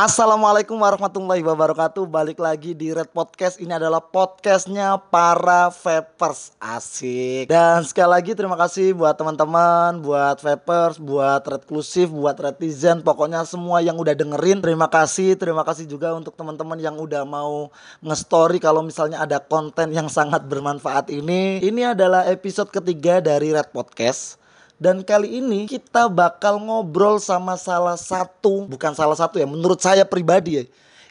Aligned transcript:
Assalamualaikum 0.00 0.80
warahmatullahi 0.80 1.44
wabarakatuh. 1.44 2.08
Balik 2.08 2.40
lagi 2.40 2.72
di 2.72 2.88
Red 2.88 3.12
Podcast. 3.12 3.60
Ini 3.60 3.76
adalah 3.76 4.00
podcastnya 4.00 4.96
para 4.96 5.68
vapers. 5.68 6.56
Asik. 6.56 7.44
Dan 7.52 7.84
sekali 7.84 8.08
lagi 8.08 8.32
terima 8.32 8.56
kasih 8.56 8.96
buat 8.96 9.12
teman-teman 9.12 10.00
Buat 10.00 10.40
vapers, 10.40 10.96
buat 10.96 11.44
Redclusive, 11.44 12.08
buat 12.16 12.32
Retizen. 12.32 13.04
Pokoknya 13.04 13.44
semua 13.44 13.84
yang 13.84 14.00
udah 14.00 14.16
dengerin 14.16 14.64
Terima 14.64 14.88
kasih, 14.88 15.36
terima 15.36 15.68
kasih 15.68 15.84
juga 15.84 16.16
untuk 16.16 16.32
teman-teman 16.32 16.80
yang 16.80 16.96
udah 16.96 17.28
mau 17.28 17.68
nge-story 18.00 18.56
Kalau 18.56 18.80
misalnya 18.80 19.20
ada 19.20 19.36
konten 19.36 19.92
yang 19.92 20.08
sangat 20.08 20.48
bermanfaat 20.48 21.12
ini. 21.12 21.60
Ini 21.60 21.92
adalah 21.92 22.24
episode 22.24 22.72
ketiga 22.72 23.20
dari 23.20 23.52
Red 23.52 23.68
Podcast 23.68 24.39
dan 24.80 25.04
kali 25.04 25.44
ini 25.44 25.68
kita 25.68 26.08
bakal 26.08 26.56
ngobrol 26.56 27.20
sama 27.20 27.60
salah 27.60 28.00
satu, 28.00 28.64
bukan 28.64 28.96
salah 28.96 29.12
satu 29.12 29.36
ya, 29.36 29.44
menurut 29.44 29.76
saya 29.76 30.08
pribadi 30.08 30.56
ya. 30.56 30.64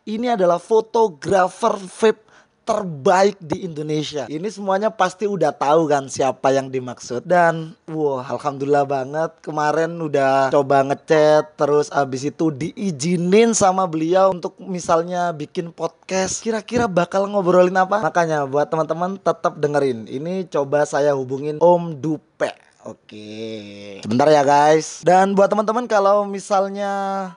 Ini 0.09 0.33
adalah 0.33 0.57
fotografer 0.57 1.77
vape 1.77 2.25
terbaik 2.65 3.37
di 3.41 3.65
Indonesia. 3.65 4.29
Ini 4.29 4.45
semuanya 4.49 4.93
pasti 4.93 5.25
udah 5.25 5.49
tahu 5.53 5.89
kan 5.89 6.05
siapa 6.05 6.53
yang 6.53 6.69
dimaksud. 6.69 7.25
Dan 7.25 7.73
wah 7.89 8.25
alhamdulillah 8.25 8.85
banget 8.85 9.31
kemarin 9.41 9.97
udah 9.97 10.53
coba 10.53 10.85
ngechat 10.85 11.57
terus 11.57 11.89
abis 11.89 12.29
itu 12.29 12.53
diizinin 12.53 13.57
sama 13.57 13.89
beliau 13.89 14.33
untuk 14.33 14.53
misalnya 14.61 15.33
bikin 15.33 15.73
podcast. 15.73 16.45
Kira-kira 16.45 16.85
bakal 16.85 17.25
ngobrolin 17.25 17.73
apa? 17.73 18.05
Makanya 18.05 18.45
buat 18.45 18.69
teman-teman 18.69 19.17
tetap 19.17 19.57
dengerin. 19.57 20.05
Ini 20.05 20.45
coba 20.49 20.85
saya 20.85 21.17
hubungin 21.17 21.57
Om 21.61 21.97
Dupe. 21.97 22.68
Oke, 22.87 23.99
sebentar 23.99 24.23
ya 24.31 24.39
guys. 24.39 25.03
Dan 25.03 25.35
buat 25.35 25.51
teman-teman 25.51 25.83
kalau 25.83 26.23
misalnya 26.23 26.87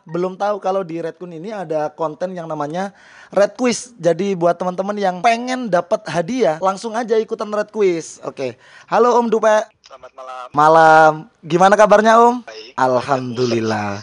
belum 0.06 0.38
tahu 0.38 0.62
kalau 0.62 0.86
di 0.86 1.02
Redkun 1.02 1.34
ini 1.34 1.50
ada 1.50 1.90
konten 1.90 2.30
yang 2.30 2.46
namanya 2.46 2.94
Red 3.34 3.58
Quiz. 3.58 3.90
Jadi 3.98 4.38
buat 4.38 4.54
teman-teman 4.54 4.94
yang 4.94 5.18
pengen 5.18 5.66
dapat 5.66 6.06
hadiah, 6.06 6.62
langsung 6.62 6.94
aja 6.94 7.18
ikutan 7.18 7.50
Red 7.50 7.74
Quiz. 7.74 8.22
Oke. 8.22 8.54
Halo 8.86 9.18
Om 9.18 9.34
Dupe. 9.34 9.66
Selamat 9.82 10.14
malam. 10.14 10.46
Malam. 10.54 11.12
Gimana 11.42 11.74
kabarnya 11.74 12.22
Om? 12.22 12.46
Baik. 12.46 12.78
Alhamdulillah. 12.78 13.98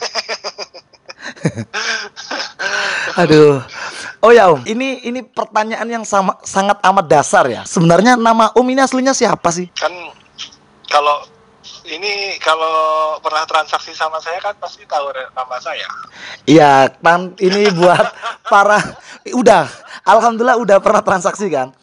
Aduh. 3.23 3.63
Oh 4.19 4.35
ya 4.35 4.51
Om, 4.51 4.67
ini 4.67 5.07
ini 5.07 5.23
pertanyaan 5.23 5.87
yang 5.87 6.03
sama, 6.03 6.35
sangat 6.43 6.83
amat 6.83 7.07
dasar 7.07 7.47
ya. 7.47 7.63
Sebenarnya 7.63 8.19
nama 8.19 8.51
Om 8.51 8.67
ini 8.67 8.83
aslinya 8.83 9.15
siapa 9.15 9.47
sih? 9.55 9.71
Kan 9.71 10.18
kalau 10.89 11.23
ini 11.85 12.37
kalau 12.41 13.17
pernah 13.21 13.45
transaksi 13.45 13.93
sama 13.93 14.17
saya 14.21 14.41
kan 14.41 14.57
pasti 14.57 14.83
tahu 14.89 15.13
nama 15.13 15.57
saya. 15.61 15.85
Iya, 16.49 16.89
kan 17.01 17.33
ini 17.37 17.69
buat 17.73 18.09
para 18.49 18.81
udah 19.29 19.69
alhamdulillah 20.03 20.57
udah 20.57 20.77
pernah 20.81 21.01
transaksi 21.05 21.47
kan. 21.49 21.69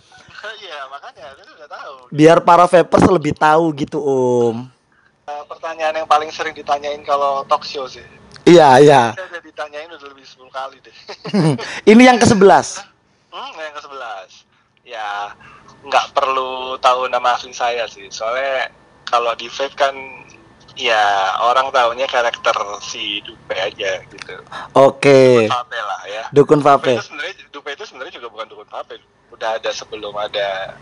Iya, 0.47 0.87
makanya 0.87 1.35
saya 1.35 1.47
sudah 1.47 1.67
tahu. 1.67 1.95
Biar 2.15 2.39
para 2.39 2.71
vapers 2.71 3.07
lebih 3.11 3.35
tahu 3.35 3.75
gitu, 3.75 3.99
Om. 3.99 4.71
Eh, 5.27 5.45
pertanyaan 5.51 5.95
yang 5.99 6.07
paling 6.07 6.31
sering 6.31 6.55
ditanyain 6.55 7.03
kalau 7.03 7.43
talk 7.51 7.67
show 7.67 7.91
sih. 7.91 8.07
Iya, 8.47 8.79
iya. 8.79 9.03
Saya 9.11 9.27
udah 9.27 9.43
ditanyain 9.43 9.91
udah 9.91 10.07
lebih 10.15 10.23
10 10.23 10.47
kali 10.55 10.79
deh. 10.87 10.97
ini 11.91 12.07
yang 12.07 12.15
ke-11. 12.23 12.87
hmm, 13.35 13.53
yang 13.59 13.75
ke-11. 13.75 14.31
Ya, 14.87 15.35
nggak 15.83 16.15
perlu 16.15 16.79
tahu 16.79 17.11
nama 17.11 17.35
asli 17.35 17.51
saya 17.51 17.91
sih. 17.91 18.07
Soalnya 18.07 18.71
kalau 19.07 19.33
di 19.39 19.47
vape 19.47 19.75
kan 19.79 19.95
ya 20.77 21.33
orang 21.41 21.73
tahunya 21.73 22.05
karakter 22.07 22.53
si 22.85 23.25
Dupe 23.25 23.57
aja 23.57 24.03
gitu. 24.13 24.35
Oke. 24.77 25.49
Vape 25.49 25.79
lah 25.81 26.01
ya. 26.05 26.25
Dukun 26.31 26.61
Dupe 26.61 26.69
vape. 26.69 26.93
itu 27.01 27.07
sebenarnya 27.09 27.35
Dupe 27.49 27.71
itu 27.73 27.85
sebenarnya 27.89 28.13
juga 28.21 28.29
bukan 28.29 28.47
dukun 28.53 28.69
vape. 28.69 28.95
Udah 29.33 29.57
ada 29.57 29.71
sebelum 29.73 30.15
ada 30.19 30.77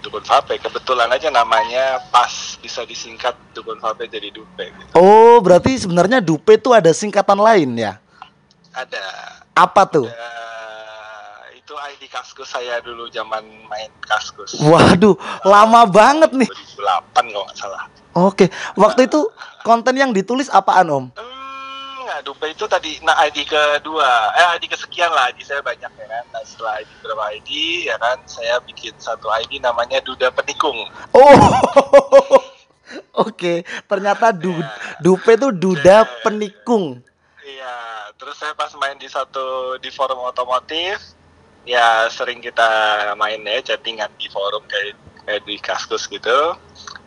dukun 0.00 0.24
vape. 0.24 0.56
Kebetulan 0.56 1.12
aja 1.12 1.28
namanya 1.28 2.00
pas 2.08 2.56
bisa 2.64 2.82
disingkat 2.88 3.36
dukun 3.52 3.76
vape 3.78 4.08
jadi 4.08 4.32
Dupe. 4.32 4.72
Gitu. 4.72 4.92
Oh, 4.96 5.42
berarti 5.44 5.76
sebenarnya 5.76 6.24
Dupe 6.24 6.56
itu 6.56 6.72
ada 6.72 6.90
singkatan 6.96 7.36
lain 7.36 7.76
ya? 7.76 8.00
Ada. 8.72 9.04
Apa 9.52 9.84
tuh? 9.88 10.08
ada 10.08 10.36
ID 11.78 12.08
Kaskus 12.08 12.48
saya 12.50 12.80
dulu 12.80 13.06
zaman 13.12 13.44
main 13.68 13.92
Kaskus. 14.02 14.56
Waduh, 14.60 15.16
lama 15.44 15.84
banget 15.86 16.32
nih. 16.32 16.48
2008 16.76 17.32
kalau 17.32 17.44
nggak 17.46 17.58
salah. 17.58 17.82
Oke, 18.16 18.48
waktu 18.80 19.12
itu 19.12 19.28
konten 19.60 19.94
yang 20.00 20.10
ditulis 20.10 20.48
apaan, 20.48 20.88
Om? 20.88 21.04
Hmm, 21.12 22.08
Dupe 22.24 22.48
itu 22.48 22.64
tadi 22.64 22.96
nah 23.04 23.12
ID 23.28 23.44
kedua, 23.44 24.32
eh 24.32 24.56
ID 24.56 24.72
kesekian 24.72 25.12
lah, 25.12 25.28
ID 25.28 25.44
saya 25.44 25.60
banyak 25.60 25.92
ya 25.92 26.06
kan. 26.08 26.24
Nah 26.32 26.42
setelah 26.48 26.80
ID 26.80 26.90
berapa 27.04 27.24
ID 27.36 27.50
ya 27.92 27.96
kan, 28.00 28.18
saya 28.24 28.56
bikin 28.64 28.96
satu 28.96 29.28
ID 29.28 29.60
namanya 29.60 30.00
Duda 30.00 30.32
Penikung. 30.32 30.88
Oh. 31.12 31.36
Oke, 33.16 33.66
ternyata 33.90 34.30
du 34.30 34.54
Dupe 35.02 35.34
itu 35.34 35.50
duda 35.50 36.06
penikung. 36.22 37.02
Iya, 37.42 37.74
terus 38.14 38.38
saya 38.38 38.54
pas 38.54 38.70
main 38.78 38.94
di 38.94 39.08
satu 39.10 39.74
di 39.80 39.90
forum 39.90 40.22
otomotif, 40.22 41.15
ya 41.66 42.06
sering 42.08 42.38
kita 42.38 42.68
main 43.18 43.42
ya 43.42 43.60
chattingan 43.60 44.08
di 44.16 44.30
forum 44.30 44.62
kayak, 44.70 44.94
kayak 45.26 45.42
di 45.44 45.58
Kaskus 45.58 46.06
gitu. 46.06 46.54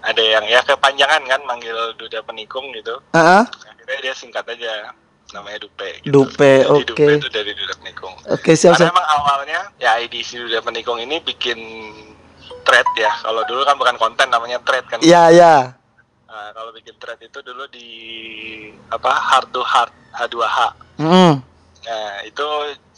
Ada 0.04 0.20
yang 0.20 0.46
ya 0.48 0.60
kepanjangan 0.64 1.24
kan 1.26 1.42
manggil 1.48 1.96
Duda 1.96 2.24
Penikung 2.24 2.72
gitu. 2.76 3.00
Heeh. 3.16 3.44
Akhirnya 3.48 4.00
dia 4.04 4.14
singkat 4.14 4.46
aja 4.46 4.94
namanya 5.34 5.66
Dupe. 5.66 5.90
Gitu. 6.04 6.12
Dupe, 6.12 6.54
oke. 6.68 6.86
Dupe 6.94 7.12
itu 7.18 7.30
dari 7.32 7.52
Duda 7.56 7.74
Penikung. 7.80 8.14
Oke, 8.28 8.54
siap 8.54 8.76
Karena 8.76 8.92
siap. 8.92 8.96
emang 8.96 9.08
awalnya 9.08 9.62
ya 9.80 9.98
ID 10.04 10.16
si 10.22 10.36
Duda 10.38 10.60
Penikung 10.62 11.00
ini 11.00 11.24
bikin 11.24 11.60
thread 12.68 12.88
ya. 13.00 13.12
Kalau 13.24 13.42
dulu 13.48 13.64
kan 13.66 13.76
bukan 13.80 13.96
konten 13.98 14.28
namanya 14.30 14.60
thread 14.62 14.86
kan. 14.88 15.00
Iya, 15.02 15.24
iya. 15.34 15.56
Nah, 16.30 16.54
kalau 16.54 16.70
bikin 16.76 16.94
thread 17.02 17.20
itu 17.26 17.40
dulu 17.42 17.66
di 17.74 17.90
apa 18.94 19.10
hard 19.10 19.50
to 19.50 19.62
hard 19.66 19.94
H2H. 20.14 20.58
Mm. 21.00 21.34
Nah, 21.90 22.22
itu 22.22 22.46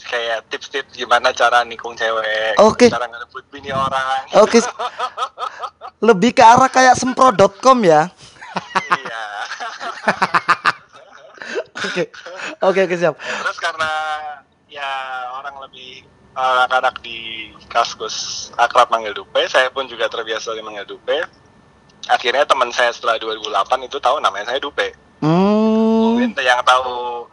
kayak 0.04 0.52
tips-tips 0.52 0.92
gimana 1.00 1.32
cara 1.32 1.64
nikung 1.64 1.96
cewek, 1.96 2.60
Oke. 2.60 2.92
cara 2.92 3.08
ngerebut 3.08 3.48
bini 3.48 3.72
orang. 3.72 4.28
Oke. 4.44 4.60
Lebih 6.04 6.36
ke 6.36 6.44
arah 6.44 6.68
kayak 6.68 7.00
sempro.com 7.00 7.80
ya. 7.88 8.12
iya. 9.00 9.24
Oke. 11.82 12.04
Oke, 12.60 12.80
oke, 12.84 12.96
siap. 13.00 13.16
Terus 13.16 13.60
karena 13.64 13.92
ya 14.68 14.92
orang 15.40 15.56
lebih 15.64 16.04
anak-anak 16.36 17.00
di 17.00 17.52
Kaskus 17.72 18.50
akrab 18.60 18.92
manggil 18.92 19.16
Dupe, 19.16 19.40
saya 19.48 19.72
pun 19.72 19.88
juga 19.88 20.12
terbiasa 20.12 20.52
manggil 20.60 20.84
Dupe. 20.84 21.24
Akhirnya 22.12 22.44
teman 22.44 22.76
saya 22.76 22.92
setelah 22.92 23.16
2008 23.24 23.88
itu 23.88 24.04
tahu 24.04 24.20
namanya 24.20 24.52
saya 24.52 24.60
Dupe. 24.60 24.92
Hmm. 25.24 26.20
Mungkin 26.20 26.36
yang 26.44 26.60
tahu 26.68 27.24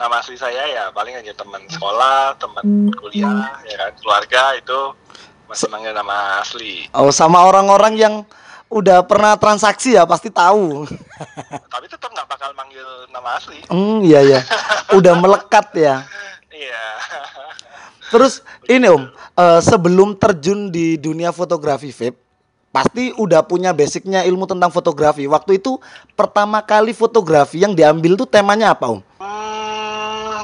nama 0.00 0.16
asli 0.16 0.40
saya 0.40 0.64
ya 0.64 0.84
paling 0.96 1.12
aja 1.12 1.36
teman 1.36 1.60
sekolah, 1.68 2.32
teman 2.40 2.88
kuliah, 2.96 3.60
ya 3.68 3.76
kan, 3.76 3.92
keluarga 4.00 4.56
itu 4.56 4.96
masih 5.44 5.68
manggil 5.68 5.92
nama 5.92 6.40
asli. 6.40 6.88
Oh, 6.96 7.12
sama 7.12 7.44
orang-orang 7.44 8.00
yang 8.00 8.14
udah 8.72 9.04
pernah 9.04 9.36
transaksi 9.36 9.98
ya 10.00 10.08
pasti 10.08 10.32
tahu. 10.32 10.88
Tapi 11.74 11.86
tetap 11.90 12.08
nggak 12.08 12.28
bakal 12.32 12.56
manggil 12.56 12.86
nama 13.12 13.36
asli. 13.36 13.60
Hmm, 13.68 14.00
iya 14.00 14.24
ya. 14.24 14.40
Udah 14.96 15.12
melekat 15.20 15.68
ya. 15.76 15.96
Iya. 16.50 16.82
Terus 18.12 18.44
ini 18.68 18.84
Om, 18.84 19.08
eh, 19.16 19.60
sebelum 19.64 20.12
terjun 20.18 20.68
di 20.68 21.00
dunia 21.00 21.32
fotografi 21.32 21.88
vape, 21.88 22.18
pasti 22.68 23.14
udah 23.16 23.40
punya 23.46 23.72
basicnya 23.72 24.28
ilmu 24.28 24.44
tentang 24.44 24.68
fotografi. 24.68 25.24
Waktu 25.24 25.56
itu 25.56 25.80
pertama 26.12 26.60
kali 26.60 26.92
fotografi 26.92 27.62
yang 27.64 27.72
diambil 27.72 28.18
tuh 28.18 28.28
temanya 28.28 28.76
apa 28.76 28.92
Om? 28.92 29.00
Hmm, 29.22 29.39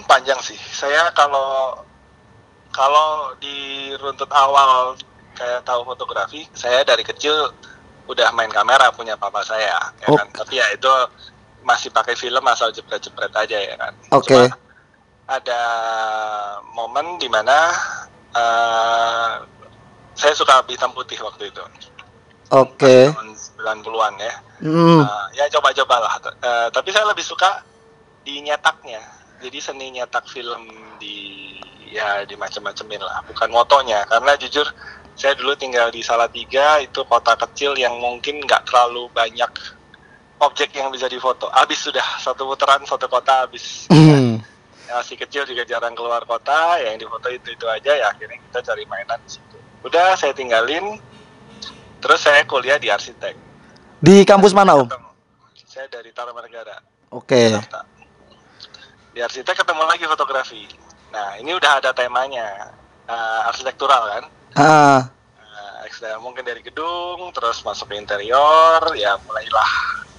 panjang 0.07 0.39
sih. 0.43 0.59
Saya 0.73 1.11
kalau 1.13 1.83
kalau 2.73 3.35
di 3.43 3.91
runtut 4.01 4.29
awal 4.33 4.97
kayak 5.37 5.65
tahu 5.67 5.85
fotografi, 5.85 6.49
saya 6.57 6.83
dari 6.83 7.05
kecil 7.05 7.53
udah 8.07 8.31
main 8.33 8.49
kamera 8.51 8.95
punya 8.95 9.19
papa 9.19 9.43
saya, 9.43 9.91
ya 10.01 10.07
Oh. 10.09 10.17
kan. 10.17 10.29
Tapi 10.33 10.57
ya 10.63 10.67
itu 10.73 10.89
masih 11.67 11.91
pakai 11.91 12.15
film 12.15 12.47
asal 12.47 12.71
jepret-jepret 12.71 13.35
aja 13.35 13.59
ya 13.59 13.75
kan. 13.75 13.93
Oke. 14.15 14.47
Cuma 14.47 14.55
ada 15.27 15.63
momen 16.71 17.19
di 17.19 17.27
mana 17.27 17.75
eh 18.37 19.31
saya 20.17 20.33
suka 20.33 20.65
hitam 20.71 20.95
putih 20.97 21.19
waktu 21.21 21.51
itu. 21.51 21.61
Oke. 22.55 23.11
Tahun 23.11 23.35
90-an 23.83 24.15
ya. 24.23 24.35
Hmm. 24.63 25.03
Uh, 25.05 25.27
ya 25.37 25.45
coba-cobalah. 25.53 26.17
Uh, 26.41 26.69
tapi 26.73 26.95
saya 26.95 27.05
lebih 27.11 27.27
suka 27.27 27.61
di 28.25 28.41
nyetaknya. 28.41 29.03
Jadi 29.41 29.59
seni 29.61 29.87
nyetak 29.93 30.25
film 30.29 30.69
di 30.97 31.53
ya 31.93 32.25
di 32.25 32.35
macam-macamin 32.35 33.01
lah, 33.01 33.21
bukan 33.29 33.49
motonya. 33.53 34.05
Karena 34.09 34.33
jujur 34.37 34.67
saya 35.17 35.33
dulu 35.37 35.57
tinggal 35.57 35.89
di 35.93 36.01
Salatiga, 36.05 36.81
itu 36.81 37.05
kota 37.05 37.37
kecil 37.37 37.77
yang 37.77 37.97
mungkin 38.01 38.45
nggak 38.45 38.69
terlalu 38.69 39.09
banyak 39.13 39.49
objek 40.41 40.77
yang 40.77 40.93
bisa 40.93 41.09
difoto. 41.09 41.49
Habis 41.53 41.89
sudah 41.89 42.05
satu 42.21 42.49
putaran 42.49 42.85
satu 42.85 43.09
kota 43.09 43.45
habis. 43.45 43.89
Hmm. 43.89 44.41
masih 44.87 45.19
kecil 45.19 45.43
juga 45.43 45.67
jarang 45.67 45.99
keluar 45.99 46.23
kota 46.23 46.79
ya 46.79 46.95
yang 46.95 47.03
di 47.03 47.11
foto 47.11 47.27
itu 47.27 47.51
itu 47.51 47.67
aja 47.67 47.91
ya 47.91 48.07
akhirnya 48.07 48.39
kita 48.39 48.71
cari 48.71 48.87
mainan 48.87 49.19
di 49.27 49.35
situ 49.35 49.59
udah 49.83 50.15
saya 50.15 50.31
tinggalin 50.31 51.03
terus 51.99 52.23
saya 52.23 52.47
kuliah 52.47 52.79
di 52.79 52.87
arsitek 52.87 53.35
Di 53.99 54.23
kampus 54.23 54.55
mana, 54.55 54.79
Om? 54.79 54.87
Saya 55.67 55.91
dari 55.91 56.15
Tarumanegara 56.15 56.79
Oke. 57.11 57.51
Jakarta. 57.51 57.96
Di 59.17 59.25
arsitek 59.25 59.65
ketemu 59.65 59.89
lagi 59.89 60.05
fotografi. 60.05 60.69
Nah 61.09 61.41
ini 61.41 61.57
udah 61.57 61.81
ada 61.81 61.97
temanya 61.97 62.69
eh, 63.09 63.49
arsitektural 63.49 64.13
kan? 64.13 64.25
Nah, 64.53 65.01
ekstra- 65.89 66.21
mungkin 66.21 66.45
dari 66.45 66.61
gedung 66.61 67.33
terus 67.33 67.65
masuk 67.65 67.89
ke 67.89 67.97
interior 67.97 68.85
ya 68.93 69.17
mulailah 69.25 69.71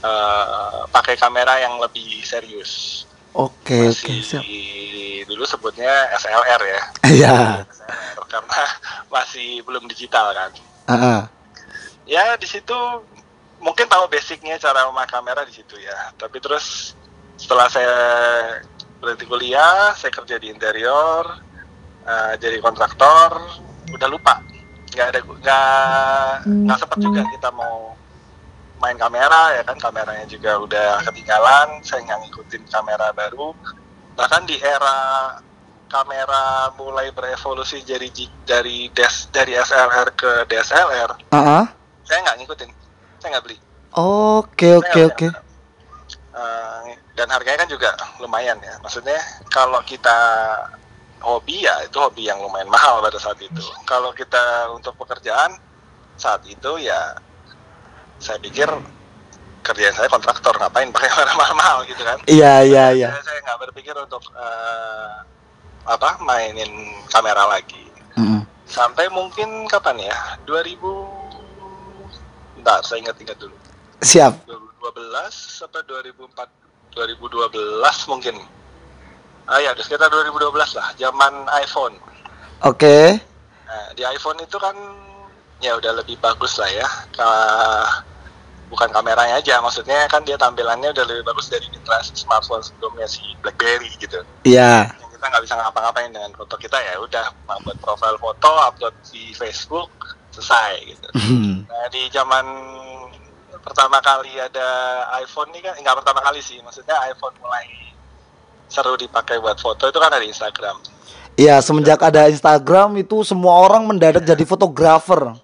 eh, 0.02 0.82
pakai 0.90 1.14
kamera 1.14 1.62
yang 1.62 1.78
lebih 1.78 2.26
serius. 2.26 3.06
Oke 3.38 3.86
oke 3.86 3.94
masih 3.94 4.26
siap. 4.26 4.42
dulu 5.30 5.46
sebutnya 5.46 5.94
SLR 6.18 6.62
ya. 6.66 6.82
Iya. 7.06 7.38
SLR, 7.70 8.18
karena 8.26 8.62
masih 9.14 9.62
belum 9.62 9.86
digital 9.86 10.34
kan? 10.34 10.50
Ah, 10.90 10.94
ah. 10.98 11.22
ya 12.10 12.34
di 12.42 12.50
situ 12.50 12.74
mungkin 13.62 13.86
tahu 13.86 14.10
basicnya 14.10 14.58
cara 14.58 14.90
memakai 14.90 15.22
kamera 15.22 15.46
di 15.46 15.54
situ 15.54 15.78
ya. 15.78 16.18
Tapi 16.18 16.42
terus 16.42 16.98
setelah 17.38 17.70
saya 17.70 17.94
berhenti 18.98 19.26
kuliah 19.30 19.94
saya 19.94 20.10
kerja 20.10 20.42
di 20.42 20.50
interior 20.50 21.24
eh, 22.08 22.34
jadi 22.42 22.58
kontraktor 22.62 23.38
udah 23.94 24.08
lupa. 24.10 24.42
Nggak 24.94 25.08
ada 25.14 25.20
nggak 25.22 26.32
nggak 26.66 26.78
sempat 26.82 26.98
juga 27.00 27.22
kita 27.30 27.50
mau 27.54 27.94
main 28.78 28.98
kamera 28.98 29.58
ya 29.58 29.66
kan 29.66 29.78
kameranya 29.82 30.26
juga 30.30 30.58
udah 30.62 31.02
ketinggalan 31.06 31.82
saya 31.82 32.06
nggak 32.06 32.20
ngikutin 32.28 32.64
kamera 32.70 33.14
baru. 33.14 33.54
Bahkan 34.18 34.50
di 34.50 34.58
era 34.58 35.38
kamera 35.88 36.74
mulai 36.76 37.14
berevolusi 37.16 37.80
dari 37.88 38.12
dari 38.44 38.92
des 38.92 39.32
dari 39.32 39.56
SLR 39.56 40.12
ke 40.20 40.44
DSLR 40.52 41.32
Ah, 41.32 41.64
ah. 41.64 41.66
saya 42.04 42.20
nggak 42.28 42.38
ngikutin 42.44 42.70
saya 43.24 43.30
nggak 43.38 43.46
beli. 43.48 43.58
Oke 43.98 44.78
oke 44.78 45.00
oke. 45.08 45.28
Dan 47.18 47.34
harganya 47.34 47.66
kan 47.66 47.70
juga 47.74 47.90
lumayan 48.22 48.62
ya. 48.62 48.78
Maksudnya 48.86 49.18
kalau 49.50 49.82
kita 49.82 50.14
hobi 51.18 51.66
ya 51.66 51.82
itu 51.82 51.98
hobi 51.98 52.30
yang 52.30 52.38
lumayan 52.38 52.70
mahal 52.76 53.02
pada 53.02 53.18
saat 53.18 53.42
itu. 53.42 53.66
Kalau 53.90 54.14
kita 54.14 54.70
untuk 54.78 54.94
pekerjaan 55.02 55.58
saat 56.14 56.46
itu 56.46 56.78
ya 56.78 57.18
saya 58.22 58.38
pikir 58.38 58.70
kerjaan 59.66 59.94
saya 59.98 60.10
kontraktor 60.14 60.54
ngapain 60.62 60.94
pakai 60.94 61.10
kamera 61.18 61.34
mahal-mahal 61.34 61.82
gitu 61.90 62.06
kan? 62.06 62.22
Iya 62.30 62.62
iya 62.64 62.86
iya. 62.94 63.10
saya 63.26 63.42
nggak 63.42 63.60
berpikir 63.70 63.98
untuk 63.98 64.22
eh, 64.38 65.16
apa 65.90 66.22
mainin 66.22 66.70
kamera 67.10 67.50
lagi. 67.50 67.90
Mm-mm. 68.18 68.42
sampai 68.66 69.06
mungkin 69.14 69.70
kapan 69.70 70.10
ya? 70.10 70.18
2000 70.50 70.82
bentar 72.58 72.82
saya 72.82 73.06
ingat-ingat 73.06 73.38
dulu. 73.38 73.54
Siap. 74.02 74.50
2012 74.50 75.30
sampai 75.30 75.86
2004 75.86 76.67
2012 76.98 77.54
mungkin 78.10 78.36
ah 79.46 79.60
ya 79.60 79.72
sekitar 79.78 80.10
2012 80.10 80.52
lah 80.76 80.88
zaman 80.98 81.34
iPhone 81.56 81.96
Oke. 82.66 83.22
nah, 83.64 83.88
di 83.94 84.02
iPhone 84.04 84.42
itu 84.42 84.58
kan 84.58 84.74
ya 85.58 85.78
udah 85.78 85.94
lebih 85.96 86.18
bagus 86.18 86.58
lah 86.58 86.68
ya 86.68 86.88
Ka- 87.14 88.04
bukan 88.68 88.92
kameranya 88.92 89.40
aja 89.40 89.64
maksudnya 89.64 90.04
kan 90.12 90.20
dia 90.22 90.36
tampilannya 90.36 90.92
udah 90.92 91.06
lebih 91.08 91.24
bagus 91.24 91.48
dari 91.48 91.64
generasi 91.72 92.20
smartphone 92.20 92.60
sebelumnya 92.60 93.08
si 93.08 93.24
BlackBerry 93.40 93.88
gitu 93.96 94.20
Iya. 94.44 94.92
yang 94.92 95.10
kita 95.10 95.26
nggak 95.26 95.44
bisa 95.48 95.56
ngapa-ngapain 95.56 96.12
dengan 96.12 96.36
foto 96.36 96.60
kita 96.60 96.76
ya 96.76 97.00
udah 97.00 97.26
buat 97.64 97.78
profile 97.80 98.20
foto 98.20 98.52
upload 98.60 98.92
di 99.08 99.32
Facebook 99.32 99.90
selesai 100.36 100.74
gitu 100.84 101.08
Hmm. 101.18 101.64
Nah 101.66 101.88
di 101.90 102.08
zaman 102.12 102.46
pertama 103.62 103.98
kali 104.02 104.34
ada 104.38 104.68
iPhone 105.22 105.50
nih 105.54 105.62
kan 105.64 105.74
nggak 105.78 105.98
pertama 106.04 106.20
kali 106.24 106.40
sih 106.42 106.58
maksudnya 106.62 106.96
iPhone 107.10 107.36
mulai 107.42 107.66
seru 108.68 109.00
dipakai 109.00 109.40
buat 109.40 109.58
foto 109.58 109.88
itu 109.88 109.98
kan 109.98 110.12
ada 110.12 110.22
di 110.22 110.30
Instagram. 110.30 110.78
Iya 111.38 111.62
semenjak 111.62 112.02
ada 112.02 112.28
Instagram 112.28 112.98
itu 113.00 113.22
semua 113.22 113.62
orang 113.62 113.86
mendadak 113.86 114.26
jadi 114.26 114.44
fotografer. 114.44 115.38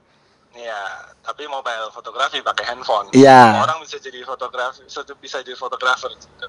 Iya 0.57 0.81
tapi 1.23 1.47
mobile 1.47 1.87
fotografi 1.95 2.43
pakai 2.43 2.65
handphone. 2.67 3.07
Iya. 3.15 3.63
Orang 3.63 3.79
bisa 3.79 3.95
jadi 3.97 4.21
fotografi 4.27 4.83
bisa 5.21 5.39
jadi 5.39 5.55
fotografer. 5.55 6.11
Gitu. 6.11 6.47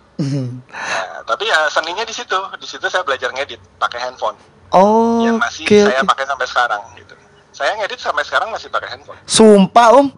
Nah, 0.75 1.22
tapi 1.22 1.46
ya 1.46 1.70
seninya 1.70 2.02
di 2.02 2.14
situ 2.16 2.37
di 2.58 2.66
situ 2.66 2.87
saya 2.90 3.06
belajar 3.06 3.31
ngedit 3.31 3.62
pakai 3.78 4.02
handphone 4.02 4.34
Oh, 4.75 5.22
yang 5.22 5.38
masih 5.38 5.70
oke 5.70 5.78
saya 5.87 6.02
pakai 6.02 6.25
sampai 6.26 6.46
sekarang 6.50 6.82
gitu. 6.99 7.14
Saya 7.55 7.70
ngedit 7.78 8.00
sampai 8.02 8.26
sekarang 8.26 8.49
masih 8.50 8.66
pakai 8.66 8.88
handphone. 8.90 9.19
Sumpah 9.22 9.88
om. 9.94 10.11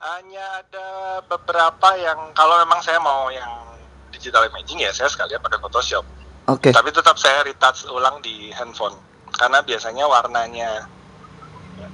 Hanya 0.00 0.64
ada 0.64 0.88
beberapa 1.28 1.92
yang 2.00 2.32
kalau 2.32 2.56
memang 2.64 2.80
saya 2.80 2.96
mau 3.04 3.28
yang 3.28 3.68
digital 4.08 4.48
imaging 4.48 4.80
ya 4.80 4.88
saya 4.96 5.12
sekalian 5.12 5.44
pakai 5.44 5.60
Photoshop. 5.60 6.08
Oke. 6.48 6.72
Tapi 6.72 6.88
tetap 6.88 7.20
saya 7.20 7.44
retouch 7.44 7.84
ulang 7.92 8.16
di 8.24 8.48
handphone 8.56 8.96
karena 9.36 9.60
biasanya 9.60 10.08
warnanya 10.08 10.88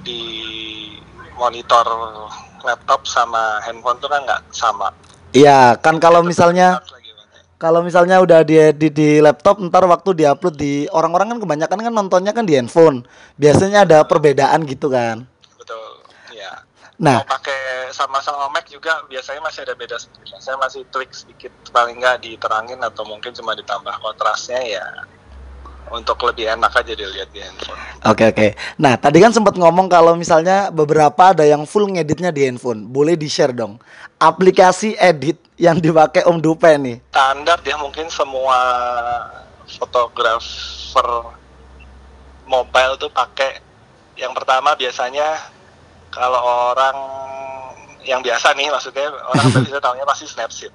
di 0.07 0.23
monitor 1.35 1.83
laptop 2.63 3.03
sama 3.03 3.59
handphone 3.67 3.99
tuh 3.99 4.07
kan 4.07 4.23
nggak 4.23 4.55
sama. 4.55 4.87
Iya 5.35 5.75
kan 5.75 5.99
kalau 5.99 6.23
misalnya 6.23 6.79
kalau 7.59 7.83
misalnya 7.83 8.23
udah 8.23 8.47
diedit 8.47 8.95
di 8.95 9.19
laptop 9.19 9.59
ntar 9.67 9.83
waktu 9.83 10.15
diupload 10.15 10.55
di 10.55 10.87
orang-orang 10.95 11.35
kan 11.35 11.39
kebanyakan 11.43 11.79
kan 11.91 11.93
nontonnya 11.93 12.31
kan 12.31 12.47
di 12.47 12.55
handphone. 12.55 13.03
Biasanya 13.35 13.83
ada 13.83 14.07
perbedaan 14.07 14.63
gitu 14.63 14.87
kan. 14.87 15.27
Nah, 16.97 17.21
Mau 17.21 17.29
pakai 17.29 17.93
sama-sama 17.93 18.49
Mac 18.49 18.65
juga 18.65 19.05
biasanya 19.05 19.41
masih 19.45 19.61
ada 19.69 19.77
beda 19.77 20.01
sedikit. 20.01 20.41
Saya 20.41 20.57
masih 20.57 20.81
trik 20.89 21.13
sedikit 21.13 21.53
paling 21.69 22.01
nggak 22.01 22.25
diterangin 22.25 22.81
atau 22.81 23.05
mungkin 23.05 23.29
cuma 23.37 23.53
ditambah 23.53 24.01
kontrasnya 24.01 24.57
ya 24.65 24.85
untuk 25.93 26.19
lebih 26.25 26.51
enak 26.57 26.73
aja 26.73 26.93
dilihat 26.97 27.29
di 27.31 27.39
handphone. 27.39 27.79
Oke 28.01 28.33
oke. 28.33 28.47
Nah 28.81 28.97
tadi 28.97 29.21
kan 29.21 29.29
sempat 29.29 29.55
ngomong 29.55 29.87
kalau 29.87 30.17
misalnya 30.17 30.73
beberapa 30.73 31.37
ada 31.37 31.45
yang 31.45 31.69
full 31.69 31.85
ngeditnya 31.85 32.33
di 32.33 32.49
handphone. 32.49 32.89
Boleh 32.89 33.13
di 33.13 33.29
share 33.29 33.53
dong. 33.53 33.77
Aplikasi 34.17 34.97
edit 34.97 35.37
yang 35.61 35.77
dipakai 35.77 36.25
Om 36.25 36.41
Dupe 36.41 36.69
nih. 36.81 36.97
standar 37.13 37.61
ya 37.61 37.77
mungkin 37.77 38.09
semua 38.09 38.57
fotografer 39.69 41.09
mobile 42.49 42.93
tuh 42.97 43.11
pakai 43.13 43.61
yang 44.17 44.33
pertama 44.33 44.73
biasanya 44.73 45.56
kalau 46.17 46.41
orang 46.73 46.97
yang 48.01 48.19
biasa 48.19 48.51
nih 48.53 48.67
maksudnya 48.67 49.05
orang 49.07 49.45
bisa 49.65 49.77
tahunya 49.77 50.05
pasti 50.05 50.25
Snapseed 50.25 50.73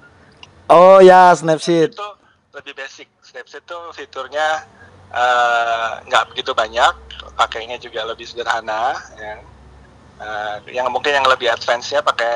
Oh 0.71 0.97
ya 0.97 1.35
Snapseed. 1.35 1.91
itu 1.91 2.07
lebih 2.51 2.73
basic 2.73 3.11
Snapseed 3.21 3.63
tuh 3.63 3.91
fiturnya 3.91 4.63
eh, 5.11 5.89
nggak 6.07 6.31
begitu 6.31 6.55
banyak 6.55 6.95
pakainya 7.35 7.75
juga 7.77 8.05
lebih 8.05 8.23
sederhana 8.23 8.95
ya. 9.17 9.35
Eh, 10.13 10.55
yang 10.71 10.87
mungkin 10.87 11.11
yang 11.11 11.25
lebih 11.25 11.49
advance-nya 11.49 11.99
pakai 11.99 12.31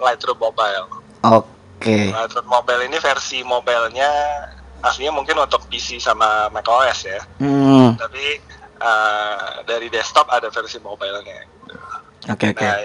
Lightroom 0.00 0.40
Mobile 0.40 0.88
Oke. 1.22 2.10
Lightroom 2.10 2.48
Mobile 2.48 2.88
ini 2.88 2.98
versi 2.98 3.44
mobilenya 3.44 4.10
aslinya 4.80 5.12
mungkin 5.12 5.38
untuk 5.38 5.66
PC 5.66 5.98
sama 5.98 6.46
macOS 6.48 6.98
ya, 7.04 7.20
Hmm. 7.38 7.94
tapi 7.94 8.38
eh, 8.78 9.46
dari 9.64 9.86
desktop 9.86 10.26
ada 10.28 10.48
versi 10.48 10.78
mobilenya. 10.78 11.57
Oke 12.28 12.52
oke. 12.52 12.62
Nah, 12.62 12.76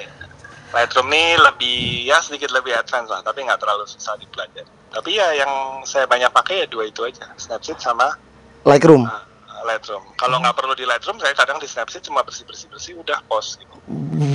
Lightroom 0.73 1.05
ini 1.07 1.37
lebih 1.37 1.77
ya 2.03 2.17
sedikit 2.17 2.49
lebih 2.49 2.73
advance 2.73 3.05
lah, 3.05 3.21
tapi 3.21 3.45
nggak 3.45 3.59
terlalu 3.59 3.85
susah 3.85 4.17
dipelajari. 4.17 4.65
Tapi 4.89 5.09
ya 5.11 5.27
yang 5.35 5.51
saya 5.83 6.05
banyak 6.05 6.29
pakai 6.29 6.63
ya 6.63 6.67
dua 6.67 6.85
itu 6.85 7.01
aja, 7.01 7.29
Snapseed 7.35 7.77
sama 7.77 8.17
Lightroom. 8.63 9.05
eh, 9.05 9.23
Lightroom. 9.63 10.01
Kalau 10.15 10.41
nggak 10.41 10.55
perlu 10.55 10.73
di 10.73 10.83
Lightroom, 10.83 11.17
saya 11.17 11.33
kadang 11.33 11.57
di 11.57 11.65
Snapseed 11.65 12.01
cuma 12.03 12.21
bersih 12.21 12.41
bersih 12.43 12.67
bersih 12.67 12.93
udah 12.97 13.21
post. 13.25 13.57
Gitu. 13.57 13.77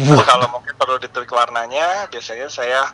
Tapi 0.07 0.25
kalau 0.31 0.47
mungkin 0.49 0.75
perlu 0.75 0.97
ditrik 0.97 1.31
warnanya, 1.31 2.07
biasanya 2.07 2.47
saya 2.47 2.87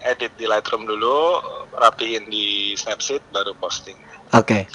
edit 0.00 0.34
di 0.34 0.46
Lightroom 0.46 0.82
dulu, 0.82 1.38
rapiin 1.74 2.26
di 2.26 2.74
Snapseed, 2.74 3.22
baru 3.30 3.54
posting. 3.54 3.98
Oke. 4.34 4.66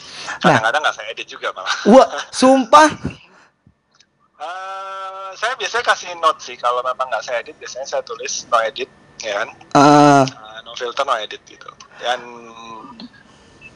Nah, 0.43 0.55
Kadang-kadang 0.55 0.81
nggak 0.83 0.95
saya 0.95 1.07
edit 1.11 1.27
juga 1.27 1.51
malah. 1.51 1.75
wah, 1.85 2.07
sumpah. 2.31 2.89
Eh, 4.33 5.02
saya 5.35 5.53
biasanya 5.55 5.85
kasih 5.85 6.09
note 6.19 6.41
sih, 6.41 6.55
kalau 6.55 6.81
memang 6.81 7.09
nggak 7.09 7.23
saya 7.23 7.41
edit, 7.41 7.55
biasanya 7.57 7.87
saya 7.87 8.03
tulis 8.05 8.45
no 8.47 8.57
edit, 8.61 8.89
ya 9.19 9.33
kan? 9.41 9.49
Eh, 9.75 10.23
no 10.63 10.71
filter, 10.73 11.03
no 11.03 11.15
edit 11.17 11.41
gitu. 11.45 11.69
Dan 11.99 12.19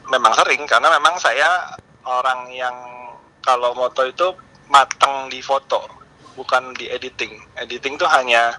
memang 0.08 0.32
sering, 0.36 0.64
karena 0.64 0.88
memang 0.96 1.18
saya 1.20 1.76
orang 2.04 2.48
yang 2.50 2.76
kalau 3.44 3.72
moto 3.76 4.04
itu 4.04 4.28
matang 4.68 5.28
di 5.28 5.40
foto, 5.40 5.84
bukan 6.34 6.72
di 6.76 6.88
editing. 6.88 7.36
Editing 7.56 7.96
tuh 7.96 8.08
hanya 8.08 8.56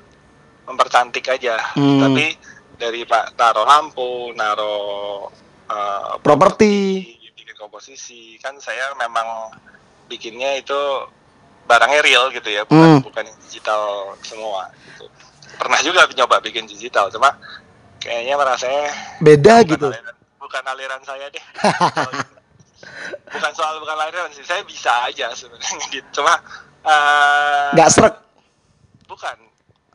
mempercantik 0.66 1.26
aja, 1.26 1.58
Hmm. 1.74 2.02
tapi 2.06 2.38
dari 2.78 3.04
pak 3.04 3.34
taruh 3.36 3.66
lampu, 3.66 4.32
naruh 4.34 5.28
eh, 5.70 6.14
Properti. 6.22 6.74
bikin 7.38 7.54
komposisi 7.58 8.38
kan 8.42 8.58
saya 8.58 8.94
memang 8.98 9.54
bikinnya 10.10 10.58
itu 10.58 10.78
barangnya 11.70 12.02
real 12.02 12.26
gitu 12.30 12.50
ya 12.50 12.66
bukan 12.66 12.82
Hmm. 12.90 13.00
bukan 13.00 13.24
yang 13.24 13.38
digital 13.40 13.82
semua 14.20 14.66
gitu. 14.88 15.06
pernah 15.56 15.78
juga 15.80 16.10
nyoba 16.10 16.42
bikin 16.42 16.66
digital 16.66 17.08
cuma 17.08 17.30
kayaknya 17.98 18.34
merasanya 18.34 18.90
Beda 19.20 19.62
bukan 19.62 19.70
gitu. 19.70 19.88
aliran, 19.88 20.16
bukan 20.40 20.64
aliran 20.66 21.02
saya 21.04 21.26
deh 21.30 21.44
bukan 23.30 23.52
soal 23.54 23.78
bukan 23.78 23.98
aliran 24.00 24.32
sih 24.32 24.42
saya 24.42 24.66
bisa 24.66 24.90
aja 25.06 25.30
sebenarnya 25.32 25.78
gitu 25.94 26.08
cuma 26.16 26.34
eh, 26.82 27.70
Nggak 27.72 27.90
serak. 27.92 28.16
bukan 29.06 29.38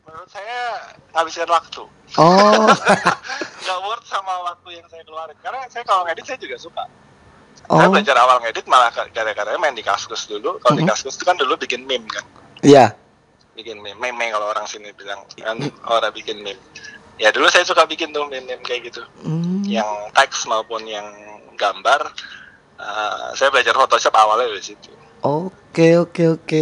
menurut 0.01 0.29
saya 0.29 0.79
ngabisin 1.11 1.49
waktu 1.49 1.83
Oh. 2.15 2.69
nggak 3.65 3.79
worth 3.81 4.05
sama 4.05 4.31
waktu 4.45 4.77
yang 4.77 4.87
saya 4.87 5.01
keluarin 5.03 5.35
karena 5.41 5.65
saya 5.67 5.83
kalau 5.83 6.05
ngedit 6.05 6.23
saya 6.23 6.37
juga 6.37 6.55
suka 6.55 6.83
saya 7.65 7.87
Oh. 7.87 7.91
belajar 7.91 8.15
awal 8.17 8.37
ngedit 8.41 8.65
malah 8.65 8.89
gara-gara 9.09 9.57
main 9.57 9.73
di 9.73 9.81
kaskus 9.81 10.25
dulu 10.25 10.57
kalau 10.61 10.77
di 10.77 10.85
Mhm. 10.85 10.91
kaskus 10.91 11.17
itu 11.17 11.25
kan 11.25 11.35
dulu 11.35 11.57
bikin 11.57 11.83
meme 11.83 12.05
kan 12.05 12.21
Iya. 12.61 12.93
bikin 13.55 13.81
meme 13.81 13.97
meme 13.97 14.29
kalau 14.29 14.49
orang 14.49 14.65
sini 14.65 14.93
bilang 14.93 15.21
kan 15.33 15.57
orang 15.87 16.13
bikin 16.13 16.39
meme 16.39 16.61
ya 17.15 17.31
dulu 17.31 17.47
saya 17.47 17.63
suka 17.63 17.87
bikin 17.87 18.11
tuh 18.11 18.27
meme-meme 18.27 18.59
kayak 18.61 18.91
gitu 18.91 19.01
Hmm. 19.23 19.63
yang 19.63 19.87
teks 20.11 20.45
maupun 20.45 20.83
yang 20.83 21.07
gambar 21.55 22.11
eh, 22.75 23.27
saya 23.33 23.47
belajar 23.49 23.71
Photoshop 23.71 24.11
awalnya 24.11 24.51
dari 24.51 24.61
situ 24.61 24.91
Oke, 25.25 25.97
oke, 25.97 26.37
oke. 26.37 26.61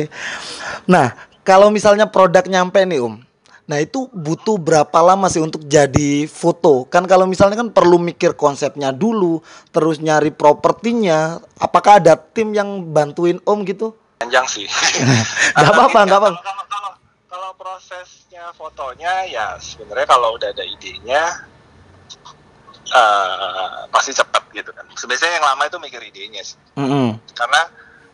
Nah, 0.88 1.12
kalau 1.44 1.68
misalnya 1.68 2.08
produk 2.08 2.48
nyampe 2.48 2.80
nih, 2.88 3.04
Om. 3.04 3.20
Nah, 3.64 3.80
itu 3.80 4.12
butuh 4.12 4.60
berapa 4.60 5.00
lama 5.00 5.32
sih 5.32 5.40
untuk 5.40 5.64
jadi 5.64 6.28
foto? 6.28 6.84
Kan 6.92 7.08
kalau 7.08 7.24
misalnya 7.24 7.56
kan 7.56 7.72
perlu 7.72 7.96
mikir 7.96 8.36
konsepnya 8.36 8.92
dulu, 8.92 9.40
terus 9.72 10.04
nyari 10.04 10.36
propertinya. 10.36 11.40
Apakah 11.56 12.04
ada 12.04 12.20
tim 12.20 12.52
yang 12.52 12.92
bantuin 12.92 13.40
Om 13.48 13.64
gitu? 13.64 13.96
panjang 14.24 14.48
sih 14.48 14.68
Gak 15.60 15.68
apa-apa, 15.68 16.00
gak 16.08 16.16
apa-apa. 16.16 16.40
kalau, 16.40 16.44
kalau, 16.48 16.64
kalau, 16.72 16.92
kalau 17.28 17.50
prosesnya 17.60 18.56
fotonya 18.56 19.28
ya 19.28 19.60
sebenarnya 19.60 20.08
kalau 20.08 20.40
udah 20.40 20.48
ada 20.48 20.64
idenya 20.64 21.44
eh, 22.88 23.84
pasti 23.92 24.16
cepat 24.16 24.48
gitu 24.56 24.72
kan 24.72 24.88
sebenarnya 24.96 25.44
yang 25.44 25.46
lama 25.52 25.64
itu 25.68 25.78
mikir 25.84 26.00
idenya 26.08 26.40
sih 26.40 26.56
Mm-mm. 26.80 27.20
karena 27.36 27.62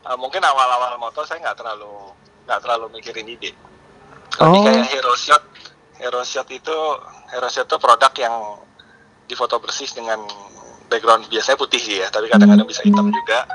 eh, 0.10 0.18
mungkin 0.18 0.42
awal-awal 0.42 0.98
motor 0.98 1.30
saya 1.30 1.46
nggak 1.46 1.62
terlalu 1.62 2.10
nggak 2.50 2.60
terlalu 2.66 2.86
mikirin 2.98 3.30
ide 3.30 3.54
Oh. 4.38 4.62
kayak 4.62 4.86
hero 4.94 5.14
shot 5.18 5.44
hero 5.98 6.22
shot 6.22 6.48
itu 6.54 6.78
hero 7.34 7.50
shot 7.50 7.66
itu 7.66 7.78
produk 7.82 8.14
yang 8.22 8.36
difoto 9.26 9.58
bersih 9.58 9.90
dengan 9.90 10.22
background 10.86 11.26
biasanya 11.30 11.58
putih 11.58 11.82
sih 11.82 12.02
ya 12.02 12.08
tapi 12.14 12.30
kadang-kadang 12.30 12.70
bisa 12.70 12.86
hitam 12.86 13.10
juga 13.10 13.46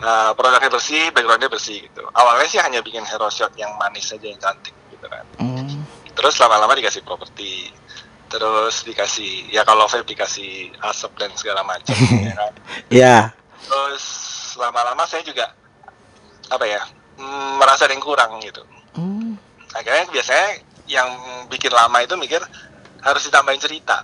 Nah, 0.00 0.32
produknya 0.32 0.72
bersih, 0.72 1.12
backgroundnya 1.12 1.52
bersih 1.52 1.84
gitu. 1.84 2.02
Awalnya 2.16 2.48
sih 2.48 2.56
hanya 2.56 2.80
bikin 2.80 3.04
hero 3.04 3.28
shot 3.28 3.52
yang 3.60 3.68
manis 3.76 4.08
aja 4.08 4.24
yang 4.24 4.40
cantik 4.40 4.72
gitu 4.88 5.04
kan. 5.04 5.24
Hmm. 5.36 5.84
Terus 6.16 6.40
lama-lama 6.40 6.72
dikasih 6.72 7.04
properti, 7.04 7.68
terus 8.32 8.80
dikasih 8.88 9.52
ya 9.52 9.60
kalau 9.68 9.84
vape 9.84 10.08
dikasih 10.08 10.72
asap 10.80 11.12
dan 11.20 11.30
segala 11.36 11.60
macam 11.68 11.92
ya 12.26 12.32
kan. 12.32 12.52
Ya. 12.88 13.16
Terus 13.68 14.04
lama-lama 14.56 15.04
saya 15.04 15.20
juga 15.20 15.52
apa 16.50 16.64
ya 16.64 16.82
mm, 17.20 17.60
merasa 17.60 17.84
ada 17.84 17.92
yang 17.92 18.02
kurang 18.02 18.40
gitu. 18.40 18.64
Hmm. 18.96 19.36
Akhirnya 19.74 20.04
biasanya 20.10 20.46
yang 20.90 21.08
bikin 21.46 21.70
lama 21.70 22.02
itu 22.02 22.14
mikir 22.18 22.42
harus 23.00 23.22
ditambahin 23.26 23.62
cerita. 23.62 24.02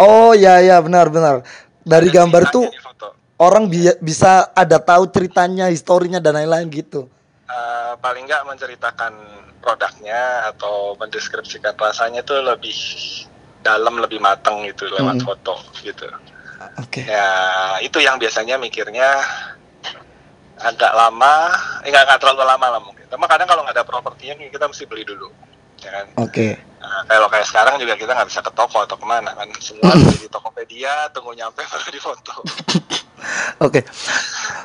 Oh 0.00 0.32
ya 0.32 0.62
ya 0.62 0.80
benar 0.80 1.10
benar. 1.10 1.42
Dari 1.82 2.08
Ada 2.08 2.16
gambar 2.22 2.42
tuh 2.54 2.66
orang 3.40 3.68
bi- 3.68 3.98
bisa 4.00 4.52
ada 4.52 4.78
tahu 4.80 5.08
ceritanya, 5.10 5.68
historinya 5.68 6.20
dan 6.22 6.36
lain-lain 6.38 6.68
gitu. 6.70 7.08
Eh, 7.50 7.92
paling 7.98 8.30
nggak 8.30 8.46
menceritakan 8.46 9.12
produknya 9.58 10.48
atau 10.54 10.94
mendeskripsikan 10.96 11.74
rasanya 11.74 12.22
tuh 12.22 12.40
lebih 12.40 12.72
dalam 13.60 14.00
lebih 14.00 14.22
matang 14.22 14.64
gitu 14.64 14.88
lewat 14.88 15.20
Mm. 15.20 15.24
foto 15.26 15.54
gitu 15.84 16.08
Oke. 16.80 17.04
ya 17.04 17.28
itu 17.84 18.00
yang 18.00 18.16
biasanya 18.16 18.56
mikirnya 18.56 19.20
agak 20.56 20.92
lama 20.96 21.52
eh 21.84 21.92
nggak 21.92 22.04
nggak 22.08 22.18
terlalu 22.24 22.44
lama 22.48 22.66
lah 22.72 22.80
mungkin 22.80 22.99
cuma 23.10 23.26
kadang 23.26 23.48
kalau 23.50 23.66
nggak 23.66 23.76
ada 23.76 23.84
propertinya 23.84 24.34
kita 24.38 24.66
mesti 24.70 24.84
beli 24.86 25.04
dulu 25.04 25.28
ya 25.80 25.90
kan 25.90 26.06
Oke. 26.20 26.60
Nah, 26.80 27.04
kalau 27.08 27.28
kayak 27.28 27.46
sekarang 27.48 27.74
juga 27.80 27.96
kita 27.96 28.12
nggak 28.12 28.28
bisa 28.28 28.40
ke 28.44 28.52
toko 28.52 28.84
atau 28.84 28.96
ke 28.96 29.06
mana 29.08 29.32
kan 29.32 29.48
semua 29.60 29.92
di 29.96 30.28
Tokopedia 30.32 31.08
tunggu 31.12 31.32
nyampe 31.36 31.64
baru 31.64 31.90
difoto 31.92 32.34
Oke. 33.66 33.84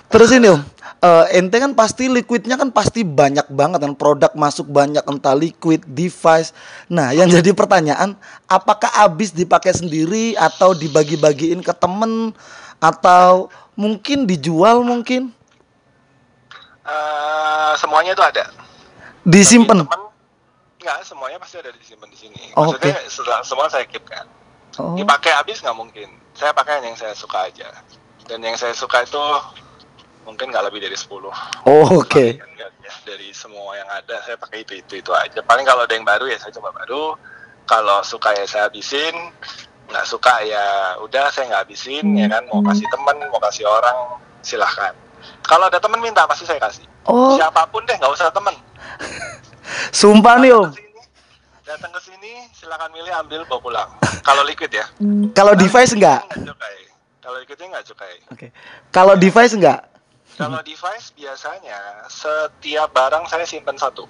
Terus 0.08 0.32
ini 0.32 0.48
Om, 0.48 0.64
eh, 1.04 1.26
ente 1.36 1.60
kan 1.60 1.76
pasti 1.76 2.08
liquidnya 2.08 2.56
kan 2.56 2.72
pasti 2.72 3.04
banyak 3.04 3.52
banget 3.52 3.84
kan 3.84 3.94
produk 4.00 4.32
masuk 4.32 4.72
banyak 4.72 5.04
entah 5.04 5.36
liquid, 5.36 5.84
device. 5.84 6.56
Nah, 6.88 7.12
yang 7.12 7.28
jadi 7.28 7.52
pertanyaan, 7.52 8.16
apakah 8.48 8.88
habis 8.88 9.36
dipakai 9.36 9.76
sendiri 9.76 10.40
atau 10.40 10.72
dibagi-bagiin 10.72 11.60
ke 11.60 11.74
temen 11.76 12.32
atau 12.80 13.52
mungkin 13.76 14.24
dijual 14.24 14.82
mungkin? 14.88 15.36
Eh, 16.86 17.72
semuanya 17.82 18.14
itu 18.14 18.22
ada 18.22 18.46
Disimpan. 19.26 19.82
Enggak, 20.78 21.02
semuanya 21.02 21.42
pasti 21.42 21.58
ada 21.58 21.74
disimpan 21.74 22.06
di 22.14 22.18
sini. 22.18 22.54
Oh, 22.54 22.70
Maksudnya 22.70 22.94
setelah- 23.10 23.42
semua 23.42 23.66
saya 23.74 23.90
keep 23.90 24.06
kan. 24.06 24.30
Oh. 24.78 24.94
Dipakai 24.94 25.34
habis 25.34 25.58
nggak 25.66 25.74
mungkin. 25.74 26.06
Saya 26.38 26.54
pakai 26.54 26.78
yang 26.86 26.94
saya 26.94 27.18
suka 27.18 27.50
aja. 27.50 27.74
Dan 28.30 28.46
yang 28.46 28.54
saya 28.54 28.78
suka 28.78 29.02
itu 29.02 29.18
mungkin 30.30 30.54
nggak 30.54 30.70
lebih 30.70 30.86
dari 30.86 30.94
10. 30.94 31.34
Oh, 31.66 31.86
Oke. 31.90 32.38
Nggak, 32.38 32.70
ya, 32.86 32.94
dari 33.02 33.34
semua 33.34 33.74
yang 33.74 33.90
ada 33.90 34.22
saya 34.22 34.38
pakai 34.38 34.62
itu 34.62 34.78
itu 34.78 35.02
itu 35.02 35.10
aja. 35.10 35.42
Paling 35.42 35.66
kalau 35.66 35.90
ada 35.90 35.94
yang 35.98 36.06
baru 36.06 36.30
ya 36.30 36.38
saya 36.38 36.54
coba 36.54 36.70
baru. 36.70 37.18
Kalau 37.66 38.06
suka 38.06 38.38
ya 38.38 38.46
saya 38.46 38.70
habisin. 38.70 39.34
Nggak 39.90 40.06
suka 40.06 40.38
ya 40.46 40.98
udah 41.02 41.34
saya 41.34 41.50
nggak 41.50 41.62
habisin 41.66 42.14
ya 42.14 42.30
kan. 42.30 42.46
Mau 42.46 42.62
kasih 42.62 42.86
teman, 42.94 43.18
mau 43.34 43.42
kasih 43.42 43.66
orang 43.66 44.22
silahkan. 44.46 44.94
Kalau 45.46 45.70
ada 45.70 45.78
teman 45.78 46.02
minta 46.02 46.26
pasti 46.26 46.44
saya 46.46 46.58
kasih. 46.58 46.86
Oh, 47.06 47.38
Siapa 47.38 47.70
pun 47.70 47.86
deh 47.86 47.94
nggak 47.96 48.14
usah 48.14 48.34
teman. 48.34 48.54
sumpah 50.00 50.42
nih 50.42 50.52
Om. 50.58 50.70
Datang 51.66 51.92
ke 51.94 52.02
sini, 52.02 52.46
silakan 52.54 52.94
milih 52.94 53.14
ambil 53.26 53.42
bawa 53.50 53.62
pulang. 53.62 53.90
Kalau 54.22 54.46
liquid 54.46 54.70
ya. 54.70 54.86
Kalau 55.34 55.58
device 55.58 55.98
enggak? 55.98 56.22
Kalau 57.26 57.42
liquidnya 57.42 57.78
nggak 57.78 57.86
cukai. 57.90 58.16
Oke. 58.30 58.48
Kalau 58.94 59.18
device 59.18 59.58
enggak? 59.58 59.82
Kalau 60.38 60.62
device 60.62 61.10
biasanya 61.18 62.06
setiap 62.06 62.94
barang 62.94 63.26
saya 63.26 63.50
simpan 63.50 63.78
satu. 63.82 64.06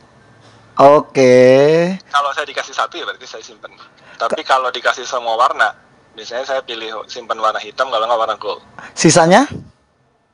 Oke. 0.76 1.96
Kalau 2.12 2.30
saya 2.36 2.44
dikasih 2.44 2.76
satu 2.76 3.00
ya 3.00 3.08
berarti 3.08 3.24
saya 3.24 3.40
simpan. 3.40 3.72
Tapi 4.20 4.44
kalau 4.44 4.68
dikasih 4.68 5.08
semua 5.08 5.40
warna, 5.40 5.72
biasanya 6.12 6.44
saya 6.44 6.60
pilih 6.60 7.08
simpan 7.08 7.40
warna 7.40 7.64
hitam 7.64 7.88
kalau 7.88 8.04
nggak 8.04 8.20
warna 8.20 8.36
gold. 8.36 8.60
Sisanya? 8.92 9.48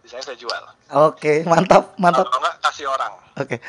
Biasanya 0.02 0.34
saya 0.34 0.38
jual. 0.42 0.64
Oke, 0.92 1.48
mantap, 1.48 1.96
mantap. 1.96 2.28
Kalau 2.28 2.44
nggak 2.44 2.58
kasih 2.60 2.86
orang. 2.92 3.14
Oke. 3.40 3.64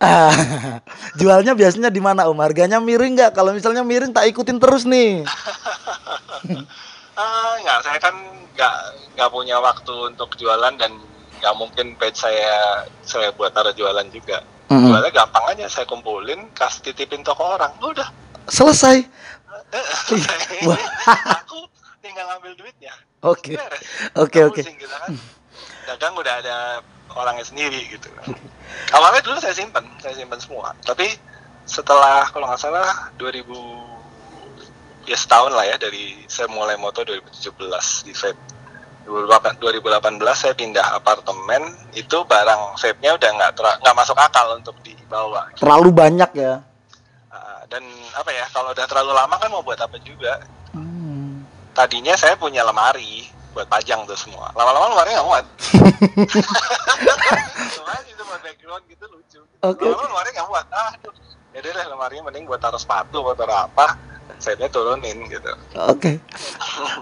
Ah, 0.00 0.32
jualnya 1.20 1.52
biasanya 1.52 1.90
di 1.90 1.98
mana 1.98 2.30
Om? 2.30 2.38
Harganya 2.38 2.78
miring 2.78 3.18
nggak? 3.18 3.34
Kalau 3.34 3.50
misalnya 3.50 3.82
miring 3.82 4.14
tak 4.14 4.30
ikutin 4.30 4.62
terus 4.62 4.86
nih. 4.86 5.22
Ah, 7.20 7.52
nggak, 7.60 7.84
saya 7.84 7.98
kan 8.00 8.16
nggak 8.56 8.74
nggak 9.12 9.28
punya 9.28 9.60
waktu 9.60 9.92
untuk 10.08 10.40
jualan 10.40 10.72
dan 10.80 10.96
nggak 11.36 11.52
mungkin 11.52 11.92
page 12.00 12.16
saya 12.16 12.88
saya 13.04 13.28
buat 13.36 13.52
taruh 13.52 13.76
jualan 13.76 14.08
juga. 14.08 14.40
Mm-mm. 14.72 14.88
Jualnya 14.88 15.12
gampang 15.12 15.44
aja, 15.52 15.68
saya 15.68 15.84
kumpulin, 15.84 16.48
kasih 16.56 16.80
titipin 16.80 17.20
toko 17.20 17.44
orang, 17.44 17.76
udah. 17.84 18.08
Selesai. 18.48 19.04
Wah. 20.68 20.80
Aku 21.44 21.68
tinggal 22.00 22.24
ngambil 22.24 22.56
duitnya. 22.56 22.94
Oke. 23.20 23.60
Oke, 24.16 24.48
oke. 24.48 24.62
Dagang 25.90 26.14
udah 26.14 26.34
ada 26.38 26.56
orangnya 27.10 27.42
sendiri 27.42 27.82
gitu. 27.90 28.06
Awalnya 28.94 29.26
dulu 29.26 29.42
saya 29.42 29.54
simpan, 29.54 29.82
saya 29.98 30.14
simpan 30.14 30.38
semua. 30.38 30.70
Tapi 30.86 31.10
setelah 31.66 32.30
kalau 32.30 32.46
nggak 32.46 32.62
salah 32.62 33.10
2000 33.18 33.42
ya 35.06 35.16
setahun 35.18 35.50
lah 35.50 35.66
ya 35.66 35.74
dari 35.78 36.22
saya 36.30 36.46
mulai 36.46 36.78
moto 36.78 37.02
2017 37.02 38.06
di 38.06 38.12
vape 38.14 38.38
2018 39.06 39.58
2018 39.58 40.22
saya 40.34 40.54
pindah 40.54 40.86
apartemen 40.94 41.62
itu 41.98 42.22
barang 42.22 42.78
vape-nya 42.78 43.18
udah 43.18 43.30
nggak 43.32 43.50
nggak 43.82 43.96
masuk 43.96 44.14
akal 44.14 44.54
untuk 44.54 44.76
dibawa 44.86 45.50
Terlalu 45.58 45.90
banyak 45.90 46.30
ya. 46.36 46.62
Ah, 47.30 47.62
dan 47.66 47.82
apa 48.14 48.30
ya 48.30 48.46
kalau 48.50 48.70
udah 48.70 48.86
terlalu 48.86 49.12
lama 49.14 49.34
kan 49.38 49.50
mau 49.50 49.62
buat 49.62 49.78
apa 49.78 49.98
juga 50.02 50.38
Hmm. 50.70 51.42
tadinya 51.74 52.14
saya 52.14 52.38
punya 52.38 52.62
lemari 52.62 53.26
buat 53.50 53.66
pajang 53.66 54.06
tuh 54.06 54.14
semua 54.14 54.46
lama-lama 54.54 54.94
lemari 54.94 55.10
nggak 55.12 55.26
muat 55.26 55.44
cuma 57.74 57.92
itu 58.06 58.22
buat 58.22 58.40
background 58.40 58.84
gitu 58.86 59.04
lucu 59.10 59.40
Oke, 59.60 59.84
lama-lama 59.84 60.08
lemari 60.14 60.30
nggak 60.32 60.48
muat 60.48 60.66
ah 60.70 60.88
aduh 60.94 61.12
ya 61.50 61.58
deh 61.60 61.72
lemari 61.74 62.14
mending 62.22 62.46
buat 62.46 62.62
taruh 62.62 62.78
sepatu 62.78 63.22
buat 63.22 63.34
taruh 63.34 63.66
apa 63.66 63.98
saya 64.38 64.70
turunin 64.70 65.26
gitu 65.26 65.50
Oke. 65.90 66.22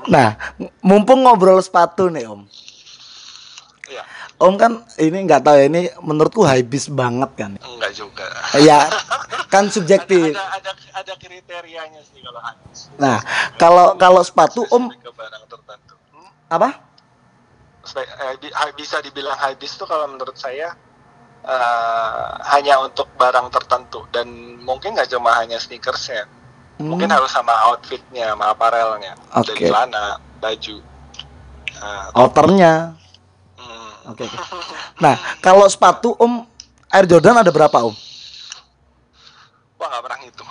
Nah, 0.09 0.35
m- 0.59 0.73
mumpung 0.81 1.23
ngobrol 1.23 1.61
sepatu 1.62 2.09
nih 2.09 2.26
Om. 2.26 2.49
Om 4.38 4.55
kan 4.55 4.73
ini 4.97 5.19
nggak 5.23 5.43
tahu 5.45 5.55
ya 5.59 5.67
ini 5.67 5.83
menurutku 5.99 6.43
habis 6.43 6.88
banget 6.88 7.31
kan. 7.35 7.52
Enggak 7.59 7.93
juga. 7.95 8.26
Ya 8.59 8.87
kan 9.52 9.69
subjektif. 9.69 10.35
Ada, 10.35 10.62
ada, 10.62 10.71
ada 10.95 11.12
kriterianya 11.14 12.00
sih 12.07 12.23
kalau 12.23 12.40
habis. 12.43 12.90
Nah 12.97 13.19
kalau 13.55 13.95
kalau 13.95 14.23
sepatu 14.25 14.67
Om 14.67 14.90
ke 14.95 15.11
barang 15.11 15.45
tertentu. 15.47 15.88
Hmm? 16.49 16.55
apa? 16.55 16.69
Eh, 17.88 18.37
bisa 18.75 19.00
dibilang 19.00 19.37
habis 19.38 19.73
tuh 19.75 19.88
kalau 19.88 20.09
menurut 20.09 20.37
saya 20.37 20.73
eh, 21.40 22.28
hanya 22.52 22.83
untuk 22.83 23.09
barang 23.14 23.49
tertentu 23.49 24.05
dan 24.11 24.26
mungkin 24.61 24.93
nggak 24.93 25.09
cuma 25.09 25.33
hanya 25.38 25.57
sneakers 25.57 26.11
ya. 26.11 26.25
Mungkin 26.78 27.09
Hmm. 27.09 27.17
harus 27.17 27.31
sama 27.31 27.50
outfitnya, 27.67 28.35
sama 28.35 28.52
apparelnya, 28.52 29.14
Oke. 29.35 29.50
dari 29.50 29.67
celana, 29.67 30.19
baju. 30.38 30.76
Nah, 31.78 32.11
Outernya. 32.14 32.75
hmm. 33.57 33.90
Oke. 34.11 34.26
oke. 34.26 34.37
Nah 35.02 35.14
kalau 35.38 35.62
sepatu 35.71 36.11
Om 36.19 36.43
Air 36.90 37.07
Jordan 37.07 37.38
ada 37.38 37.50
berapa 37.50 37.78
Om? 37.87 37.95
Wah 39.78 39.87
nggak 39.87 40.02
pernah 40.02 40.19
ngitung. 40.19 40.49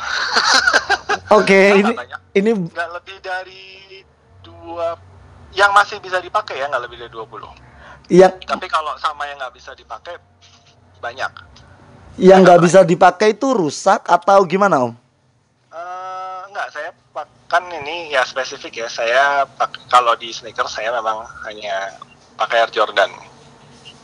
Oke 1.30 1.62
Nggak 1.76 1.80
ini 1.84 1.92
ini 2.34 2.52
Nggak 2.72 2.90
lebih 2.96 3.18
dari 3.20 3.64
dua 4.40 4.96
yang 5.58 5.74
masih 5.74 5.98
bisa 5.98 6.22
dipakai 6.22 6.62
ya 6.62 6.70
nggak 6.70 6.86
lebih 6.86 7.02
dari 7.02 7.10
20 7.10 7.68
yang 8.08 8.32
tapi 8.48 8.72
kalau 8.72 8.96
sama 9.02 9.28
yang 9.28 9.36
nggak 9.36 9.56
bisa 9.58 9.76
dipakai 9.76 10.16
banyak. 11.04 11.32
Yang 12.18 12.40
nggak 12.42 12.62
bisa 12.64 12.80
dipakai 12.82 13.38
itu 13.38 13.52
rusak 13.54 14.08
atau 14.08 14.42
gimana 14.48 14.90
Om? 14.90 14.94
Enggak 16.48 16.68
saya 16.74 16.90
kan 17.52 17.64
ini 17.70 18.10
ya 18.10 18.24
spesifik 18.24 18.82
ya. 18.82 18.88
Saya 18.90 19.46
kalau 19.92 20.16
di 20.16 20.32
sneakers 20.32 20.74
saya 20.74 20.90
memang 20.96 21.28
hanya 21.46 22.00
pakai 22.40 22.66
Air 22.66 22.72
Jordan. 22.74 23.12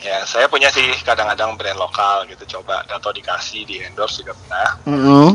Ya 0.04 0.28
saya 0.28 0.52
punya 0.52 0.68
sih 0.68 0.94
kadang-kadang 1.08 1.56
brand 1.56 1.80
lokal 1.80 2.28
gitu 2.28 2.60
coba. 2.60 2.84
Atau 2.92 3.16
dikasih 3.16 3.64
di 3.66 3.82
endorse 3.82 4.22
juga 4.22 4.36
pernah. 4.36 4.70
Mm-mm. 4.86 5.28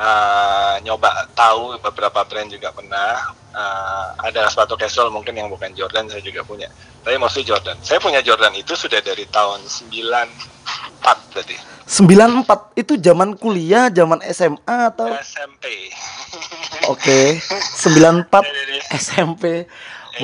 Eh, 0.00 0.74
nyoba 0.80 1.28
tahu 1.36 1.76
beberapa 1.76 2.24
brand 2.24 2.48
juga 2.48 2.72
pernah. 2.72 3.36
Eh, 3.52 4.06
ada 4.32 4.48
sepatu 4.48 4.72
casual 4.80 5.12
mungkin 5.12 5.36
yang 5.36 5.52
bukan 5.52 5.76
Jordan 5.76 6.08
saya 6.08 6.24
juga 6.24 6.40
punya. 6.40 6.72
Tapi 7.04 7.20
mostly 7.20 7.44
Jordan. 7.44 7.76
Saya 7.84 8.00
punya 8.00 8.24
Jordan 8.24 8.56
itu 8.56 8.72
sudah 8.72 9.04
dari 9.04 9.28
tahun 9.28 9.60
94 9.60 10.24
berarti. 11.36 11.56
94 11.84 12.80
itu 12.80 12.96
zaman 12.96 13.36
kuliah, 13.36 13.92
zaman 13.92 14.24
SMA 14.30 14.78
atau? 14.88 15.10
SMP 15.20 15.90
Oke, 16.88 17.36
94 17.76 18.46
Jadi- 18.46 18.80
SMP. 18.96 19.44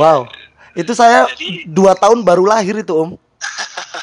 Wow. 0.01 0.25
Itu 0.73 0.97
saya 0.97 1.29
Jadi- 1.37 1.69
dua 1.69 1.93
tahun 1.93 2.25
baru 2.25 2.49
lahir 2.49 2.81
itu, 2.81 2.95
Om. 2.97 3.11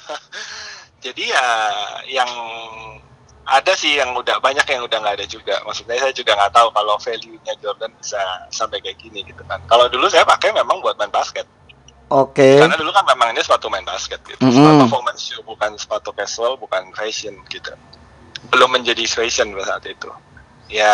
jadi 1.05 1.23
ya 1.33 1.47
yang 2.21 2.31
ada 3.43 3.73
sih 3.75 3.99
yang 3.99 4.15
udah 4.15 4.39
banyak 4.39 4.63
yang 4.63 4.87
udah 4.87 4.97
nggak 5.03 5.15
ada 5.19 5.27
juga. 5.27 5.59
Maksudnya 5.67 5.99
saya 5.99 6.13
juga 6.15 6.31
nggak 6.35 6.53
tahu 6.55 6.67
kalau 6.71 6.95
value-nya 6.95 7.53
Jordan 7.59 7.91
bisa 7.99 8.19
sampai 8.49 8.79
kayak 8.79 8.97
gini 9.03 9.19
gitu 9.27 9.43
kan. 9.43 9.59
Kalau 9.67 9.91
dulu 9.91 10.07
saya 10.07 10.23
pakai 10.23 10.55
memang 10.55 10.79
buat 10.79 10.95
main 10.95 11.11
basket. 11.11 11.47
Oke. 12.13 12.61
karena 12.61 12.77
dulu 12.77 12.93
kan 12.93 13.09
memang 13.09 13.33
ini 13.33 13.41
sepatu 13.41 13.73
main 13.73 13.81
basket 13.81 14.21
gitu. 14.21 14.37
Mm-mm. 14.37 14.53
sepatu 14.53 14.85
performance 14.85 15.21
shoe 15.33 15.41
bukan 15.41 15.71
sepatu 15.81 16.13
casual 16.13 16.61
bukan 16.61 16.93
fashion 16.93 17.33
gitu. 17.49 17.73
Belum 18.53 18.69
menjadi 18.69 19.01
fashion 19.09 19.49
pada 19.57 19.75
saat 19.75 19.83
itu. 19.89 20.09
Ya 20.69 20.93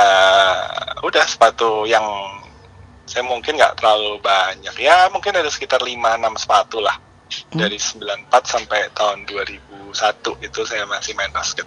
udah 1.03 1.25
sepatu 1.27 1.83
yang 1.85 2.05
saya 3.03 3.25
mungkin 3.27 3.59
nggak 3.59 3.77
terlalu 3.83 4.17
banyak. 4.23 4.73
Ya 4.79 5.11
mungkin 5.11 5.35
ada 5.35 5.49
sekitar 5.51 5.83
5-6 5.83 6.45
sepatu 6.45 6.79
lah. 6.79 6.97
Hmm. 7.29 7.61
dari 7.61 7.77
94 7.77 8.25
sampai 8.41 8.89
tahun 8.97 9.29
2001 9.29 9.93
itu 10.41 10.59
saya 10.65 10.89
masih 10.89 11.13
main 11.13 11.29
basket 11.29 11.65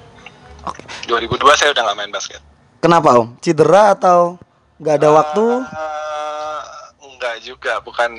Oke. 0.67 0.83
2002 1.07 1.59
saya 1.59 1.71
udah 1.75 1.83
nggak 1.83 1.99
main 1.99 2.13
basket 2.13 2.43
Kenapa, 2.83 3.15
Om? 3.15 3.39
Cedera 3.39 3.95
atau 3.95 4.43
nggak 4.83 4.97
ada 4.99 5.09
waktu? 5.15 5.47
Eh, 5.71 6.63
enggak 7.07 7.37
juga, 7.39 7.79
bukan. 7.79 8.11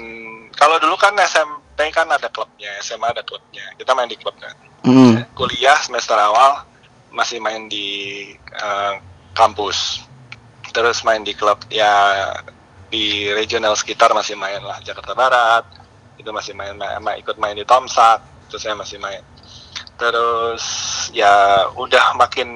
Kalau 0.55 0.79
dulu 0.79 0.95
kan 0.95 1.11
SMP 1.19 1.91
kan 1.91 2.07
ada 2.07 2.31
klubnya, 2.31 2.71
SMA 2.79 3.11
ada 3.11 3.19
klubnya. 3.27 3.67
Kita 3.75 3.91
main 3.91 4.07
di 4.07 4.15
klub 4.15 4.31
kan. 4.39 4.55
Hmm. 4.87 5.19
Kuliah 5.35 5.75
semester 5.83 6.15
awal 6.15 6.63
masih 7.11 7.43
main 7.43 7.67
di 7.67 7.87
eh, 8.39 8.93
kampus. 9.35 10.07
Terus 10.71 11.03
main 11.03 11.27
di 11.27 11.35
klub 11.35 11.59
ya 11.67 12.31
di 12.87 13.27
regional 13.35 13.75
sekitar 13.75 14.15
masih 14.15 14.39
main 14.39 14.63
lah 14.63 14.79
Jakarta 14.79 15.11
Barat. 15.11 15.67
Itu 16.15 16.31
masih 16.31 16.55
main, 16.55 16.71
ma- 16.79 17.03
ma- 17.03 17.19
ikut 17.19 17.35
main 17.35 17.59
di 17.59 17.67
Tomsak. 17.67 18.47
Itu 18.47 18.55
saya 18.55 18.79
masih 18.79 18.95
main. 18.95 19.19
Terus 19.95 20.63
ya 21.09 21.33
udah 21.71 22.15
makin 22.15 22.49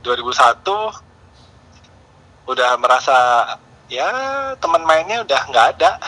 2001 0.00 0.64
udah 2.46 2.70
merasa 2.76 3.16
ya 3.86 4.06
teman 4.56 4.82
mainnya 4.82 5.20
udah 5.20 5.40
nggak 5.46 5.66
ada 5.72 5.98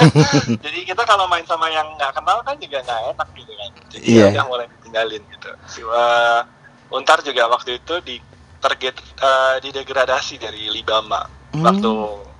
jadi 0.64 0.78
kita 0.84 1.02
kalau 1.02 1.26
main 1.26 1.42
sama 1.42 1.66
yang 1.66 1.86
nggak 1.94 2.10
kenal 2.12 2.38
kan 2.40 2.54
juga 2.56 2.82
nggak 2.82 3.14
enak 3.14 3.28
gitu 3.32 3.52
kan 3.52 3.70
jadi 3.88 4.04
Iya. 4.04 4.20
ya 4.20 4.30
udah 4.32 4.44
mulai 4.46 4.66
tinggalin 4.80 5.22
gitu 5.24 5.50
si 5.66 5.80
uh, 5.80 6.42
Untar 6.88 7.18
juga 7.20 7.46
waktu 7.46 7.78
itu 7.78 7.94
di 8.00 8.16
target 8.58 8.94
uh, 9.18 9.56
didegradasi 9.58 10.34
dari 10.36 10.66
Libama 10.68 11.24
Hmm. 11.48 11.64
waktu 11.64 11.88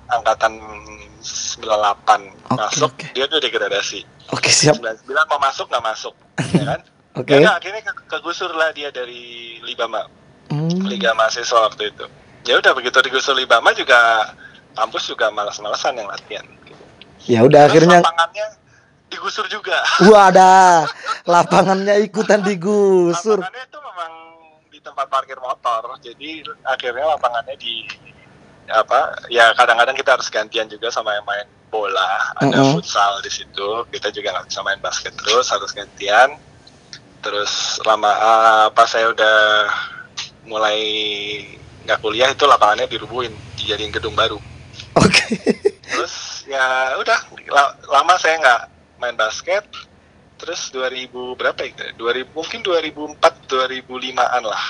angkatan 0.07 0.53
98 1.17 1.65
masuk 2.53 2.93
oke. 2.93 3.07
dia 3.09 3.25
tuh 3.25 3.41
degradasi 3.41 4.05
Oke, 4.29 4.47
siap. 4.47 4.77
99 4.77 5.09
mau 5.25 5.41
masuk 5.41 5.65
nggak 5.65 5.81
masuk 5.83 6.13
ya 6.53 6.63
kan 6.69 6.79
Oke. 7.19 7.35
Ya, 7.35 7.39
nggak, 7.43 7.57
akhirnya 7.59 7.81
ke- 7.83 8.05
kegusur 8.07 8.51
lah 8.51 8.71
dia 8.71 8.89
dari 8.89 9.21
Libama 9.61 10.07
Hmm. 10.49 10.81
Liga 10.87 11.13
Mahasiswa 11.13 11.67
waktu 11.67 11.93
itu. 11.93 12.05
Ya 12.47 12.57
udah 12.57 12.73
begitu 12.73 12.97
digusur 12.99 13.35
Libama 13.35 13.69
juga 13.71 14.31
kampus 14.73 15.05
juga 15.05 15.29
malas-malasan 15.29 15.93
yang 15.93 16.07
latihan. 16.07 16.41
Gitu. 16.63 16.83
Ya 17.29 17.39
udah 17.43 17.67
Terus 17.67 17.85
akhirnya 17.85 17.99
lapangannya 18.01 18.47
digusur 19.09 19.45
juga. 19.45 19.77
Wah, 20.07 20.33
ada 20.33 20.49
lapangannya 21.29 22.01
ikutan 22.01 22.41
digusur. 22.41 23.37
Lapangannya 23.37 23.63
itu 23.67 23.77
memang 23.77 24.11
di 24.65 24.79
tempat 24.79 25.05
parkir 25.05 25.37
motor. 25.37 25.81
Jadi 26.01 26.29
akhirnya 26.63 27.05
lapangannya 27.13 27.53
di 27.59 27.85
apa? 28.65 29.21
Ya 29.29 29.53
kadang-kadang 29.53 29.93
kita 29.93 30.17
harus 30.17 30.33
gantian 30.33 30.65
juga 30.65 30.89
sama 30.89 31.13
yang 31.13 31.25
main 31.27 31.45
bola. 31.69 32.33
Ada 32.41 32.57
Mm-mm. 32.57 32.73
futsal 32.73 33.21
di 33.21 33.29
situ. 33.29 33.85
Kita 33.93 34.09
juga 34.09 34.33
nggak 34.33 34.47
bisa 34.49 34.65
main 34.65 34.81
basket 34.81 35.13
terus, 35.13 35.45
harus 35.53 35.69
gantian. 35.69 36.33
Terus 37.19 37.83
lama 37.83 38.11
ah, 38.11 38.67
pas 38.71 38.87
saya 38.87 39.11
udah 39.11 39.37
mulai 40.47 40.79
nggak 41.85 41.99
kuliah 41.99 42.29
itu 42.31 42.45
lapangannya 42.47 42.87
dirubuhin, 42.87 43.33
dijadiin 43.59 43.91
gedung 43.91 44.15
baru. 44.15 44.39
Oke. 44.95 45.23
Terus 45.89 46.45
ya 46.47 46.95
udah 46.97 47.19
la- 47.51 47.75
lama 47.91 48.13
saya 48.17 48.39
nggak 48.39 48.61
main 49.01 49.15
basket. 49.15 49.65
Terus 50.39 50.71
2000 50.71 51.35
berapa 51.35 51.59
ya? 51.67 51.91
2000 51.99 52.31
mungkin 52.31 52.59
2004 52.63 53.51
2005-an 53.51 54.43
lah. 54.47 54.63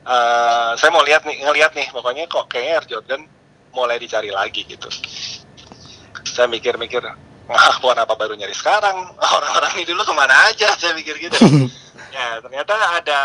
Eh, 0.00 0.72
saya 0.74 0.90
mau 0.90 1.04
lihat 1.06 1.22
nih 1.22 1.44
ngelihat 1.46 1.76
nih 1.76 1.86
pokoknya 1.94 2.26
kok 2.26 2.50
kayaknya 2.50 2.82
Air 2.82 2.86
Jordan 2.90 3.22
mulai 3.70 4.00
dicari 4.02 4.34
lagi 4.34 4.66
gitu. 4.66 4.90
Saya 6.26 6.50
mikir-mikir, 6.50 7.04
wah 7.50 7.98
apa 7.98 8.14
baru 8.14 8.38
nyari 8.38 8.54
sekarang? 8.54 9.10
Orang-orang 9.36 9.82
ini 9.82 9.84
dulu 9.90 10.06
ke 10.06 10.14
mana 10.14 10.34
aja? 10.46 10.70
Saya 10.78 10.94
mikir 10.94 11.18
gitu. 11.18 11.34
ya 12.14 12.38
ternyata 12.42 12.74
ada 12.74 13.20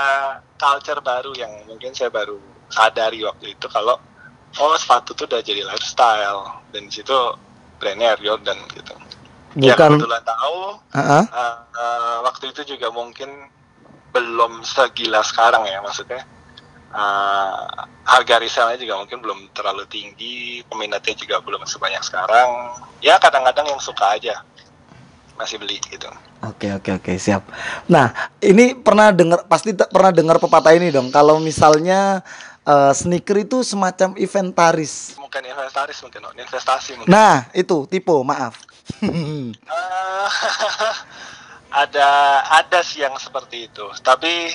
culture 0.57 1.01
baru 1.01 1.33
yang 1.37 1.49
mungkin 1.65 1.93
saya 1.93 2.09
baru 2.09 2.37
sadari 2.69 3.21
waktu 3.25 3.53
itu 3.57 3.65
kalau 3.69 3.97
oh 4.61 4.75
sepatu 4.77 5.13
tuh 5.13 5.25
udah 5.29 5.41
jadi 5.41 5.65
lifestyle 5.65 6.65
dan 6.73 6.89
di 6.89 6.93
situ 6.93 7.13
brandnya 7.77 8.17
Air 8.17 8.21
Jordan 8.25 8.57
gitu. 8.73 8.93
Ya 9.55 9.71
Bukan. 9.77 9.95
kebetulan 9.95 10.23
tahu 10.27 10.59
Ah, 10.91 10.99
ah. 10.99 11.23
uh, 11.31 11.57
uh, 11.79 12.17
waktu 12.27 12.51
itu 12.51 12.75
juga 12.75 12.91
mungkin 12.91 13.31
belum 14.11 14.63
segila 14.63 15.23
sekarang 15.23 15.67
ya 15.67 15.79
maksudnya 15.83 16.23
uh, 16.93 17.85
harga 18.05 18.35
resellnya 18.37 18.77
juga 18.77 19.01
mungkin 19.01 19.19
belum 19.23 19.39
terlalu 19.55 19.87
tinggi 19.89 20.61
peminatnya 20.69 21.15
juga 21.17 21.41
belum 21.41 21.65
sebanyak 21.65 22.03
sekarang 22.05 22.77
ya 23.01 23.17
kadang-kadang 23.17 23.71
yang 23.71 23.81
suka 23.81 24.17
aja 24.17 24.41
masih 25.35 25.59
beli 25.59 25.81
gitu 25.89 26.07
Oke 26.45 26.69
oke 26.69 27.01
oke 27.01 27.13
siap. 27.17 27.41
Nah 27.89 28.13
ini 28.37 28.77
pernah 28.77 29.09
dengar 29.09 29.49
pasti 29.49 29.73
pernah 29.73 30.13
dengar 30.13 30.37
pepatah 30.37 30.77
ini 30.77 30.93
dong. 30.93 31.09
Kalau 31.09 31.41
misalnya 31.41 32.21
eh, 32.61 32.93
sneaker 32.93 33.41
itu 33.41 33.65
semacam 33.65 34.13
inventaris. 34.13 35.17
mungkin 35.17 35.41
inventaris 35.41 35.97
mungkin 36.05 36.21
oh, 36.21 36.33
investasi 36.37 37.01
mungkin 37.01 37.09
Nah 37.09 37.49
itu 37.55 37.89
tipe 37.89 38.13
maaf. 38.21 38.61
Eh, 39.01 40.29
ada 41.83 42.09
ada 42.61 42.79
sih 42.85 43.03
yang 43.03 43.17
seperti 43.19 43.67
itu 43.67 43.83
tapi 43.99 44.47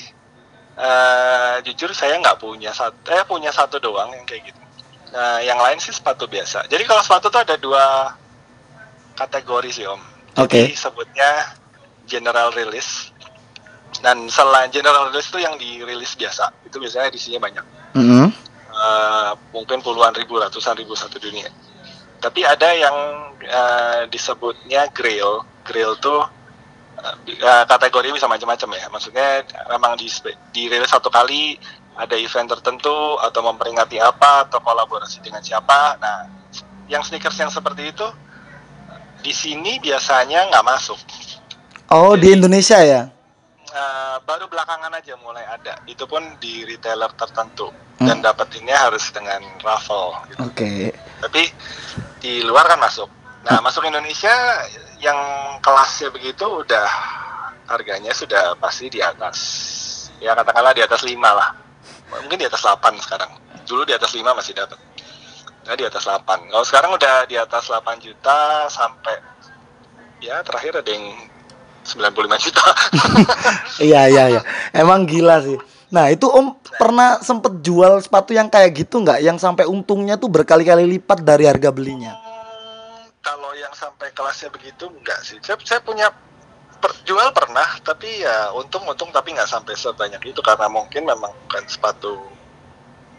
eh, 0.81 1.55
jujur 1.69 1.93
saya 1.93 2.17
nggak 2.17 2.41
punya 2.41 2.73
satu 2.73 2.97
eh 3.13 3.25
punya 3.29 3.53
satu 3.53 3.77
doang 3.77 4.09
yang 4.17 4.25
kayak 4.25 4.49
gitu. 4.49 4.61
Nah 5.13 5.45
yang 5.45 5.61
lain 5.61 5.77
sih 5.77 5.93
sepatu 5.93 6.25
biasa. 6.25 6.65
Jadi 6.67 6.83
kalau 6.89 7.05
sepatu 7.05 7.29
tuh 7.29 7.43
ada 7.45 7.61
dua 7.61 8.17
kategori 9.15 9.71
sih 9.71 9.85
om. 9.85 10.01
Oke. 10.39 10.63
jadi 10.63 10.75
sebutnya 10.79 11.31
general 12.07 12.55
release 12.55 13.11
dan 14.01 14.31
selain 14.31 14.71
general 14.71 15.11
release 15.11 15.29
itu 15.29 15.43
yang 15.43 15.59
dirilis 15.61 16.17
biasa. 16.17 16.55
Itu 16.65 16.81
biasanya 16.81 17.11
edisinya 17.11 17.41
banyak. 17.43 17.65
Mm-hmm. 17.99 18.27
Eh, 18.71 19.33
mungkin 19.51 19.83
puluhan 19.83 20.15
ribu 20.15 20.39
ratusan 20.39 20.79
ribu 20.79 20.95
satu 20.95 21.19
dunia. 21.19 21.51
Tapi 22.23 22.47
ada 22.47 22.71
yang 22.73 22.97
eh, 23.43 24.03
disebutnya 24.09 24.89
grail 24.95 25.45
grail 25.67 25.99
tuh 25.99 26.25
eh, 27.27 27.65
kategori 27.67 28.15
bisa 28.15 28.27
macam-macam 28.31 28.69
ya. 28.77 28.87
Maksudnya 28.93 29.29
memang 29.71 29.97
di 29.97 30.07
dirilis 30.53 30.91
satu 30.91 31.09
kali 31.09 31.57
ada 31.97 32.17
event 32.17 32.49
tertentu 32.49 33.19
atau 33.21 33.41
memperingati 33.45 34.01
apa 34.01 34.49
atau 34.49 34.61
kolaborasi 34.63 35.21
dengan 35.21 35.45
siapa. 35.45 36.01
Nah 36.01 36.29
yang 36.91 37.05
sneakers 37.05 37.39
yang 37.39 37.53
seperti 37.53 37.93
itu 37.93 38.07
di 39.21 39.33
sini 39.37 39.79
biasanya 39.79 40.49
nggak 40.49 40.65
masuk. 40.65 40.99
Oh, 41.91 42.15
di 42.15 42.31
Indonesia 42.39 42.79
ya? 42.81 43.11
Eh, 43.71 44.17
baru 44.27 44.51
belakangan 44.51 44.91
aja 44.95 45.15
mulai 45.23 45.47
ada. 45.47 45.79
Itu 45.87 46.07
pun 46.11 46.23
di 46.43 46.67
retailer 46.67 47.11
tertentu. 47.15 47.71
Dan 48.01 48.25
dapetinnya 48.25 48.89
harus 48.89 49.13
dengan 49.13 49.45
raffle 49.61 50.17
gitu. 50.33 50.41
Oke. 50.49 50.89
tapi 51.21 51.53
di 52.17 52.41
luar 52.41 52.65
kan 52.65 52.81
masuk. 52.81 53.13
Nah 53.45 53.61
masuk 53.61 53.85
Indonesia 53.85 54.33
yang 55.01 55.19
kelasnya 55.65 56.13
begitu 56.13 56.45
udah 56.45 56.89
harganya 57.67 58.13
sudah 58.13 58.55
pasti 58.61 58.93
di 58.93 59.01
atas 59.01 59.39
ya 60.21 60.37
katakanlah 60.37 60.77
di 60.77 60.83
atas 60.85 61.01
5 61.03 61.17
lah 61.17 61.49
mungkin 62.21 62.39
di 62.39 62.47
atas 62.47 62.61
8 62.61 62.79
sekarang 63.01 63.31
dulu 63.65 63.83
di 63.89 63.95
atas 63.97 64.13
5 64.13 64.23
masih 64.27 64.53
dapat 64.53 64.79
nah 65.65 65.75
di 65.77 65.85
atas 65.89 66.05
8 66.05 66.53
kalau 66.53 66.67
sekarang 66.67 66.91
udah 66.95 67.25
di 67.25 67.37
atas 67.41 67.71
8 67.73 67.81
juta 68.05 68.69
sampai 68.69 69.17
ya 70.21 70.45
terakhir 70.45 70.85
ada 70.85 70.91
yang 70.93 71.07
95 71.81 72.45
juta 72.45 72.67
Iya, 73.89 74.13
iya, 74.13 74.25
iya. 74.37 74.43
Emang 74.77 75.09
gila 75.09 75.41
sih. 75.41 75.57
Nah, 75.91 76.13
itu 76.13 76.29
Om 76.29 76.61
pernah 76.79 77.19
sempet 77.25 77.65
jual 77.65 77.99
sepatu 77.99 78.37
yang 78.37 78.47
kayak 78.47 78.85
gitu 78.85 79.03
nggak? 79.03 79.25
Yang 79.25 79.43
sampai 79.43 79.65
untungnya 79.67 80.21
tuh 80.21 80.31
berkali-kali 80.31 80.87
lipat 80.87 81.25
dari 81.25 81.49
harga 81.49 81.73
belinya. 81.75 82.15
Sampai 83.81 84.13
kelasnya 84.13 84.53
begitu 84.53 84.93
enggak 84.93 85.25
sih. 85.25 85.41
Saya, 85.41 85.57
saya 85.65 85.81
punya 85.81 86.13
per- 86.77 87.01
jual 87.09 87.33
pernah, 87.33 87.81
tapi 87.81 88.21
ya 88.21 88.53
untung-untung 88.53 89.09
tapi 89.09 89.33
nggak 89.33 89.49
sampai 89.49 89.73
sebanyak 89.73 90.21
itu 90.21 90.41
karena 90.45 90.69
mungkin 90.69 91.09
memang 91.09 91.33
bukan 91.49 91.65
sepatu 91.65 92.21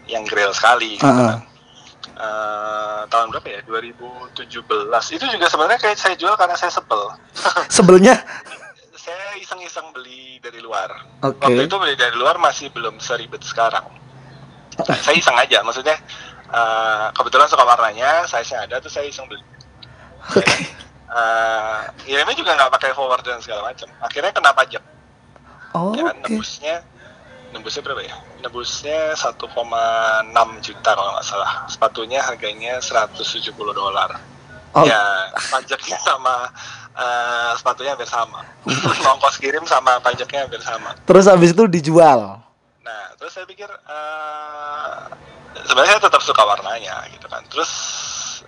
yang 0.06 0.22
grill 0.22 0.54
sekali. 0.54 1.02
gitu 1.02 1.10
ah. 1.10 1.34
kan. 1.34 1.40
Eh, 2.12 3.02
tahun 3.10 3.34
berapa 3.34 3.48
ya? 3.50 3.60
2017. 3.66 5.18
Itu 5.18 5.24
juga 5.26 5.46
sebenarnya 5.50 5.80
kayak 5.82 5.98
saya 5.98 6.14
jual 6.14 6.34
karena 6.38 6.54
saya 6.54 6.70
sebel. 6.70 7.10
Sebelnya 7.82 8.14
saya 8.94 9.34
iseng-iseng 9.42 9.90
beli 9.90 10.38
dari 10.38 10.62
luar. 10.62 10.90
Oke. 11.26 11.42
Waktu 11.42 11.66
itu 11.66 11.76
beli 11.78 11.94
dari 11.98 12.14
luar 12.14 12.38
masih 12.38 12.70
belum 12.70 13.02
seribet 13.02 13.42
sekarang. 13.42 13.86
saya 15.04 15.14
iseng 15.18 15.36
aja, 15.36 15.60
maksudnya 15.66 15.98
eh, 16.50 17.06
kebetulan 17.14 17.50
suka 17.50 17.66
warnanya, 17.66 18.24
size-nya 18.30 18.66
ada, 18.70 18.76
tuh 18.78 18.90
saya 18.90 19.10
iseng 19.10 19.26
beli. 19.26 19.42
Oke. 20.28 20.44
Eh, 21.12 21.78
ngirimnya 22.04 22.32
juga 22.34 22.56
nggak 22.56 22.72
pakai 22.72 22.90
forward 22.92 23.20
dan 23.20 23.38
segala 23.38 23.68
macam. 23.68 23.84
Akhirnya 24.00 24.32
kena 24.32 24.50
pajak. 24.50 24.80
Oh, 25.72 25.92
Ya 25.92 26.04
kan, 26.06 26.16
oke. 26.16 26.24
nembusnya 26.26 26.74
nembusnya 27.52 27.82
berapa 27.82 28.00
ya? 28.02 28.16
Nembusnya 28.40 29.12
1,6 29.12 29.44
juta 30.60 30.90
kalau 30.90 31.10
nggak 31.12 31.26
salah. 31.26 31.64
Sepatunya 31.66 32.20
harganya 32.20 32.80
170 32.80 33.20
dolar. 33.72 34.16
Oh, 34.72 34.88
Ya, 34.88 35.28
pajaknya 35.52 36.00
sama 36.00 36.48
eh, 36.92 37.50
sepatunya 37.56 37.92
hampir 37.92 38.08
sama. 38.08 38.40
Ongkos 39.12 39.36
kirim 39.36 39.68
sama 39.68 40.00
pajaknya 40.00 40.44
hampir 40.44 40.64
sama. 40.64 40.96
terus 41.04 41.28
habis 41.28 41.52
itu 41.52 41.68
dijual. 41.68 42.40
Nah, 42.80 43.02
terus 43.16 43.32
saya 43.32 43.44
pikir 43.44 43.68
eh, 43.68 44.96
sebenarnya 45.62 46.00
saya 46.00 46.04
tetap 46.08 46.22
suka 46.24 46.40
warnanya 46.40 47.04
gitu 47.12 47.28
kan. 47.28 47.44
Terus 47.52 47.68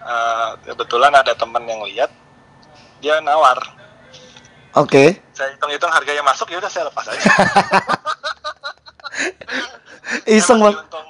eh, 0.05 0.51
kebetulan 0.69 1.13
ada 1.13 1.33
teman 1.33 1.65
yang 1.65 1.81
lihat 1.89 2.13
dia 3.01 3.21
nawar. 3.25 3.59
Oke. 4.75 5.23
Saya 5.33 5.55
hitung-hitung 5.55 5.91
harganya 5.91 6.23
masuk 6.27 6.51
ya 6.51 6.59
udah 6.59 6.71
saya 6.71 6.91
lepas 6.91 7.07
aja. 7.07 7.21
Iseng 10.25 10.61
saya 10.61 10.73
masih 10.73 10.83
untung, 10.83 11.09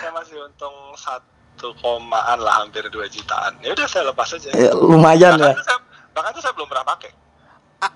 saya 0.00 0.10
masih 0.14 0.36
untung 0.40 0.76
satu 0.96 1.68
komaan 1.78 2.38
lah 2.40 2.64
hampir 2.64 2.82
2 2.86 2.96
jutaan. 3.12 3.54
Ya 3.62 3.76
udah 3.76 3.86
saya 3.86 4.08
lepas 4.10 4.28
aja. 4.34 4.50
Ya, 4.50 4.72
lumayan 4.74 5.38
bahkan 5.38 5.58
ya. 5.58 5.64
saya, 5.64 5.78
bahkan 6.16 6.30
tuh 6.34 6.42
saya 6.42 6.54
belum 6.56 6.68
pernah 6.70 6.86
pakai. 6.86 7.10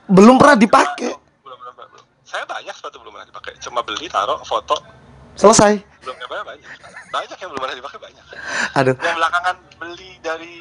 Belum 0.07 0.37
pernah 0.39 0.57
dipakai. 0.59 1.13
Belum 1.43 1.57
pernah 1.59 1.75
belum. 1.75 2.05
Saya 2.23 2.45
banyak 2.47 2.75
sepatu 2.75 3.03
belum 3.03 3.13
pernah 3.17 3.29
dipakai. 3.29 3.53
Cuma 3.59 3.81
beli, 3.83 4.07
taruh, 4.07 4.39
foto, 4.47 4.79
Selesai. 5.37 5.73
belum 6.03 6.17
pernah 6.19 6.45
banyak. 6.45 6.69
Banyak 7.15 7.39
yang 7.39 7.49
belum 7.55 7.63
pernah 7.63 7.77
dipakai 7.79 7.99
banyak. 8.03 8.25
Aduh. 8.73 8.95
yang 8.99 9.17
belakangan 9.17 9.57
beli 9.79 10.13
dari 10.19 10.55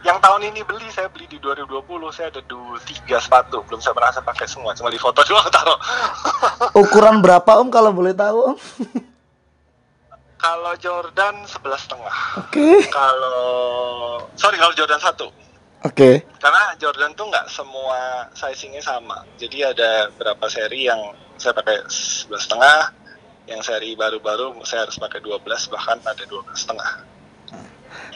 yang 0.00 0.16
tahun 0.16 0.48
ini 0.48 0.64
beli 0.64 0.88
saya 0.88 1.12
beli 1.12 1.28
di 1.28 1.36
2020 1.36 1.84
saya 2.08 2.32
ada 2.32 2.40
dua 2.48 2.80
tiga 2.88 3.20
sepatu 3.20 3.60
belum 3.68 3.84
saya 3.84 3.92
pernah 3.92 4.12
saya 4.16 4.24
pakai 4.24 4.46
semua 4.48 4.72
cuma 4.72 4.88
di 4.88 4.96
foto 4.96 5.20
doang 5.28 5.44
taruh 5.52 5.76
Ukuran 6.72 7.20
berapa 7.20 7.60
Om 7.60 7.68
kalau 7.68 7.92
boleh 7.92 8.16
tahu 8.16 8.38
Om? 8.52 8.56
kalau 10.40 10.72
Jordan 10.80 11.44
sebelas 11.44 11.84
setengah 11.84 12.16
Oke. 12.40 12.88
kalau 12.88 14.24
sorry 14.40 14.56
kalau 14.56 14.72
Jordan 14.72 15.00
satu 15.04 15.28
Oke. 15.84 16.24
karena 16.40 16.62
Jordan 16.80 17.12
tuh 17.12 17.28
nggak 17.28 17.52
semua 17.52 18.24
sizingnya 18.32 18.80
sama 18.80 19.20
jadi 19.36 19.76
ada 19.76 20.08
beberapa 20.16 20.48
seri 20.48 20.88
yang 20.88 21.12
saya 21.36 21.52
pakai 21.52 21.76
sebelas 21.92 22.48
setengah 22.48 22.88
yang 23.50 23.62
seri 23.66 23.98
baru-baru 23.98 24.62
saya 24.62 24.86
harus 24.86 24.94
pakai 24.94 25.18
12 25.18 25.42
bahkan 25.74 25.98
ada 26.06 26.22
12 26.22 26.46
setengah 26.54 27.02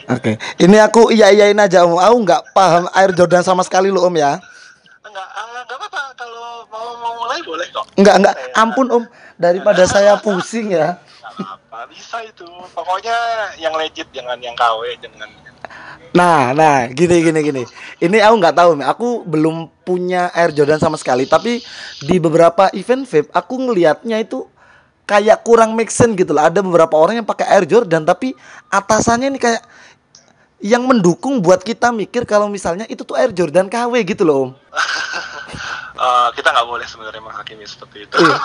Oke. 0.05 0.37
Ini 0.61 0.77
aku 0.85 1.09
iya 1.09 1.33
iyain 1.33 1.57
aja 1.57 1.83
Om. 1.83 1.97
Aku 1.97 2.15
nggak 2.21 2.53
paham 2.53 2.85
Air 2.93 3.11
Jordan 3.11 3.41
sama 3.41 3.65
sekali 3.65 3.89
lo 3.89 4.05
Om 4.05 4.15
ya. 4.15 4.37
enggak 5.05 5.27
ah, 5.33 5.45
enggak 5.65 5.77
apa-apa 5.81 6.01
kalau 6.13 6.65
mau 6.69 6.87
mau 7.01 7.13
mulai 7.25 7.39
boleh 7.41 7.67
kok 7.73 7.85
Enggak 7.97 8.15
enggak. 8.21 8.35
Ampun 8.53 8.87
Om. 8.93 9.03
Daripada 9.35 9.83
saya 9.89 10.15
pusing 10.21 10.77
ya. 10.77 11.01
Apa 11.35 11.89
bisa 11.89 12.21
itu 12.23 12.45
pokoknya 12.71 13.17
yang 13.59 13.73
legit 13.75 14.07
jangan 14.13 14.37
yang 14.39 14.55
KW 14.55 14.95
jangan 15.01 15.27
Nah, 16.15 16.55
nah, 16.55 16.87
gini 16.87 17.19
gini 17.19 17.39
gini. 17.43 17.63
Ini 17.99 18.17
aku 18.23 18.35
nggak 18.39 18.55
tahu, 18.55 18.71
aku 18.87 19.07
belum 19.27 19.67
punya 19.83 20.31
Air 20.31 20.55
Jordan 20.55 20.79
sama 20.79 20.95
sekali. 20.95 21.27
Tapi 21.27 21.59
di 21.99 22.15
beberapa 22.23 22.71
event 22.71 23.03
vape, 23.03 23.27
aku 23.35 23.59
ngelihatnya 23.59 24.23
itu 24.23 24.47
kayak 25.05 25.41
kurang 25.45 25.73
make 25.77 25.93
sense 25.93 26.13
gitu 26.17 26.33
loh. 26.33 26.45
Ada 26.45 26.61
beberapa 26.61 26.93
orang 26.97 27.21
yang 27.21 27.27
pakai 27.27 27.45
Air 27.49 27.65
Jordan, 27.69 28.05
tapi 28.05 28.33
atasannya 28.69 29.31
ini 29.33 29.39
kayak 29.39 29.61
yang 30.61 30.85
mendukung 30.85 31.39
buat 31.41 31.61
kita 31.61 31.93
mikir 31.93 32.25
kalau 32.25 32.49
misalnya 32.49 32.89
itu 32.89 33.05
tuh 33.05 33.13
Air 33.17 33.29
Jordan 33.33 33.69
KW 33.69 33.93
gitu 34.05 34.25
loh, 34.25 34.37
Om. 34.49 34.51
Eh, 35.95 36.29
kita 36.35 36.51
nggak 36.51 36.67
boleh 36.67 36.83
sebenarnya 36.83 37.23
menghakimi 37.23 37.63
seperti 37.63 38.03
itu 38.03 38.19
Iya. 38.19 38.35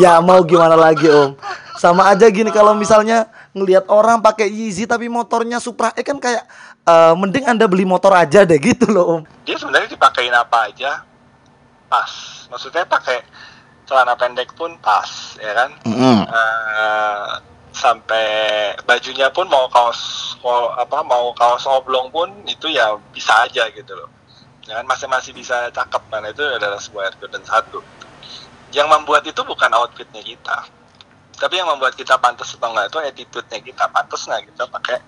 Ya 0.00 0.12
mau 0.24 0.40
gimana 0.40 0.72
lagi 0.80 1.12
Om 1.12 1.36
Sama 1.76 2.08
aja 2.08 2.24
gini 2.32 2.48
kalau 2.48 2.72
misalnya 2.72 3.28
ngelihat 3.52 3.84
orang 3.92 4.24
pakai 4.24 4.48
Yeezy 4.48 4.88
tapi 4.88 5.12
motornya 5.12 5.60
Supra 5.60 5.92
E 5.92 6.00
kan 6.00 6.16
kayak 6.16 6.40
eh, 6.88 7.12
mending 7.20 7.44
anda 7.44 7.68
beli 7.68 7.84
motor 7.84 8.16
aja 8.16 8.48
deh 8.48 8.56
gitu 8.56 8.88
loh 8.88 9.20
Om 9.20 9.22
dia 9.44 9.60
sebenarnya 9.60 9.92
dipakein 9.92 10.32
apa 10.32 10.72
aja 10.72 11.04
pas 11.92 12.08
maksudnya 12.48 12.88
pakai 12.88 13.28
celana 13.90 14.14
pendek 14.14 14.54
pun 14.54 14.78
pas 14.78 15.34
ya 15.36 15.50
kan? 15.50 15.70
Eh, 16.30 17.26
sampai 17.70 18.26
bajunya 18.86 19.30
pun 19.30 19.50
mau 19.50 19.66
kaos 19.66 19.98
ko- 20.38 20.74
apa 20.74 21.02
mau 21.02 21.34
kaos 21.34 21.66
oblong 21.66 22.10
pun 22.10 22.30
itu 22.46 22.70
ya 22.70 22.94
bisa 23.10 23.34
aja 23.42 23.66
gitu 23.74 23.90
loh. 23.90 24.06
Ya 24.66 24.78
kan 24.78 24.86
masih 24.86 25.10
masih 25.10 25.34
bisa 25.34 25.66
cakep 25.70 26.02
kan 26.06 26.22
itu 26.22 26.42
adalah 26.46 26.78
sebuah 26.78 27.10
Air 27.10 27.14
Jordan 27.18 27.42
satu. 27.42 27.82
Yang 28.70 28.86
membuat 28.86 29.26
itu 29.26 29.42
bukan 29.42 29.70
outfitnya 29.74 30.22
kita. 30.22 30.62
Tapi 31.34 31.58
yang 31.58 31.66
membuat 31.66 31.98
kita 31.98 32.14
pantas 32.14 32.54
atau 32.54 32.70
enggak 32.70 32.86
itu 32.86 32.98
attitude-nya 33.02 33.58
kita. 33.58 33.84
Pantas 33.90 34.22
nggak 34.22 34.54
kita 34.54 34.64
pakai 34.70 34.98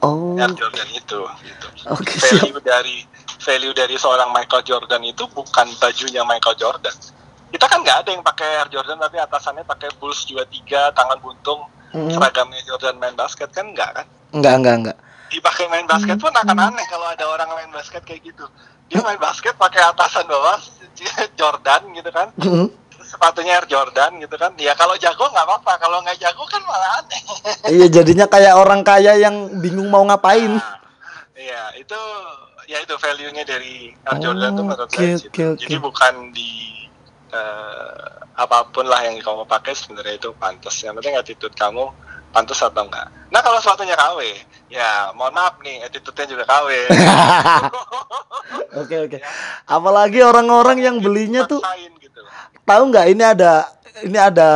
Oh. 0.00 0.32
Air 0.32 0.48
Jordan 0.56 0.88
itu 0.96 1.20
gitu. 1.44 1.66
Siap. 1.76 2.48
value 2.48 2.60
dari 2.64 3.04
value 3.36 3.74
dari 3.76 3.96
seorang 4.00 4.32
Michael 4.32 4.64
Jordan 4.64 5.04
itu 5.04 5.28
bukan 5.28 5.68
bajunya 5.76 6.24
Michael 6.24 6.56
Jordan. 6.56 6.96
Kita 7.50 7.66
kan 7.66 7.82
nggak 7.82 7.98
ada 8.06 8.10
yang 8.14 8.22
pakai 8.22 8.62
Air 8.62 8.68
Jordan 8.70 8.98
tapi 8.98 9.18
atasannya 9.18 9.66
pakai 9.66 9.90
Bulls 9.98 10.22
23 10.26 10.94
tangan 10.94 11.18
buntung 11.18 11.60
Mm. 11.90 12.06
seragamnya 12.06 12.62
Jordan 12.70 13.02
main 13.02 13.18
basket 13.18 13.50
kan 13.50 13.66
enggak 13.66 13.90
kan? 13.90 14.06
Enggak 14.30 14.54
enggak 14.62 14.74
enggak 14.78 14.96
Dipakai 15.26 15.66
main 15.66 15.82
basket 15.90 16.22
pun 16.22 16.30
akan 16.30 16.70
aneh 16.70 16.86
kalau 16.86 17.06
ada 17.10 17.26
orang 17.26 17.50
main 17.50 17.70
basket 17.74 18.06
kayak 18.06 18.22
gitu. 18.22 18.46
Dia 18.86 19.02
main 19.02 19.18
basket 19.18 19.58
pakai 19.58 19.82
atasan 19.90 20.22
bawah 20.26 20.54
Jordan 21.38 21.90
gitu 21.90 22.10
kan. 22.14 22.30
Mm. 22.38 22.70
Terus 22.94 23.08
sepatunya 23.10 23.58
Air 23.58 23.66
Jordan 23.66 24.22
gitu 24.22 24.38
kan. 24.38 24.54
Ya 24.54 24.78
kalau 24.78 24.94
jago 24.98 25.34
nggak 25.34 25.42
apa-apa, 25.42 25.72
kalau 25.82 25.98
nggak 26.06 26.18
jago 26.22 26.46
kan 26.46 26.62
malah 26.62 27.02
aneh. 27.02 27.20
Iya 27.74 27.86
jadinya 27.90 28.26
kayak 28.30 28.54
orang 28.54 28.86
kaya 28.86 29.18
yang 29.18 29.58
bingung 29.58 29.90
mau 29.90 30.06
ngapain 30.06 30.62
Nah, 30.62 30.78
Iya, 31.34 31.62
itu 31.74 32.00
ya 32.68 32.78
itu 32.84 32.94
value-nya 32.94 33.42
dari 33.42 33.90
Air 34.06 34.18
Jordan 34.22 34.50
tuh 34.52 34.62
Oh, 34.62 34.66
menurut 34.68 34.86
oke, 34.86 34.94
saya 34.94 35.16
oke, 35.16 35.42
oke. 35.56 35.58
Jadi 35.58 35.76
bukan 35.80 36.14
di 36.30 36.50
eh, 37.30 38.10
apa 38.36 38.68
pun 38.70 38.86
lah 38.86 39.06
yang 39.06 39.18
kamu 39.18 39.46
pakai 39.46 39.74
sebenarnya 39.74 40.14
itu 40.18 40.30
pantas. 40.36 40.74
Yang 40.82 40.94
penting 41.02 41.14
attitude 41.16 41.54
kamu 41.56 41.90
pantas 42.30 42.62
atau 42.62 42.86
enggak. 42.86 43.10
Nah 43.30 43.40
kalau 43.42 43.58
sepatunya 43.58 43.98
KW, 43.98 44.18
ya 44.70 45.10
mohon 45.14 45.34
maaf 45.34 45.58
nih 45.62 45.82
attitude-nya 45.86 46.26
juga 46.30 46.44
KW. 46.46 46.68
Oke 48.70 48.96
oke. 49.02 49.18
Apalagi 49.66 50.22
orang-orang 50.22 50.78
yang 50.78 50.96
belinya 51.02 51.42
tuh 51.42 51.58
gitu. 51.98 52.22
tahu 52.62 52.82
nggak 52.94 53.06
ini 53.10 53.24
ada 53.26 53.66
ini 54.06 54.14
ada 54.14 54.50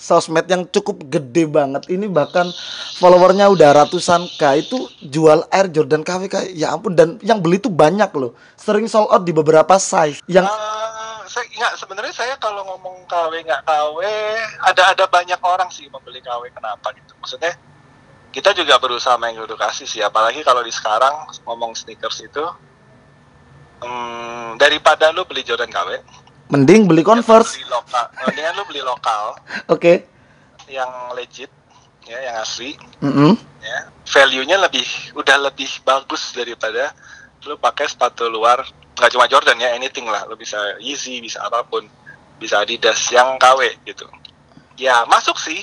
sosmed 0.00 0.48
yang 0.48 0.64
cukup 0.72 1.04
gede 1.12 1.44
banget. 1.44 1.84
Ini 1.92 2.08
bahkan 2.08 2.48
followernya 2.96 3.52
udah 3.52 3.84
ratusan 3.84 4.24
k. 4.40 4.64
Itu 4.64 4.88
jual 5.04 5.44
Air 5.52 5.68
Jordan 5.68 6.00
KW 6.00 6.32
ya 6.56 6.72
ampun 6.72 6.96
dan 6.96 7.20
yang 7.20 7.44
beli 7.44 7.60
tuh 7.60 7.68
banyak 7.68 8.08
loh. 8.16 8.32
Sering 8.56 8.88
sold 8.88 9.12
out 9.12 9.22
di 9.28 9.36
beberapa 9.36 9.76
size. 9.76 10.24
Yang 10.24 10.48
Eh, 10.48 10.81
saya 11.32 11.48
nggak 11.48 11.80
sebenarnya 11.80 12.12
saya 12.12 12.34
kalau 12.36 12.60
ngomong 12.68 13.08
KW 13.08 13.32
nggak 13.40 13.64
KW 13.64 13.98
ada 14.68 14.92
ada 14.92 15.04
banyak 15.08 15.40
orang 15.40 15.72
sih 15.72 15.88
membeli 15.88 16.20
KW 16.20 16.52
kenapa 16.52 16.92
gitu 16.92 17.16
maksudnya 17.16 17.56
kita 18.28 18.52
juga 18.52 18.76
berusaha 18.76 19.16
mengedukasi 19.16 19.88
sih 19.88 20.04
apalagi 20.04 20.44
kalau 20.44 20.60
di 20.60 20.68
sekarang 20.68 21.24
ngomong 21.48 21.72
sneakers 21.72 22.20
itu 22.20 22.44
hmm, 23.80 24.60
daripada 24.60 25.08
lu 25.08 25.24
beli 25.24 25.40
Jordan 25.40 25.72
KW 25.72 26.04
mending 26.52 26.84
beli 26.84 27.00
Converse. 27.00 27.56
beli 27.56 27.64
lokal 27.72 28.04
mendingan 28.28 28.52
lu 28.60 28.64
beli 28.68 28.82
lokal 28.84 29.32
Oke. 29.72 30.04
yang 30.68 31.16
legit 31.16 31.48
ya 32.04 32.18
yang 32.28 32.36
asli 32.44 32.76
Mm-mm. 33.00 33.40
ya 33.64 33.88
value-nya 34.04 34.60
lebih 34.60 34.84
udah 35.16 35.48
lebih 35.48 35.80
bagus 35.80 36.36
daripada 36.36 36.92
lu 37.48 37.56
pakai 37.56 37.88
sepatu 37.88 38.28
luar 38.28 38.68
nggak 38.98 39.10
cuma 39.12 39.26
Jordan 39.28 39.58
ya 39.58 39.72
anything 39.76 40.04
lah. 40.08 40.24
Lu 40.28 40.36
bisa 40.36 40.58
Yeezy 40.80 41.20
bisa 41.22 41.42
apa 41.44 41.64
pun. 41.64 41.86
Bisa 42.36 42.62
Adidas 42.62 42.98
yang 43.14 43.38
KW 43.38 43.78
gitu. 43.86 44.06
Ya 44.76 45.06
masuk 45.06 45.38
sih. 45.38 45.62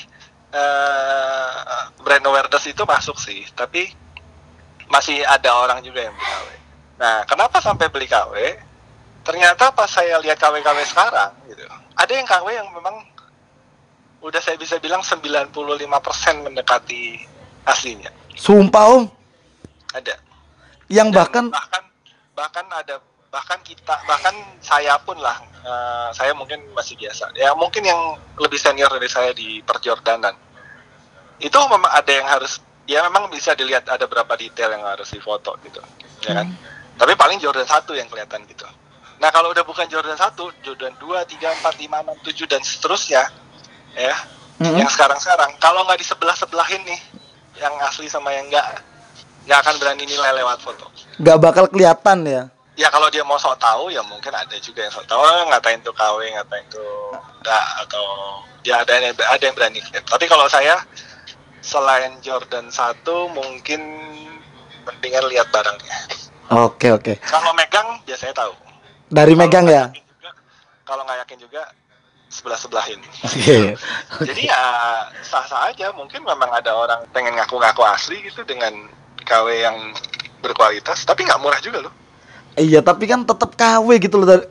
Eh 0.49 1.83
brand 2.01 2.25
awareness 2.25 2.65
itu 2.65 2.83
masuk 2.87 3.17
sih. 3.19 3.45
Tapi 3.53 3.91
masih 4.89 5.21
ada 5.21 5.53
orang 5.53 5.79
juga 5.85 6.01
yang 6.01 6.15
beli 6.17 6.27
KW 6.33 6.49
nah 6.99 7.23
kenapa 7.23 7.61
sampai 7.61 7.87
beli 7.87 8.09
KW 8.09 8.33
ternyata 9.23 9.69
pas 9.71 9.87
saya 9.87 10.17
lihat 10.19 10.35
KW-KW 10.41 10.79
sekarang 10.89 11.31
gitu 11.45 11.63
ada 11.93 12.11
yang 12.11 12.25
KW 12.25 12.47
yang 12.49 12.67
memang 12.73 13.05
udah 14.19 14.41
saya 14.43 14.59
bisa 14.59 14.75
bilang 14.83 14.99
95% 14.99 15.47
mendekati 16.43 17.23
aslinya. 17.63 18.11
Sumpah 18.35 18.99
om, 18.99 19.03
ada. 19.95 20.15
Yang 20.91 21.07
Dan 21.11 21.15
bahkan 21.15 21.45
bahkan 21.47 21.83
bahkan 22.35 22.65
ada 22.71 22.99
bahkan 23.29 23.61
kita 23.61 23.93
bahkan 24.09 24.33
saya 24.57 24.97
pun 25.05 25.17
lah 25.21 25.37
eh, 25.61 26.09
saya 26.17 26.33
mungkin 26.33 26.59
masih 26.73 26.97
biasa. 26.97 27.33
Ya 27.37 27.53
mungkin 27.53 27.85
yang 27.85 28.17
lebih 28.41 28.57
senior 28.57 28.89
dari 28.89 29.09
saya 29.09 29.31
di 29.33 29.61
perjordanan. 29.61 30.33
Itu 31.39 31.55
memang 31.69 31.87
ada 31.93 32.11
yang 32.11 32.27
harus 32.27 32.59
ya 32.89 33.05
memang 33.05 33.29
bisa 33.29 33.53
dilihat 33.53 33.85
ada 33.85 34.09
berapa 34.09 34.33
detail 34.33 34.73
yang 34.73 34.83
harus 34.83 35.07
difoto 35.13 35.55
gitu 35.61 35.79
ya 36.25 36.41
kan? 36.41 36.49
Tapi 36.99 37.15
paling 37.15 37.39
Jordan 37.39 37.63
satu 37.63 37.95
yang 37.95 38.09
kelihatan 38.11 38.43
gitu. 38.49 38.67
Nah 39.21 39.29
kalau 39.31 39.53
udah 39.53 39.63
bukan 39.63 39.87
Jordan 39.87 40.17
satu 40.17 40.51
Jordan 40.65 40.91
2, 40.97 41.23
3, 41.23 41.63
4, 41.63 41.85
5, 41.85 42.25
6, 42.25 42.49
7 42.49 42.51
dan 42.51 42.61
seterusnya 42.65 43.23
ya 43.95 44.15
Mm-mm. 44.59 44.75
yang 44.75 44.89
sekarang-sekarang 44.91 45.55
kalau 45.57 45.87
nggak 45.87 45.99
di 46.01 46.07
sebelah-sebelahin 46.07 46.81
nih 46.83 46.99
yang 47.59 47.73
asli 47.83 48.11
sama 48.11 48.31
yang 48.35 48.47
enggak 48.51 48.83
nggak 49.47 49.59
akan 49.63 49.75
berani 49.79 50.03
nilai 50.03 50.31
lewat 50.43 50.59
foto. 50.59 50.91
Nggak 51.19 51.37
bakal 51.39 51.65
kelihatan 51.71 52.17
ya. 52.27 52.43
Ya 52.79 52.87
kalau 52.87 53.11
dia 53.11 53.21
mau 53.21 53.35
sok 53.35 53.59
tahu 53.59 53.91
ya 53.91 53.99
mungkin 54.01 54.31
ada 54.31 54.55
juga 54.57 54.79
yang 54.81 54.93
sok 54.93 55.03
tahu 55.03 55.19
"Ah, 55.19 55.43
ngatain 55.45 55.83
tuh 55.83 55.91
KW 55.91 56.31
ngatain 56.31 56.63
tuh 56.69 57.11
enggak 57.37 57.65
atau 57.83 58.05
ya 58.63 58.79
ada 58.79 58.91
yang 58.93 59.11
ada 59.11 59.43
yang 59.43 59.51
berani 59.53 59.79
klaim. 59.81 59.99
tapi 60.01 60.25
kalau 60.25 60.47
saya 60.47 60.79
selain 61.59 62.15
Jordan 62.21 62.71
1 62.71 63.03
mungkin 63.29 63.81
mendingan 64.81 65.27
lihat 65.27 65.47
barangnya 65.49 65.97
Oke 66.49 66.89
oke. 66.89 67.19
kalau 67.21 67.51
megang 67.53 67.99
biasanya 68.03 68.33
tahu 68.33 68.55
Dari 69.09 69.33
Kalau 69.33 69.41
megang 69.41 69.65
ya. 69.67 69.83
juga- 69.91 70.37
kalau 70.83 71.03
nggak 71.03 71.27
yakin 71.27 71.39
juga 71.41 71.61
sebelah 72.27 72.55
sebelahin 72.55 72.99
Oke. 73.21 73.75
jadi 74.29 74.41
ya 74.45 74.61
sah 75.19 75.43
sah 75.43 75.67
aja 75.67 75.91
mungkin 75.91 76.23
memang 76.23 76.47
ada 76.49 76.71
orang 76.71 77.03
pengen 77.11 77.35
ngaku-ngaku 77.35 77.83
asli 77.83 78.23
gitu 78.23 78.41
dengan 78.43 78.71
KW 79.19 79.47
yang 79.59 79.77
berkualitas 80.39 81.03
tapi 81.03 81.27
nggak 81.27 81.37
murah 81.37 81.59
juga 81.59 81.83
loh 81.83 81.93
Iya 82.59 82.83
tapi 82.83 83.07
kan 83.07 83.23
tetap 83.23 83.55
KW 83.55 83.87
gitu 84.03 84.19
loh. 84.19 84.43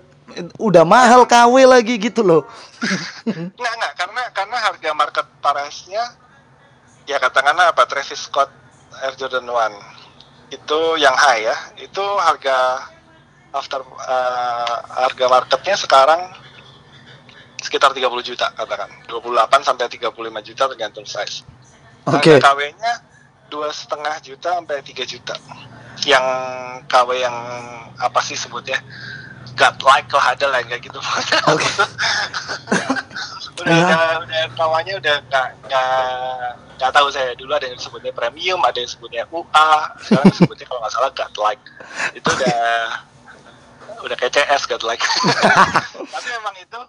Udah 0.57 0.83
mahal 0.89 1.29
KW 1.29 1.69
lagi 1.69 2.01
gitu 2.01 2.25
loh. 2.25 2.43
Nggak, 3.59 3.75
nggak, 3.75 3.93
karena 3.99 4.23
karena 4.31 4.57
harga 4.57 4.91
market 4.95 5.27
price-nya 5.43 6.15
ya 7.11 7.19
katakanlah 7.19 7.75
apa 7.75 7.83
Travis 7.91 8.31
Scott 8.31 8.47
Air 9.03 9.19
Jordan 9.19 9.51
1 9.51 10.55
itu 10.55 10.79
yang 10.97 11.13
high 11.19 11.49
ya. 11.49 11.57
Itu 11.77 12.01
harga 12.23 12.89
after 13.53 13.83
eh, 13.85 14.77
harga 15.05 15.27
marketnya 15.29 15.77
sekarang 15.77 16.21
sekitar 17.59 17.91
30 17.93 18.09
juta 18.23 18.47
katakan. 18.55 18.89
28 19.11 19.67
sampai 19.67 19.91
35 19.91 20.49
juta 20.49 20.63
tergantung 20.71 21.05
size. 21.05 21.43
Oke. 22.07 22.39
Harga 22.39 22.55
KW-nya 22.55 23.08
dua 23.49 23.73
setengah 23.73 24.17
juta 24.23 24.61
sampai 24.61 24.81
3 24.85 25.05
juta. 25.09 25.35
Yang 26.07 26.25
KW 26.87 27.09
yang 27.19 27.37
apa 27.99 28.21
sih 28.23 28.39
sebutnya? 28.39 28.79
God 29.59 29.77
like 29.83 30.07
lah 30.15 30.39
ada 30.39 30.47
lah 30.47 30.63
kayak 30.63 30.87
gitu. 30.87 31.01
Oke. 31.51 31.69
udah, 33.59 33.75
Ya. 33.75 33.85
udah 33.85 34.03
udah 34.23 34.43
kawannya 34.55 34.95
udah 35.03 35.17
nggak 35.27 35.49
nggak 35.67 35.91
nggak 36.79 36.91
tahu 36.95 37.11
saya 37.11 37.35
dulu 37.35 37.51
ada 37.59 37.67
yang 37.67 37.75
disebutnya 37.75 38.15
premium 38.15 38.63
ada 38.63 38.79
yang 38.79 38.87
sebutnya 38.87 39.27
UA 39.35 39.71
sekarang 39.99 40.31
disebutnya 40.31 40.65
kalau 40.71 40.81
nggak 40.87 40.95
salah 40.95 41.11
God 41.11 41.35
like 41.43 41.63
itu 42.15 42.29
udah 42.31 42.63
udah 44.07 44.15
kayak 44.15 44.31
CS 44.39 44.63
God 44.71 44.87
like 44.87 45.03
tapi 46.15 46.29
memang 46.39 46.55
itu 46.55 46.81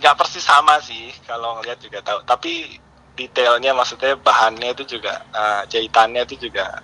nggak 0.00 0.14
persis 0.16 0.44
sama 0.44 0.80
sih 0.80 1.12
kalau 1.28 1.60
ngeliat 1.60 1.78
juga 1.78 2.00
tahu 2.00 2.24
tapi 2.24 2.80
detailnya 3.14 3.70
maksudnya 3.74 4.18
bahannya 4.18 4.74
itu 4.74 4.98
juga 4.98 5.22
eh, 5.30 5.62
jahitannya 5.70 6.22
itu 6.26 6.50
juga 6.50 6.82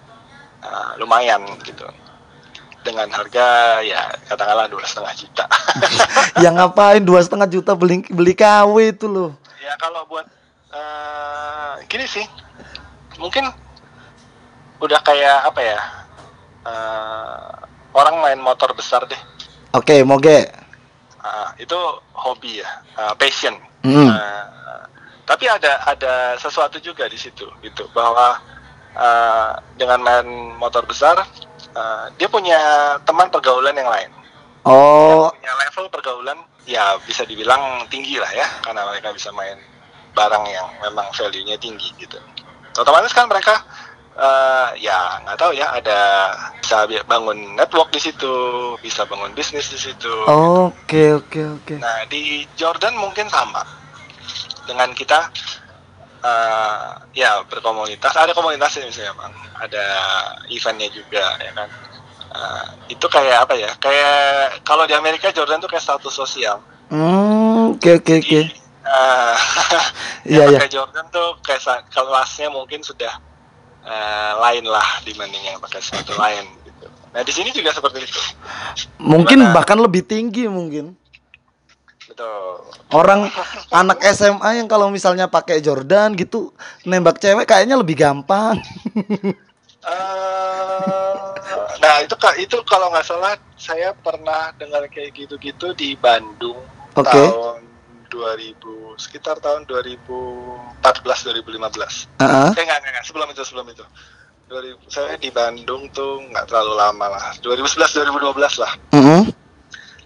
eh, 0.62 0.90
lumayan 1.02 1.42
gitu 1.66 1.86
dengan 2.80 3.12
harga 3.12 3.80
ya 3.84 4.08
katakanlah 4.24 4.64
dua 4.72 4.80
setengah 4.88 5.12
juta 5.12 5.44
yang 6.44 6.56
ngapain 6.56 7.04
dua 7.04 7.20
setengah 7.20 7.44
juta 7.50 7.76
beli 7.76 8.00
beli 8.08 8.32
KW 8.32 8.96
itu 8.96 9.04
loh. 9.04 9.36
ya 9.60 9.76
kalau 9.76 10.08
buat 10.08 10.24
eh 10.70 11.72
gini 11.90 12.06
sih 12.08 12.24
mungkin 13.20 13.52
udah 14.80 15.00
kayak 15.04 15.44
apa 15.44 15.60
ya 15.60 15.78
eh, 16.64 17.50
orang 17.92 18.16
main 18.24 18.40
motor 18.40 18.72
besar 18.72 19.04
deh 19.04 19.18
Oke, 19.70 20.02
moge. 20.02 20.50
Ah, 21.22 21.54
itu 21.62 21.78
hobi 22.10 22.58
ya 22.58 22.68
ah, 22.98 23.14
passion 23.14 23.54
Hmm. 23.80 24.12
Ah, 24.12 24.84
tapi 25.30 25.46
ada 25.46 25.78
ada 25.86 26.34
sesuatu 26.42 26.82
juga 26.82 27.06
di 27.06 27.14
situ 27.14 27.46
gitu 27.62 27.86
bahwa 27.94 28.34
ah, 28.98 29.54
dengan 29.78 30.02
main 30.02 30.26
motor 30.58 30.82
besar 30.82 31.22
ah, 31.78 32.10
dia 32.18 32.26
punya 32.26 32.58
teman 33.06 33.30
pergaulan 33.30 33.78
yang 33.78 33.86
lain 33.86 34.10
Oh, 34.60 35.32
punya 35.32 35.56
level 35.56 35.88
pergaulan 35.88 36.36
ya 36.68 36.92
bisa 37.08 37.24
dibilang 37.24 37.88
tinggi 37.88 38.20
lah 38.20 38.28
ya 38.28 38.44
karena 38.60 38.84
mereka 38.84 39.08
bisa 39.16 39.32
main 39.32 39.56
barang 40.12 40.44
yang 40.52 40.68
memang 40.84 41.08
value-nya 41.16 41.56
tinggi 41.56 41.88
gitu. 41.96 42.20
Otomatis 42.76 43.16
kan 43.16 43.24
mereka 43.24 43.56
eh, 44.20 44.84
ya 44.84 45.16
nggak 45.24 45.38
tahu 45.40 45.56
ya 45.56 45.72
ada 45.72 46.00
bisa 46.60 46.84
bi- 46.84 47.00
bangun 47.08 47.56
network 47.56 47.88
di 47.88 48.04
situ, 48.04 48.34
bisa 48.84 49.08
bangun 49.08 49.32
bisnis 49.32 49.72
di 49.72 49.80
situ. 49.80 50.12
oke 50.28 51.24
oke 51.24 51.40
oke. 51.56 51.74
Nah 51.80 52.04
di 52.12 52.44
Jordan 52.52 53.00
mungkin 53.00 53.32
sama 53.32 53.64
dengan 54.70 54.94
kita 54.94 55.18
eh, 56.22 56.90
ya 57.18 57.42
berkomunitas. 57.50 58.14
Ada 58.14 58.30
komunitasnya 58.30 58.86
misalnya 58.86 59.18
bang, 59.18 59.34
ada 59.58 59.86
eventnya 60.46 60.88
juga 60.94 61.34
ya 61.42 61.50
kan. 61.50 61.68
Eh, 62.30 62.66
itu 62.94 63.06
kayak 63.10 63.50
apa 63.50 63.54
ya? 63.58 63.70
Kayak 63.82 64.62
kalau 64.62 64.86
di 64.86 64.94
Amerika 64.94 65.34
Jordan 65.34 65.58
tuh 65.58 65.66
kayak 65.66 65.82
status 65.82 66.14
sosial. 66.14 66.62
Hmm, 66.86 67.74
oke 67.74 67.90
oke 67.98 68.12
oke. 68.22 68.40
Iya. 70.30 70.46
pakai 70.52 70.70
Jordan 70.70 71.06
tuh 71.10 71.38
kayak 71.42 71.90
kelasnya 71.90 72.52
mungkin 72.52 72.84
sudah 72.84 73.10
eh, 73.82 74.32
lain 74.36 74.64
lah 74.68 75.00
dibanding 75.02 75.40
yang 75.42 75.58
pakai 75.58 75.80
sepatu 75.80 76.12
lain 76.14 76.44
gitu. 76.62 76.86
Nah 77.10 77.22
di 77.24 77.32
sini 77.32 77.50
juga 77.50 77.72
seperti 77.72 78.04
itu, 78.04 78.20
Mungkin 79.00 79.40
Gimana? 79.42 79.54
bahkan 79.56 79.78
lebih 79.80 80.04
tinggi 80.04 80.46
mungkin. 80.46 80.99
Betul. 82.20 82.96
Orang 82.96 83.20
anak 83.72 83.98
SMA 84.12 84.60
yang 84.60 84.68
kalau 84.68 84.92
misalnya 84.92 85.30
pakai 85.30 85.62
Jordan 85.64 86.12
gitu 86.18 86.52
nembak 86.84 87.22
cewek 87.22 87.48
kayaknya 87.48 87.80
lebih 87.80 87.96
gampang. 87.96 88.60
Eh, 89.80 91.16
nah 91.80 91.94
itu 92.04 92.12
kak 92.20 92.36
itu 92.36 92.60
kalau 92.68 92.92
nggak 92.92 93.06
salah 93.08 93.32
saya 93.56 93.96
pernah 93.96 94.52
dengar 94.60 94.84
kayak 94.92 95.16
gitu-gitu 95.16 95.72
di 95.72 95.96
Bandung 95.96 96.60
Oke. 96.92 97.08
tahun 97.08 97.64
2000 98.12 98.60
sekitar 99.00 99.40
tahun 99.40 99.64
2014 99.64 100.84
2015 100.84 102.20
Heeh. 102.20 102.48
eh 102.52 102.60
enggak, 102.60 102.78
enggak, 102.84 103.04
sebelum 103.08 103.32
itu 103.32 103.40
sebelum 103.46 103.72
itu 103.72 103.84
2000, 104.52 104.92
saya 104.92 105.14
di 105.16 105.30
Bandung 105.32 105.88
tuh 105.94 106.28
nggak 106.28 106.50
terlalu 106.50 106.74
lama 106.76 107.06
lah 107.16 107.24
2011 107.40 108.04
2012 108.04 108.60
lah 108.60 108.72
Mm-mm. 108.92 109.32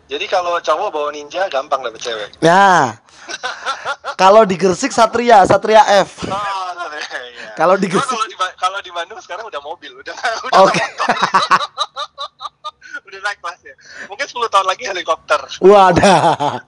Jadi 0.05 0.25
kalau 0.27 0.57
cowok 0.57 0.89
bawa 0.91 1.09
ninja 1.11 1.49
gampang 1.49 1.81
dapet 1.81 2.01
cewek 2.01 2.29
Ya. 2.41 2.99
Kalau 4.21 4.45
di 4.45 4.55
Gresik 4.55 4.93
Satria, 4.93 5.43
Satria 5.43 5.81
F. 6.05 6.23
oh, 6.23 6.31
iya. 6.31 7.57
Kalau 7.57 7.75
di 7.75 7.89
Gresik- 7.89 8.07
kalau 8.07 8.27
di, 8.27 8.37
kalau 8.55 8.79
di 8.79 8.91
Bandung 8.91 9.19
sekarang 9.19 9.49
udah 9.49 9.59
mobil 9.59 9.91
udah 9.97 10.13
udah 10.47 10.61
Oke. 10.61 10.83
udah 13.07 13.19
naik 13.21 13.39
kelasnya 13.39 13.75
mungkin 14.07 14.27
10 14.27 14.53
tahun 14.53 14.67
lagi 14.67 14.85
helikopter 14.87 15.41
Wadah. 15.59 16.63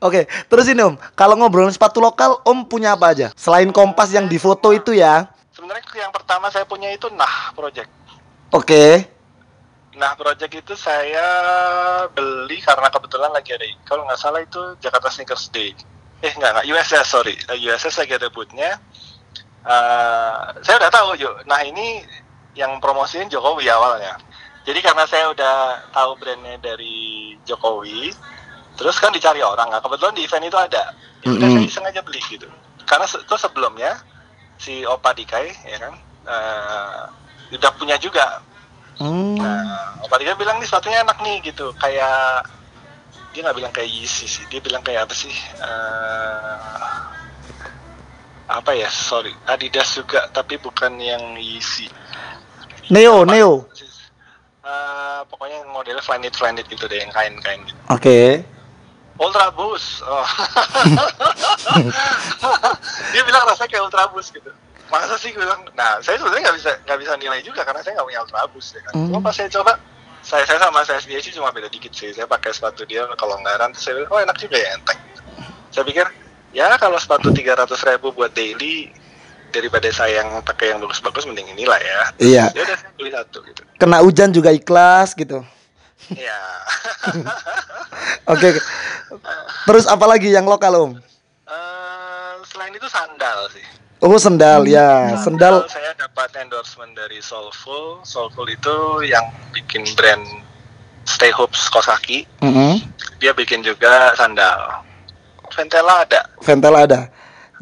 Oke, 0.00 0.26
terus 0.48 0.66
ini 0.66 0.82
Om, 0.82 0.98
kalau 1.14 1.38
ngobrolin 1.38 1.70
sepatu 1.70 2.02
lokal, 2.02 2.42
Om 2.42 2.66
punya 2.66 2.98
apa 2.98 3.14
aja? 3.14 3.30
Selain 3.38 3.70
kompas 3.70 4.10
yang 4.10 4.26
di 4.26 4.34
foto 4.36 4.74
itu 4.74 4.90
ya. 4.90 5.30
sebenarnya 5.54 5.86
yang 5.94 6.10
pertama 6.10 6.50
saya 6.50 6.66
punya 6.66 6.90
itu 6.90 7.06
nah 7.14 7.54
project 7.54 7.86
Oke. 8.50 9.06
Nah 9.94 10.14
project 10.14 10.54
itu 10.54 10.74
saya 10.74 11.22
beli 12.10 12.58
karena 12.58 12.90
kebetulan 12.90 13.30
lagi 13.30 13.54
ada 13.54 13.62
kalau 13.86 14.02
nggak 14.04 14.18
salah 14.18 14.42
itu 14.42 14.58
Jakarta 14.78 15.08
Sneakers 15.08 15.48
Day. 15.50 15.70
Eh 16.20 16.32
nggak 16.34 16.50
nggak 16.60 16.66
USS 16.66 17.06
sorry. 17.06 17.34
Eh, 17.48 17.58
USS 17.62 18.02
lagi 18.02 18.14
ada 18.14 18.28
bootnya 18.28 18.74
Eh, 19.64 20.40
saya 20.60 20.76
udah 20.76 20.92
tahu 20.92 21.16
yuk 21.16 21.40
nah 21.48 21.64
ini 21.64 22.04
yang 22.52 22.76
promosiin 22.84 23.32
Jokowi 23.32 23.64
awalnya. 23.72 24.20
Jadi 24.64 24.80
karena 24.84 25.08
saya 25.08 25.32
udah 25.32 25.88
tahu 25.88 26.20
brandnya 26.20 26.60
dari 26.60 27.32
Jokowi 27.48 28.12
terus 28.76 29.00
kan 29.00 29.08
dicari 29.08 29.40
orang. 29.40 29.72
Nah 29.72 29.80
kebetulan 29.80 30.12
di 30.12 30.28
event 30.28 30.44
itu 30.44 30.58
ada. 30.60 30.92
Ya 31.24 31.32
udah 31.32 31.48
Mm-mm. 31.48 31.64
saya 31.64 31.64
iseng 31.64 31.86
aja 31.88 32.04
beli 32.04 32.20
gitu. 32.28 32.44
Karena 32.84 33.08
se- 33.08 33.24
itu 33.24 33.34
sebelumnya 33.40 33.96
si 34.60 34.84
Opa 34.84 35.16
Dikai 35.16 35.48
ya 35.64 35.78
kan? 35.80 35.94
Eh, 36.28 37.02
udah 37.56 37.70
punya 37.80 37.96
juga 37.96 38.44
Hmm. 38.98 39.34
Nah, 39.38 39.98
Opa 40.06 40.16
Dika 40.22 40.38
bilang 40.38 40.62
nih 40.62 40.68
sepatunya 40.70 41.02
enak 41.02 41.18
nih 41.18 41.42
gitu, 41.50 41.74
kayak 41.80 42.46
dia 43.34 43.40
nggak 43.42 43.58
bilang 43.58 43.72
kayak 43.74 43.90
Yeezy 43.90 44.30
sih, 44.30 44.44
dia 44.46 44.62
bilang 44.62 44.82
kayak 44.86 45.10
apa 45.10 45.14
sih? 45.14 45.34
Eh, 45.58 46.94
apa 48.46 48.70
ya? 48.78 48.86
Sorry, 48.86 49.34
Adidas 49.50 49.98
juga, 49.98 50.30
tapi 50.30 50.54
bukan 50.62 50.94
yang 51.02 51.34
Yeezy. 51.34 51.90
Neo, 52.94 53.26
Neo. 53.26 53.66
Eh, 54.64 55.20
pokoknya 55.26 55.66
modelnya 55.68 56.00
Flyknit 56.00 56.38
Flyknit 56.38 56.66
gitu 56.70 56.86
deh, 56.86 57.02
yang 57.02 57.10
kain-kain 57.10 57.66
gitu. 57.66 57.80
Oke. 57.90 58.46
Ultra 59.18 59.50
Boost. 59.50 60.02
Oh. 60.06 60.26
dia 63.14 63.22
bilang 63.26 63.44
rasanya 63.46 63.70
kayak 63.70 63.84
Ultra 63.90 64.06
Boost 64.14 64.30
gitu. 64.34 64.50
Masa 64.92 65.16
sih 65.16 65.32
gue 65.32 65.40
bilang, 65.40 65.64
nah 65.72 65.96
saya 65.98 66.20
sebenarnya 66.20 66.50
nggak 66.50 66.56
bisa 66.60 66.70
nggak 66.84 66.98
bisa 67.00 67.12
nilai 67.16 67.40
juga 67.40 67.60
karena 67.64 67.80
saya 67.80 67.96
nggak 67.96 68.06
punya 68.08 68.20
Ultra 68.20 68.44
Boost 68.52 68.70
ya 68.76 68.80
kan. 68.84 68.92
Cuma 68.94 69.18
Hmm. 69.18 69.24
pas 69.24 69.34
saya 69.34 69.48
coba, 69.50 69.72
saya 70.20 70.44
saya 70.44 70.58
sama 70.60 70.80
saya 70.84 71.00
sendiri 71.00 71.20
sih 71.24 71.32
cuma 71.32 71.48
beda 71.50 71.68
dikit 71.68 71.90
sih. 71.90 72.12
Saya 72.12 72.28
pakai 72.28 72.52
sepatu 72.52 72.84
dia 72.84 73.04
kalau 73.16 73.40
nggak 73.40 73.56
terus 73.58 73.80
saya 73.80 73.94
bilang, 73.98 74.12
oh 74.12 74.20
enak 74.20 74.36
juga 74.36 74.56
ya 74.60 74.68
enteng. 74.76 75.00
Saya 75.72 75.84
pikir 75.84 76.06
ya 76.54 76.70
kalau 76.78 77.00
sepatu 77.00 77.32
300 77.32 77.66
ribu 77.66 78.12
buat 78.12 78.30
daily 78.30 78.92
daripada 79.50 79.86
saya 79.90 80.22
yang 80.22 80.42
pakai 80.42 80.74
yang 80.74 80.82
bagus-bagus 80.82 81.24
mending 81.26 81.46
inilah 81.54 81.78
ya. 81.78 81.98
Iya. 82.18 82.44
Ya 82.52 82.62
udah 82.62 82.76
saya 82.78 82.92
beli 82.94 83.10
satu 83.10 83.38
gitu. 83.46 83.62
Kena 83.78 83.98
hujan 84.02 84.30
juga 84.30 84.50
ikhlas 84.50 85.14
gitu. 85.14 85.40
Ya. 86.12 86.36
Oke. 88.28 88.60
Terus 89.64 89.88
apa 89.88 90.04
lagi 90.04 90.28
yang 90.28 90.44
lokal 90.44 90.76
Om? 90.76 90.92
Eh, 91.48 92.32
selain 92.44 92.76
itu 92.76 92.84
sandal 92.88 93.48
sih. 93.48 93.64
Oh 94.04 94.20
sendal 94.20 94.68
ya, 94.68 95.16
sendal. 95.16 95.64
saya 95.64 95.96
dapat 95.96 96.28
endorsement 96.36 96.92
dari 96.92 97.24
Soulful. 97.24 98.04
Soulful 98.04 98.44
itu 98.52 99.00
yang 99.08 99.24
bikin 99.56 99.80
brand 99.96 100.20
Stay 101.08 101.32
Hoops 101.32 101.72
Kosaki. 101.72 102.28
Mm-mm. 102.44 102.84
Dia 103.16 103.32
bikin 103.32 103.64
juga 103.64 104.12
sandal. 104.12 104.84
Ventela 105.56 106.04
ada, 106.04 106.20
Ventela 106.44 106.84
ada. 106.84 107.00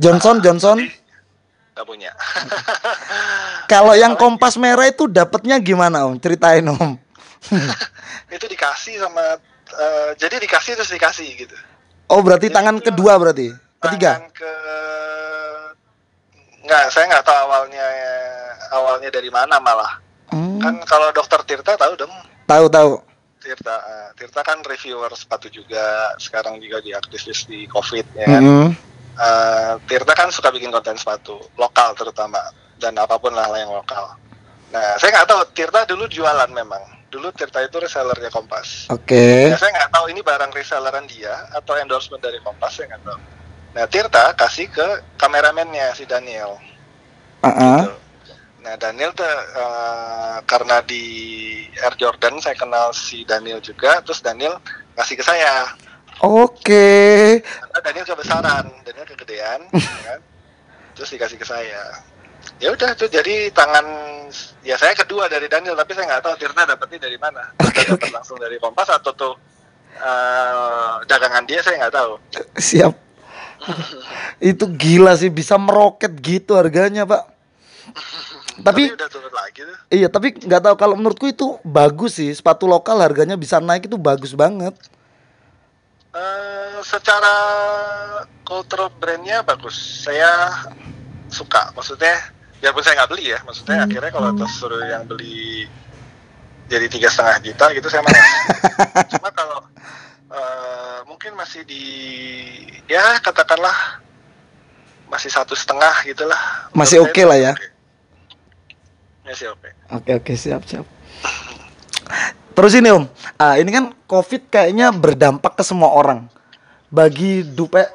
Johnson, 0.03 0.43
Johnson. 0.43 0.83
nggak 1.79 1.87
punya. 1.87 2.11
Kalau 3.73 3.95
yang 3.95 4.19
kompas 4.19 4.59
merah 4.59 4.91
itu 4.91 5.07
dapatnya 5.07 5.63
gimana 5.63 6.11
Om? 6.11 6.19
Ceritain 6.19 6.67
Om. 6.67 6.99
itu 8.35 8.47
dikasih 8.51 8.99
sama, 8.99 9.39
eh, 9.79 10.11
jadi 10.19 10.43
dikasih 10.43 10.75
terus 10.75 10.91
dikasih 10.91 11.29
gitu. 11.39 11.55
Oh 12.11 12.19
berarti 12.19 12.51
tangan 12.51 12.83
kedua 12.83 13.15
berarti. 13.15 13.55
Ketiga. 13.79 14.19
Tangan 14.19 14.35
ke, 14.35 14.53
nggak, 16.73 16.89
saya 16.89 17.05
nggak 17.13 17.25
tahu 17.29 17.39
awalnya 17.45 17.87
awalnya 18.73 19.11
dari 19.13 19.29
mana 19.29 19.61
malah. 19.61 20.01
Hmm, 20.33 20.57
Kan 20.57 20.81
kalau 20.89 21.13
dokter 21.13 21.45
Tirta 21.45 21.77
tahu 21.77 21.93
dong. 22.01 22.13
tahu 22.49 22.67
tahu. 22.73 22.93
Tirta, 23.43 23.75
eh, 23.75 24.09
Tirta 24.17 24.41
kan 24.41 24.65
reviewer 24.65 25.13
sepatu 25.13 25.53
juga, 25.53 26.15
sekarang 26.17 26.57
juga 26.63 26.81
di 26.81 26.97
aktivis 26.97 27.45
di 27.45 27.69
COVID 27.69 28.07
ya 28.17 28.27
kan. 28.27 28.43
Mm-mm. 28.43 28.69
Eh, 29.13 29.73
Tirta 29.85 30.17
kan 30.17 30.33
suka 30.33 30.49
bikin 30.49 30.73
konten 30.73 30.97
sepatu 30.97 31.37
lokal 31.61 31.93
terutama 31.93 32.41
dan 32.81 32.97
apa 32.97 33.21
pun 33.21 33.37
lah 33.37 33.53
yang 33.53 33.69
lokal. 33.69 34.17
Nah, 34.73 34.97
saya 34.97 35.21
nggak 35.21 35.29
tahu 35.29 35.41
Tirta 35.53 35.85
dulu 35.85 36.09
jualan 36.09 36.49
memang. 36.49 36.81
Dulu 37.13 37.29
Tirta 37.37 37.61
itu 37.61 37.77
resellernya 37.77 38.33
Kompas. 38.33 38.89
Oke. 38.89 39.53
Nah, 39.53 39.61
saya 39.61 39.69
nggak 39.77 39.93
tahu 39.93 40.09
ini 40.09 40.25
barang 40.25 40.49
reselleran 40.57 41.05
dia 41.05 41.45
atau 41.53 41.77
endorsement 41.77 42.25
dari 42.25 42.41
Kompas, 42.41 42.73
saya 42.81 42.89
nggak 42.97 43.05
tahu. 43.05 43.21
Nah, 43.73 43.89
Tirta 43.89 44.37
kasih 44.37 44.69
ke 44.69 45.17
kameramennya 45.17 45.97
si 45.97 46.05
Daniel. 46.05 46.61
Ah-ah. 47.41 47.89
Gitu. 47.89 47.93
Nah, 48.63 48.75
Daniel 48.79 49.11
tuh 49.17 49.27
eh, 49.27 50.37
karena 50.47 50.79
di 50.87 51.05
Air 51.83 51.99
Jordan 51.99 52.39
saya 52.39 52.55
kenal 52.55 52.95
si 52.95 53.27
Daniel 53.27 53.59
juga, 53.59 53.99
terus 54.05 54.23
Daniel 54.23 54.61
kasih 54.95 55.19
ke 55.19 55.25
saya. 55.25 55.73
Oke. 56.23 57.41
Karena 57.43 57.79
Daniel 57.83 58.07
kebesaran, 58.07 58.67
Daniel 58.87 59.07
kegedean, 59.09 59.61
ya 59.75 60.01
kan? 60.15 60.21
terus 60.95 61.09
dikasih 61.11 61.41
ke 61.41 61.47
saya. 61.49 61.83
Ya 62.63 62.71
udah 62.71 62.95
tuh 62.95 63.11
jadi 63.11 63.51
tangan 63.51 63.87
ya 64.63 64.79
saya 64.79 64.95
kedua 64.95 65.27
dari 65.27 65.51
Daniel, 65.51 65.75
tapi 65.75 65.97
saya 65.97 66.13
nggak 66.13 66.23
tahu 66.23 66.35
Tirta 66.39 66.63
dapetnya 66.69 67.09
dari 67.11 67.19
mana. 67.19 67.43
Oke. 67.67 67.89
dapat 67.89 68.15
langsung 68.15 68.39
dari 68.39 68.61
Kompas 68.63 68.93
atau 68.95 69.11
tuh 69.17 69.35
eh, 69.97 70.95
dagangan 71.09 71.43
dia 71.49 71.59
saya 71.65 71.83
nggak 71.83 71.95
tahu. 71.99 72.13
Siap. 72.61 73.12
itu 74.55 74.65
gila 74.77 75.13
sih 75.15 75.31
bisa 75.31 75.59
meroket 75.59 76.13
gitu 76.19 76.59
harganya 76.59 77.07
pak. 77.07 77.23
Tapi 78.67 78.93
udah 78.93 79.09
turun 79.09 79.33
lagi 79.33 79.65
tuh. 79.65 79.77
iya 79.89 80.13
tapi 80.13 80.37
nggak 80.37 80.61
tahu 80.61 80.75
kalau 80.77 80.93
menurutku 80.93 81.25
itu 81.25 81.57
bagus 81.65 82.21
sih 82.21 82.29
sepatu 82.37 82.69
lokal 82.69 83.01
harganya 83.01 83.33
bisa 83.33 83.57
naik 83.65 83.89
itu 83.89 83.97
bagus 83.97 84.37
banget. 84.37 84.77
Eh, 86.13 86.79
secara 86.85 87.35
cultural 88.45 88.93
brandnya 89.01 89.41
bagus. 89.41 90.05
Saya 90.05 90.53
suka. 91.33 91.73
Maksudnya, 91.73 92.13
biarpun 92.61 92.85
saya 92.85 93.01
nggak 93.01 93.11
beli 93.17 93.33
ya. 93.33 93.41
Maksudnya 93.49 93.89
akhirnya 93.89 94.11
kalau 94.13 94.31
terus 94.37 94.53
suruh 94.61 94.85
yang 94.85 95.09
beli 95.09 95.65
jadi 96.69 96.87
tiga 96.93 97.09
setengah 97.09 97.41
juta 97.41 97.65
gitu 97.73 97.89
saya 97.89 98.05
malas. 98.05 98.29
Cuma 99.17 99.29
kalau 99.33 99.65
eh, 100.33 100.99
mungkin 101.05 101.37
masih 101.37 101.63
di 101.69 101.85
ya 102.89 103.21
katakanlah 103.21 104.01
masih 105.13 105.29
satu 105.29 105.53
setengah 105.53 105.93
gitulah. 106.09 106.41
Masih 106.73 107.05
Menurut 107.05 107.13
oke 107.13 107.21
saya 107.21 107.29
lah 107.29 107.39
ya. 107.39 107.53
oke. 107.53 107.69
Masih 109.23 109.47
oke. 109.53 109.69
Oke 109.93 110.11
oke 110.17 110.33
siap 110.35 110.63
siap. 110.65 110.87
Terus 112.53 112.73
ini 112.77 112.93
om, 112.93 113.09
ah, 113.41 113.57
ini 113.57 113.71
kan 113.73 113.85
covid 114.05 114.49
kayaknya 114.53 114.93
berdampak 114.93 115.57
ke 115.57 115.65
semua 115.65 115.93
orang. 115.93 116.29
Bagi 116.93 117.41
Dupe 117.45 117.89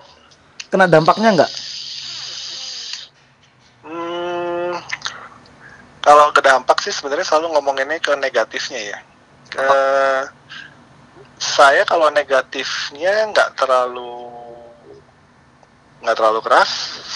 kena 0.74 0.90
dampaknya 0.90 1.30
nggak? 1.38 1.52
Hmm, 3.86 4.74
kalau 6.02 6.34
ke 6.34 6.42
dampak 6.42 6.82
sih 6.82 6.90
sebenarnya 6.90 7.26
selalu 7.26 7.54
ngomonginnya 7.54 8.02
ke 8.02 8.18
negatifnya 8.18 8.98
ya. 8.98 9.00
Ke 9.54 9.66
saya 11.38 11.86
kalau 11.86 12.10
negatifnya 12.10 13.30
nggak 13.30 13.54
terlalu 13.54 14.26
nggak 16.02 16.18
terlalu 16.18 16.40
keras, 16.46 16.72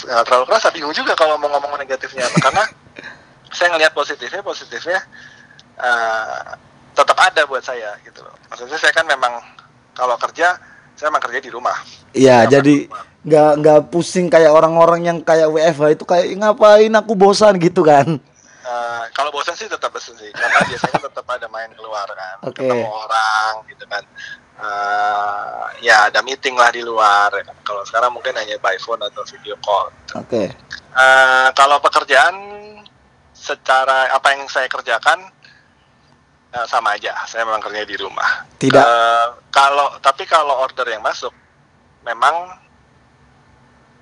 nggak 0.06 0.26
terlalu 0.26 0.46
keras. 0.50 0.62
Saya 0.66 0.74
bingung 0.74 0.96
juga 0.96 1.14
kalau 1.18 1.38
mau 1.38 1.50
ngomong 1.50 1.78
negatifnya 1.82 2.26
apa 2.30 2.38
karena 2.42 2.64
saya 3.58 3.68
ngelihat 3.74 3.94
positifnya, 3.94 4.42
positifnya 4.46 5.00
eh, 5.78 6.42
tetap 6.94 7.18
ada 7.18 7.42
buat 7.50 7.66
saya 7.66 7.98
gitu 8.06 8.22
loh. 8.22 8.34
Maksudnya 8.50 8.78
saya 8.78 8.94
kan 8.94 9.06
memang 9.10 9.42
kalau 9.98 10.18
kerja 10.18 10.58
saya 10.98 11.10
emang 11.10 11.24
kerja 11.24 11.40
di 11.42 11.50
rumah. 11.50 11.78
Iya 12.14 12.46
jadi 12.46 12.86
nggak 13.22 13.52
nggak 13.62 13.80
pusing 13.94 14.30
kayak 14.30 14.50
orang-orang 14.54 15.06
yang 15.06 15.18
kayak 15.22 15.50
WFH 15.50 15.98
itu 15.98 16.04
kayak 16.06 16.26
ngapain 16.38 16.94
aku 16.94 17.14
bosan 17.18 17.58
gitu 17.58 17.82
kan? 17.82 18.22
Eh, 18.62 19.04
kalau 19.18 19.34
bosan 19.34 19.58
sih 19.58 19.66
tetap 19.66 19.90
bosan 19.90 20.14
sih, 20.22 20.30
karena 20.30 20.62
biasanya 20.70 21.02
tetap 21.10 21.26
ada 21.26 21.50
main 21.50 21.74
keluar 21.74 22.06
kan, 22.06 22.38
Oke. 22.46 22.62
ketemu 22.62 22.86
orang 22.86 23.54
gitu 23.66 23.86
kan. 23.90 24.04
Eh, 24.62 25.66
ya 25.82 26.06
ada 26.14 26.22
meeting 26.22 26.54
lah 26.54 26.70
di 26.70 26.86
luar. 26.86 27.34
ya 27.34 27.42
kan. 27.42 27.58
Kalau 27.66 27.82
sekarang 27.90 28.14
mungkin 28.14 28.38
hanya 28.38 28.62
by 28.62 28.78
phone 28.78 29.02
atau 29.02 29.26
video 29.26 29.58
call. 29.66 29.90
Oke. 30.14 30.54
Eh, 30.94 31.48
kalau 31.58 31.82
pekerjaan 31.82 32.38
secara 33.34 34.14
apa 34.14 34.38
yang 34.38 34.46
saya 34.46 34.70
kerjakan 34.70 35.26
eh, 36.54 36.66
sama 36.70 36.94
aja. 36.94 37.18
Saya 37.26 37.50
memang 37.50 37.66
kerja 37.66 37.82
di 37.82 37.98
rumah. 37.98 38.46
Tidak. 38.62 38.78
Eh, 38.78 39.28
kalau 39.50 39.98
tapi 39.98 40.30
kalau 40.30 40.62
order 40.62 40.86
yang 40.86 41.02
masuk 41.02 41.34
memang 42.06 42.62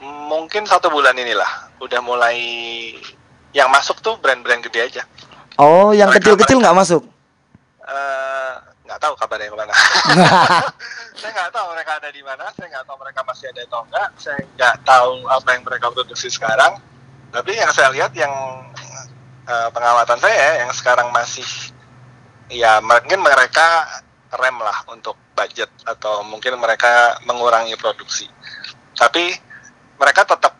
mungkin 0.03 0.63
satu 0.63 0.87
bulan 0.91 1.15
inilah 1.15 1.75
udah 1.83 1.99
mulai 1.99 2.39
yang 3.55 3.69
masuk 3.69 3.99
tuh 4.01 4.15
brand-brand 4.21 4.61
gede 4.69 4.79
aja. 4.85 5.03
Oh, 5.59 5.91
yang 5.91 6.07
kecil-kecil 6.13 6.61
nggak 6.61 6.77
masuk. 6.77 7.03
Eh, 7.83 8.53
nggak 8.85 8.99
tahu 9.01 9.13
kabarnya 9.17 9.49
ke 9.51 9.57
mana. 9.57 9.73
saya 11.19 11.31
nggak 11.35 11.51
tahu 11.51 11.65
mereka 11.73 11.91
ada 11.99 12.09
di 12.13 12.21
mana. 12.23 12.45
Saya 12.53 12.67
nggak 12.71 12.85
tahu 12.85 12.97
mereka 13.01 13.19
masih 13.25 13.45
ada 13.51 13.61
atau 13.65 13.81
enggak. 13.83 14.09
Saya 14.21 14.39
nggak 14.55 14.75
tahu 14.85 15.11
apa 15.27 15.49
yang 15.57 15.63
mereka 15.65 15.85
produksi 15.91 16.27
sekarang. 16.31 16.79
Tapi 17.29 17.51
yang 17.57 17.71
saya 17.73 17.89
lihat 17.91 18.13
yang 18.13 18.33
eh, 19.49 19.69
pengamatan 19.73 20.19
saya 20.21 20.65
yang 20.65 20.71
sekarang 20.71 21.09
masih 21.09 21.45
ya 22.49 22.81
mungkin 22.81 23.21
mereka 23.21 23.85
rem 24.29 24.57
lah 24.61 24.85
untuk 24.89 25.17
budget 25.33 25.69
atau 25.85 26.21
mungkin 26.21 26.57
mereka 26.61 27.17
mengurangi 27.25 27.73
produksi. 27.75 28.29
Tapi 28.93 29.33
mereka 29.97 30.23
tetap 30.23 30.53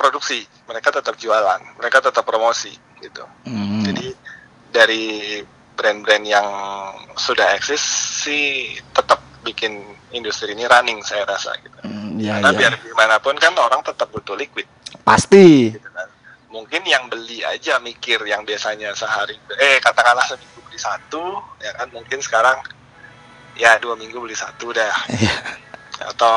produksi, 0.00 0.48
mereka 0.70 0.94
tetap 0.94 1.18
jualan, 1.18 1.58
mereka 1.74 1.98
tetap 1.98 2.22
promosi 2.22 2.70
gitu. 3.02 3.26
Hmm. 3.42 3.82
Jadi 3.82 4.14
dari 4.70 5.04
brand-brand 5.74 6.22
yang 6.22 6.46
sudah 7.18 7.58
eksis 7.58 7.82
sih 8.22 8.70
tetap 8.94 9.18
bikin 9.42 9.82
industri 10.12 10.54
ini 10.54 10.70
running 10.70 11.02
saya 11.02 11.26
rasa 11.26 11.50
gitu. 11.58 11.74
Hmm, 11.82 12.20
ya, 12.22 12.38
Karena 12.38 12.54
ya. 12.54 12.58
biar 12.60 12.72
gimana 12.78 13.16
pun 13.18 13.34
kan 13.34 13.50
orang 13.56 13.82
tetap 13.82 14.06
butuh 14.08 14.38
liquid 14.38 14.68
Pasti. 15.02 15.74
gitu 15.74 15.90
kan. 15.90 16.06
Mungkin 16.50 16.82
yang 16.84 17.10
beli 17.10 17.42
aja 17.42 17.78
mikir 17.78 18.22
yang 18.26 18.42
biasanya 18.42 18.92
sehari 18.92 19.34
eh 19.56 19.78
katakanlah 19.78 20.22
seminggu 20.22 20.60
beli 20.62 20.78
satu 20.78 21.40
ya 21.58 21.70
kan 21.74 21.88
mungkin 21.90 22.18
sekarang 22.20 22.58
ya 23.54 23.78
dua 23.78 23.94
minggu 23.94 24.18
beli 24.18 24.34
satu 24.34 24.70
dah 24.70 24.92
Iya. 25.08 25.36
atau 26.00 26.36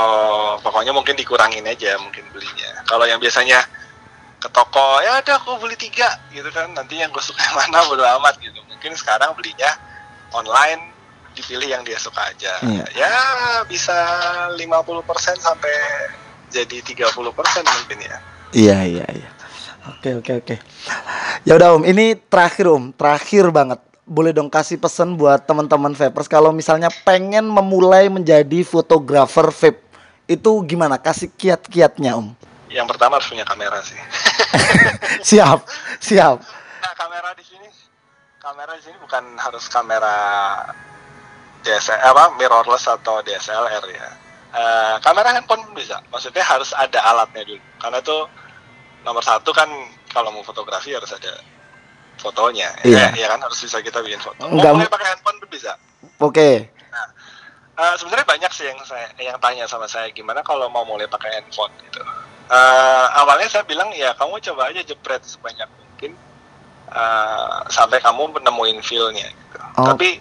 pokoknya 0.60 0.92
mungkin 0.92 1.16
dikurangin 1.16 1.64
aja 1.66 1.96
mungkin 1.98 2.24
belinya. 2.30 2.84
Kalau 2.84 3.04
yang 3.04 3.18
biasanya 3.18 3.64
ke 4.44 4.52
toko 4.52 5.00
ya 5.00 5.24
ada 5.24 5.40
aku 5.40 5.56
beli 5.56 5.80
tiga 5.80 6.20
gitu 6.36 6.52
kan 6.52 6.68
nanti 6.76 7.00
yang 7.00 7.08
gue 7.16 7.24
suka 7.24 7.40
yang 7.40 7.56
mana 7.56 7.80
bodo 7.88 8.04
amat 8.20 8.36
gitu 8.44 8.60
mungkin 8.68 8.92
sekarang 9.00 9.32
belinya 9.40 9.72
online 10.36 10.92
dipilih 11.32 11.72
yang 11.72 11.82
dia 11.88 11.96
suka 11.96 12.28
aja 12.28 12.60
Iya. 12.60 12.86
ya 12.92 13.14
bisa 13.64 13.96
50% 14.60 14.68
sampai 15.40 15.76
jadi 16.52 16.78
30% 16.84 17.08
mungkin 17.64 18.00
ya 18.04 18.20
Iya, 18.54 18.86
iya, 18.86 19.06
iya. 19.10 19.30
Oke, 19.90 20.14
oke, 20.14 20.32
oke. 20.46 20.56
Ya 21.42 21.58
udah 21.58 21.82
Om, 21.82 21.90
ini 21.90 22.14
terakhir 22.16 22.70
Om, 22.70 22.94
terakhir 22.94 23.50
banget. 23.50 23.82
Boleh 24.06 24.30
dong 24.30 24.46
kasih 24.46 24.78
pesan 24.78 25.18
buat 25.18 25.42
teman-teman 25.50 25.98
vapers 25.98 26.30
kalau 26.30 26.54
misalnya 26.54 26.94
pengen 27.02 27.50
memulai 27.50 28.14
menjadi 28.14 28.62
fotografer 28.62 29.50
vape. 29.50 29.82
Itu 30.30 30.62
gimana? 30.70 31.02
Kasih 31.02 31.34
kiat-kiatnya 31.34 32.14
Om. 32.14 32.38
Yang 32.74 32.90
pertama 32.90 33.22
harus 33.22 33.30
punya 33.30 33.46
kamera 33.46 33.78
sih 33.80 33.96
Siap, 35.30 35.64
siap. 36.02 36.42
nah 36.82 36.94
kamera 36.98 37.30
di 37.38 37.46
sini 37.46 37.70
kamera 38.38 38.74
di 38.76 38.84
sini 38.84 38.98
bukan 39.00 39.24
harus 39.38 39.70
kamera 39.70 40.16
DSLR 41.64 42.04
apa 42.04 42.36
mirrorless 42.36 42.90
atau 42.90 43.22
DSLR 43.22 43.86
ya 43.90 44.10
Eh, 44.54 44.96
kamera 45.02 45.34
handphone 45.34 45.66
pun 45.66 45.74
bisa 45.74 45.98
maksudnya 46.14 46.46
harus 46.46 46.78
ada 46.78 47.02
alatnya 47.02 47.42
dulu 47.42 47.58
karena 47.82 47.98
tuh 48.06 48.30
nomor 49.02 49.26
satu 49.26 49.50
kan 49.50 49.66
kalau 50.14 50.30
mau 50.30 50.46
fotografi 50.46 50.94
harus 50.94 51.10
ada 51.10 51.42
fotonya 52.22 52.70
Iya. 52.86 53.18
ya, 53.18 53.26
ya 53.26 53.28
kan 53.34 53.42
harus 53.42 53.58
bisa 53.58 53.82
kita 53.82 54.06
bikin 54.06 54.22
foto 54.22 54.46
Enggak 54.46 54.78
mau 54.78 54.86
pakai 54.86 55.10
handphone 55.10 55.42
pun 55.42 55.50
bisa 55.50 55.74
Oke. 56.22 56.70
Eh, 57.74 57.96
sebenarnya 57.98 58.30
banyak 58.30 58.52
sih 58.54 58.70
yang 58.70 58.78
saya 58.86 59.10
yang 59.18 59.34
tanya 59.42 59.66
sama 59.66 59.90
saya 59.90 60.14
gimana 60.14 60.46
kalau 60.46 60.70
mau 60.70 60.86
mulai 60.86 61.10
pakai 61.10 61.34
handphone 61.42 61.74
gitu. 61.90 62.06
Eh, 62.44 63.08
awalnya 63.24 63.48
saya 63.48 63.64
bilang 63.64 63.88
ya 63.96 64.12
kamu 64.20 64.36
coba 64.52 64.68
aja 64.68 64.84
jepret 64.84 65.24
sebanyak 65.24 65.66
mungkin 65.80 66.12
eh, 66.92 67.58
sampai 67.72 68.04
kamu 68.04 68.36
menemuin 68.36 68.84
feel-nya 68.84 69.32
gitu. 69.32 69.60
Oh. 69.80 69.88
Tapi 69.96 70.20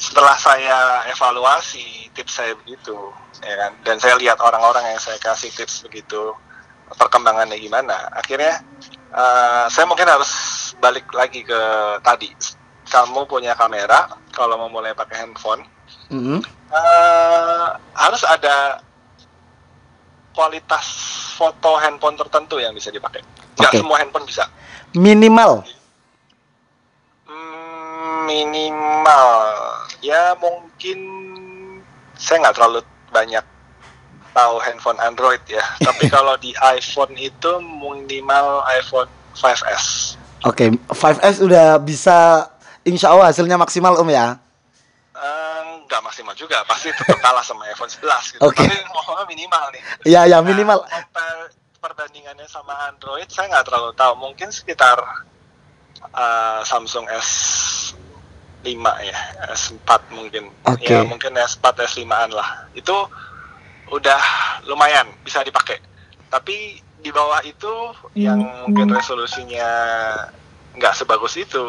setelah 0.00 0.32
saya 0.40 1.04
evaluasi 1.12 2.08
tips 2.16 2.40
saya 2.40 2.56
begitu, 2.64 2.96
ya 3.44 3.54
kan, 3.54 3.72
dan 3.84 3.96
saya 4.00 4.16
lihat 4.16 4.40
orang-orang 4.40 4.94
yang 4.94 5.00
saya 5.02 5.20
kasih 5.20 5.52
tips 5.52 5.84
begitu 5.84 6.34
perkembangannya 6.88 7.60
gimana, 7.60 8.08
akhirnya 8.16 8.64
eh, 9.12 9.64
saya 9.68 9.84
mungkin 9.84 10.08
harus 10.08 10.32
balik 10.80 11.04
lagi 11.12 11.44
ke 11.44 11.60
tadi. 12.00 12.32
Kamu 12.88 13.28
punya 13.28 13.52
kamera, 13.52 14.08
kalau 14.32 14.56
mau 14.56 14.72
mulai 14.72 14.96
pakai 14.96 15.20
handphone, 15.20 15.60
Mm-mm. 16.08 16.40
eh, 16.72 17.68
harus 17.92 18.24
ada 18.24 18.80
kualitas 20.38 20.86
foto 21.34 21.74
handphone 21.82 22.14
tertentu 22.14 22.62
yang 22.62 22.70
bisa 22.70 22.94
dipakai. 22.94 23.18
Nggak 23.58 23.74
Oke. 23.74 23.78
semua 23.82 23.96
handphone 23.98 24.26
bisa. 24.30 24.46
Minimal. 24.94 25.66
Hmm, 27.26 28.30
minimal 28.30 29.26
ya 29.98 30.38
mungkin 30.38 30.98
saya 32.14 32.46
nggak 32.46 32.54
terlalu 32.54 32.86
banyak 33.10 33.42
tahu 34.30 34.54
handphone 34.62 35.02
Android 35.02 35.42
ya. 35.50 35.66
Tapi 35.90 36.06
kalau 36.06 36.38
di 36.38 36.54
iPhone 36.62 37.18
itu 37.18 37.58
minimal 37.58 38.62
iPhone 38.78 39.10
5s. 39.34 40.14
Oke, 40.46 40.70
5S 40.94 41.42
udah 41.42 41.82
bisa 41.82 42.46
insya 42.86 43.10
Allah 43.10 43.34
hasilnya 43.34 43.58
maksimal 43.58 43.98
Om 43.98 44.14
ya. 44.14 44.38
Nggak 45.88 46.02
maksimal 46.04 46.36
juga, 46.36 46.60
pasti 46.68 46.92
tetap 46.92 47.16
kalah 47.24 47.40
sama 47.40 47.64
iPhone 47.66 47.88
11 47.88 48.36
gitu. 48.36 48.44
Oke. 48.44 48.60
Tapi 48.60 48.76
ngomongnya 48.92 49.24
minimal 49.24 49.64
nih. 49.72 49.82
Iya, 50.04 50.20
ya 50.28 50.38
Nah, 50.38 50.44
minimal. 50.44 50.78
compare 50.84 51.48
perbandingannya 51.78 52.44
sama 52.44 52.74
Android 52.90 53.24
saya 53.32 53.48
nggak 53.48 53.64
terlalu 53.64 53.90
tahu. 53.96 54.12
Mungkin 54.20 54.52
sekitar 54.52 54.98
uh, 56.12 56.60
Samsung 56.60 57.08
S5 57.08 58.68
ya, 59.00 59.16
S4 59.54 59.88
mungkin. 60.12 60.52
Oke. 60.68 60.92
Ya 60.92 61.08
mungkin 61.08 61.32
S4 61.32 61.88
S5-an 61.88 62.36
lah. 62.36 62.68
Itu 62.76 62.94
udah 63.88 64.20
lumayan 64.68 65.08
bisa 65.24 65.40
dipakai. 65.40 65.80
Tapi 66.28 66.76
di 66.98 67.10
bawah 67.14 67.40
itu 67.46 67.72
yang 68.12 68.42
mungkin 68.68 68.92
resolusinya 68.92 69.70
nggak 70.76 70.92
sebagus 70.92 71.38
itu. 71.40 71.64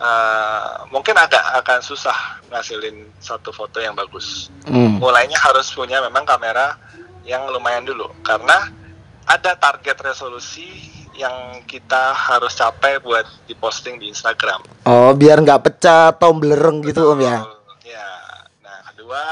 Uh, 0.00 0.84
mungkin 0.92 1.16
agak 1.16 1.42
akan 1.64 1.80
susah 1.82 2.40
ngasilin 2.52 3.08
satu 3.20 3.50
foto 3.52 3.80
yang 3.80 3.96
bagus 3.96 4.48
Hmm. 4.66 4.98
mulainya 4.98 5.38
harus 5.38 5.70
punya 5.70 6.02
memang 6.02 6.26
kamera 6.26 6.74
yang 7.22 7.46
lumayan 7.50 7.86
dulu 7.86 8.10
karena 8.26 8.70
ada 9.26 9.58
target 9.58 9.98
resolusi 10.02 10.70
yang 11.16 11.64
kita 11.64 12.12
harus 12.12 12.52
capai 12.54 13.00
buat 13.00 13.24
diposting 13.48 13.96
di 13.96 14.12
Instagram. 14.12 14.62
Oh, 14.84 15.16
biar 15.16 15.40
nggak 15.40 15.64
pecah 15.64 16.12
atau 16.12 16.36
belereng 16.36 16.84
gitu 16.84 17.16
Om 17.16 17.20
ya. 17.24 17.40
Ya. 17.82 18.08
Nah, 18.60 18.78
kedua 18.92 19.22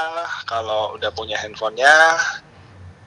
kalau 0.49 0.97
udah 0.97 1.13
punya 1.13 1.37
handphonenya, 1.39 2.17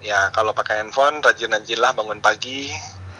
ya 0.00 0.30
kalau 0.30 0.54
pakai 0.54 0.80
handphone 0.80 1.18
rajin-rajinlah 1.20 1.90
bangun 1.92 2.22
pagi 2.22 2.70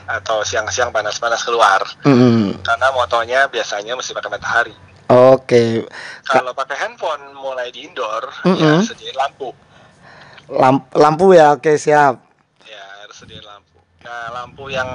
atau 0.09 0.41
siang-siang 0.41 0.89
panas-panas 0.89 1.45
keluar 1.45 1.85
Mm-mm. 2.03 2.65
karena 2.65 2.89
motonya 2.91 3.45
biasanya 3.47 3.93
mesti 3.93 4.17
pakai 4.17 4.33
matahari. 4.33 4.75
Oke, 5.09 5.85
Kalau 6.25 6.53
pakai 6.53 6.77
handphone 6.79 7.33
mulai 7.33 7.69
di 7.69 7.85
indoor, 7.85 8.29
Mm-mm. 8.45 8.57
ya 8.57 8.73
sediain 8.83 9.13
lampu. 9.15 9.53
Lamp- 10.49 10.93
lampu 10.93 11.33
ya, 11.33 11.53
oke 11.53 11.77
siap. 11.77 12.21
Ya 12.65 12.85
harus 13.05 13.17
sediain 13.17 13.45
lampu. 13.45 13.77
Nah 14.01 14.33
lampu 14.33 14.69
yang 14.69 14.89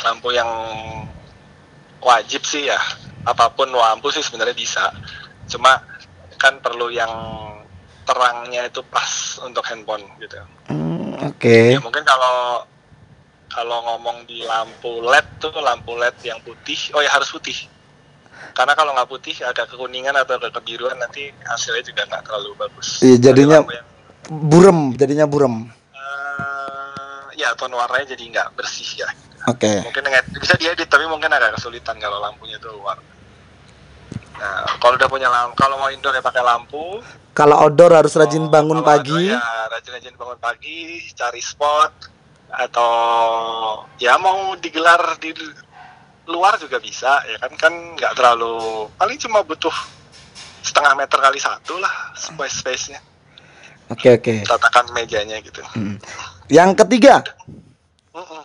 lampu 0.00 0.28
yang 0.32 0.48
wajib 2.00 2.44
sih 2.44 2.68
ya. 2.68 2.80
Apa 3.24 3.52
pun 3.52 3.68
lampu 3.68 4.08
sih 4.08 4.20
sebenarnya 4.20 4.56
bisa. 4.56 4.88
Cuma 5.44 5.76
kan 6.36 6.60
perlu 6.60 6.88
yang 6.88 7.10
terangnya 8.04 8.64
itu 8.64 8.80
pas 8.88 9.36
untuk 9.44 9.64
handphone 9.68 10.04
gitu. 10.16 10.40
Hmm, 10.72 11.20
Oke, 11.28 11.76
Ya 11.76 11.80
mungkin 11.80 12.00
kalau 12.04 12.64
kalau 13.58 13.82
ngomong 13.82 14.22
di 14.22 14.46
lampu 14.46 15.02
LED 15.02 15.26
tuh 15.42 15.50
lampu 15.58 15.98
LED 15.98 16.30
yang 16.30 16.38
putih, 16.38 16.78
oh 16.94 17.02
ya 17.02 17.10
harus 17.10 17.26
putih. 17.26 17.58
Karena 18.54 18.78
kalau 18.78 18.94
nggak 18.94 19.10
putih 19.10 19.34
agak 19.42 19.66
kekuningan 19.66 20.14
atau 20.14 20.38
agak 20.38 20.54
kebiruan 20.54 20.94
nanti 20.94 21.26
hasilnya 21.42 21.82
juga 21.82 22.06
nggak 22.06 22.22
terlalu 22.22 22.54
bagus. 22.54 23.02
Iya, 23.02 23.18
jadinya- 23.18 23.66
yang 23.66 23.66
burem, 24.30 24.94
jadinya 24.94 25.26
burem. 25.26 25.66
Eh, 25.90 27.24
ya 27.34 27.50
tone 27.58 27.74
warnanya 27.74 28.14
jadi 28.14 28.24
nggak 28.30 28.48
bersih 28.54 29.02
ya. 29.02 29.10
Oke. 29.50 29.82
Mungkin 29.82 30.06
nged- 30.06 30.38
bisa 30.38 30.54
diedit 30.54 30.86
tapi 30.86 31.10
mungkin 31.10 31.26
agak 31.26 31.58
kesulitan 31.58 31.98
kalau 31.98 32.22
lampunya 32.22 32.62
itu 32.62 32.70
luar. 32.70 33.02
Nah, 34.38 34.70
kalau 34.78 34.94
udah 34.94 35.10
punya 35.10 35.26
lampu, 35.26 35.58
kalau 35.58 35.82
mau 35.82 35.90
indoor 35.90 36.14
ya 36.14 36.22
pakai 36.22 36.46
lampu. 36.46 37.02
Kalau 37.34 37.58
outdoor 37.58 37.90
harus 37.90 38.14
rajin 38.14 38.46
Oh, 38.46 38.50
bangun 38.50 38.86
pagi. 38.86 39.34
Ya, 39.34 39.42
rajin-rajin 39.66 40.14
bangun 40.14 40.38
pagi, 40.38 41.02
cari 41.10 41.42
spot 41.42 42.17
atau 42.48 42.92
ya 43.96 44.16
mau 44.16 44.56
digelar 44.56 45.16
di 45.16 45.36
luar 46.24 46.56
juga 46.56 46.76
bisa 46.76 47.24
ya 47.24 47.36
kan 47.38 47.52
kan 47.54 47.72
nggak 47.94 48.12
terlalu 48.12 48.88
paling 48.94 49.16
cuma 49.16 49.40
butuh 49.40 49.72
setengah 50.60 50.92
meter 50.94 51.18
kali 51.18 51.36
satu 51.36 51.76
lah 51.76 51.92
space 52.12 52.56
space 52.58 52.84
nya 52.90 53.00
Oke 53.88 54.12
oke. 54.12 54.44
tatakan 54.44 54.84
mejanya 54.92 55.40
gitu 55.40 55.64
Hmm. 55.72 55.96
Yang 56.46 56.84
ketiga. 56.84 57.24
Mm-mm. 58.12 58.44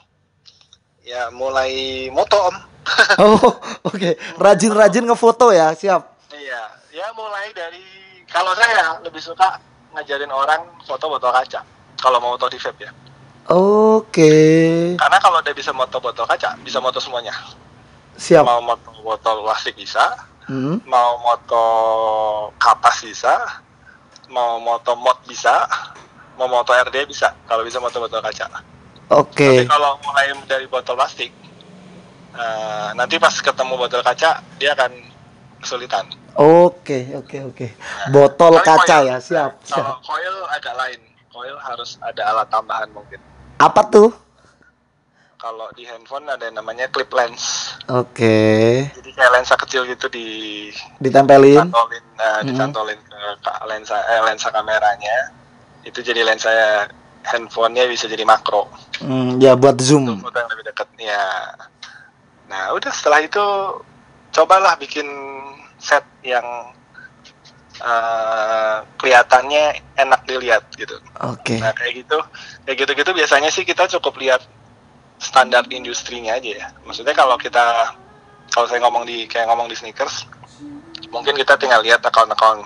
ya 1.04 1.28
mulai 1.30 1.72
moto 2.10 2.40
om 2.40 2.56
Oh 3.24 3.40
oke. 3.84 4.16
Rajin-rajin 4.38 5.04
ngefoto 5.04 5.52
ya 5.52 5.72
siap. 5.72 6.16
iya 6.32 6.64
ya 6.90 7.12
mulai 7.12 7.52
dari 7.52 7.84
kalau 8.26 8.56
saya 8.56 9.00
lebih 9.04 9.20
suka 9.20 9.60
ngajarin 9.92 10.32
orang 10.32 10.64
foto 10.82 11.12
botol 11.12 11.30
kaca 11.30 11.60
kalau 11.96 12.18
mau 12.18 12.36
foto 12.36 12.48
di 12.48 12.58
vape 12.58 12.84
ya 12.84 12.92
Oke. 13.46 14.34
karena 14.96 15.18
kalau 15.18 15.38
udah 15.38 15.52
bisa 15.52 15.70
moto 15.70 15.98
botol 15.98 16.24
kaca 16.24 16.56
bisa 16.60 16.78
moto 16.78 16.98
semuanya 16.98 17.36
Siap. 18.16 18.42
mau 18.42 18.62
moto 18.62 18.90
botol 18.98 19.44
plastik 19.44 19.76
bisa 19.76 20.16
Hmm. 20.44 20.76
mau 20.84 21.16
moto 21.20 21.64
kapas 22.58 23.00
bisa 23.02 23.32
mau 24.28 24.60
moto 24.60 24.92
mod 24.94 25.16
bisa 25.24 25.64
mau 26.34 26.48
moto 26.48 26.72
RD 26.74 27.04
bisa 27.06 27.32
kalau 27.44 27.64
bisa 27.64 27.80
moto 27.80 27.96
botol 27.98 28.20
kaca 28.20 28.52
Oke. 29.10 29.48
tapi 29.56 29.64
kalau 29.66 29.96
mulai 30.02 30.36
dari 30.44 30.68
botol 30.68 30.96
plastik 30.96 31.32
eh, 32.34 32.90
nanti 32.94 33.16
pas 33.18 33.32
ketemu 33.34 33.74
botol 33.78 34.00
kaca 34.00 34.30
dia 34.54 34.72
akan 34.72 34.92
kesulitan 35.60 36.12
Oke 36.34 37.14
oke 37.14 37.38
oke. 37.46 37.68
Botol 38.10 38.58
Tapi 38.58 38.66
kaca 38.66 38.84
coil- 38.98 39.06
ya 39.06 39.18
siap. 39.18 39.52
kalau 39.64 39.96
siap. 39.96 40.02
coil 40.02 40.36
agak 40.50 40.74
lain 40.76 41.00
coil 41.30 41.56
harus 41.56 41.96
ada 42.00 42.22
alat 42.26 42.48
tambahan 42.48 42.90
mungkin 42.90 43.22
Apa 43.58 43.82
tuh? 43.88 44.12
kalau 45.36 45.68
di 45.76 45.84
handphone 45.84 46.24
ada 46.26 46.48
yang 46.48 46.56
namanya 46.56 46.88
clip 46.88 47.12
lens 47.12 47.76
Oke. 47.92 48.88
jadi 48.88 49.10
kayak 49.12 49.32
lensa 49.34 49.60
kecil 49.60 49.84
gitu 49.84 50.08
di 50.08 50.72
Ditempelin. 50.98 51.60
cantolin 51.60 52.00
uh, 52.16 52.40
Mhm. 52.40 52.48
dicantolin 52.48 52.96
ke, 52.96 53.20
ke 53.44 53.52
lensa 53.68 54.00
eh, 54.08 54.24
lensa 54.24 54.48
kameranya 54.48 55.36
itu 55.84 56.00
jadi 56.00 56.24
lensa 56.24 56.48
handphonenya 57.28 57.92
bisa 57.92 58.08
jadi 58.08 58.24
makro 58.24 58.72
Hmm, 59.04 59.36
ya 59.36 59.52
buat 59.54 59.76
zoom. 59.78 60.16
untuk 60.16 60.32
foto 60.32 60.38
yang 60.40 60.52
lebih 60.56 60.64
dekat 60.64 60.88
ya 60.96 61.24
nah 62.48 62.72
udah 62.72 62.92
setelah 62.94 63.20
itu 63.20 63.44
cobalah 64.32 64.80
bikin 64.80 65.12
set 65.76 66.08
yang 66.24 66.48
eh, 67.82 68.78
kelihatannya 69.02 69.64
enak 69.98 70.22
dilihat 70.30 70.64
gitu 70.78 70.98
Oke. 71.24 71.58
nah 71.58 71.74
kayak 71.74 72.06
gitu 72.06 72.18
kayak 72.68 72.78
gitu 72.86 72.92
gitu 72.94 73.12
biasanya 73.16 73.50
sih 73.50 73.66
kita 73.66 73.90
cukup 73.98 74.18
lihat 74.22 74.42
standar 75.18 75.64
industrinya 75.72 76.36
aja 76.38 76.52
ya 76.52 76.68
maksudnya 76.84 77.16
kalau 77.16 77.40
kita 77.40 77.96
kalau 78.54 78.70
saya 78.70 78.84
ngomong 78.86 79.08
di 79.08 79.26
kayak 79.26 79.50
ngomong 79.50 79.66
di 79.72 79.76
sneakers 79.78 80.28
mungkin 81.10 81.34
kita 81.38 81.58
tinggal 81.58 81.82
lihat 81.82 82.04
akun-akun 82.06 82.66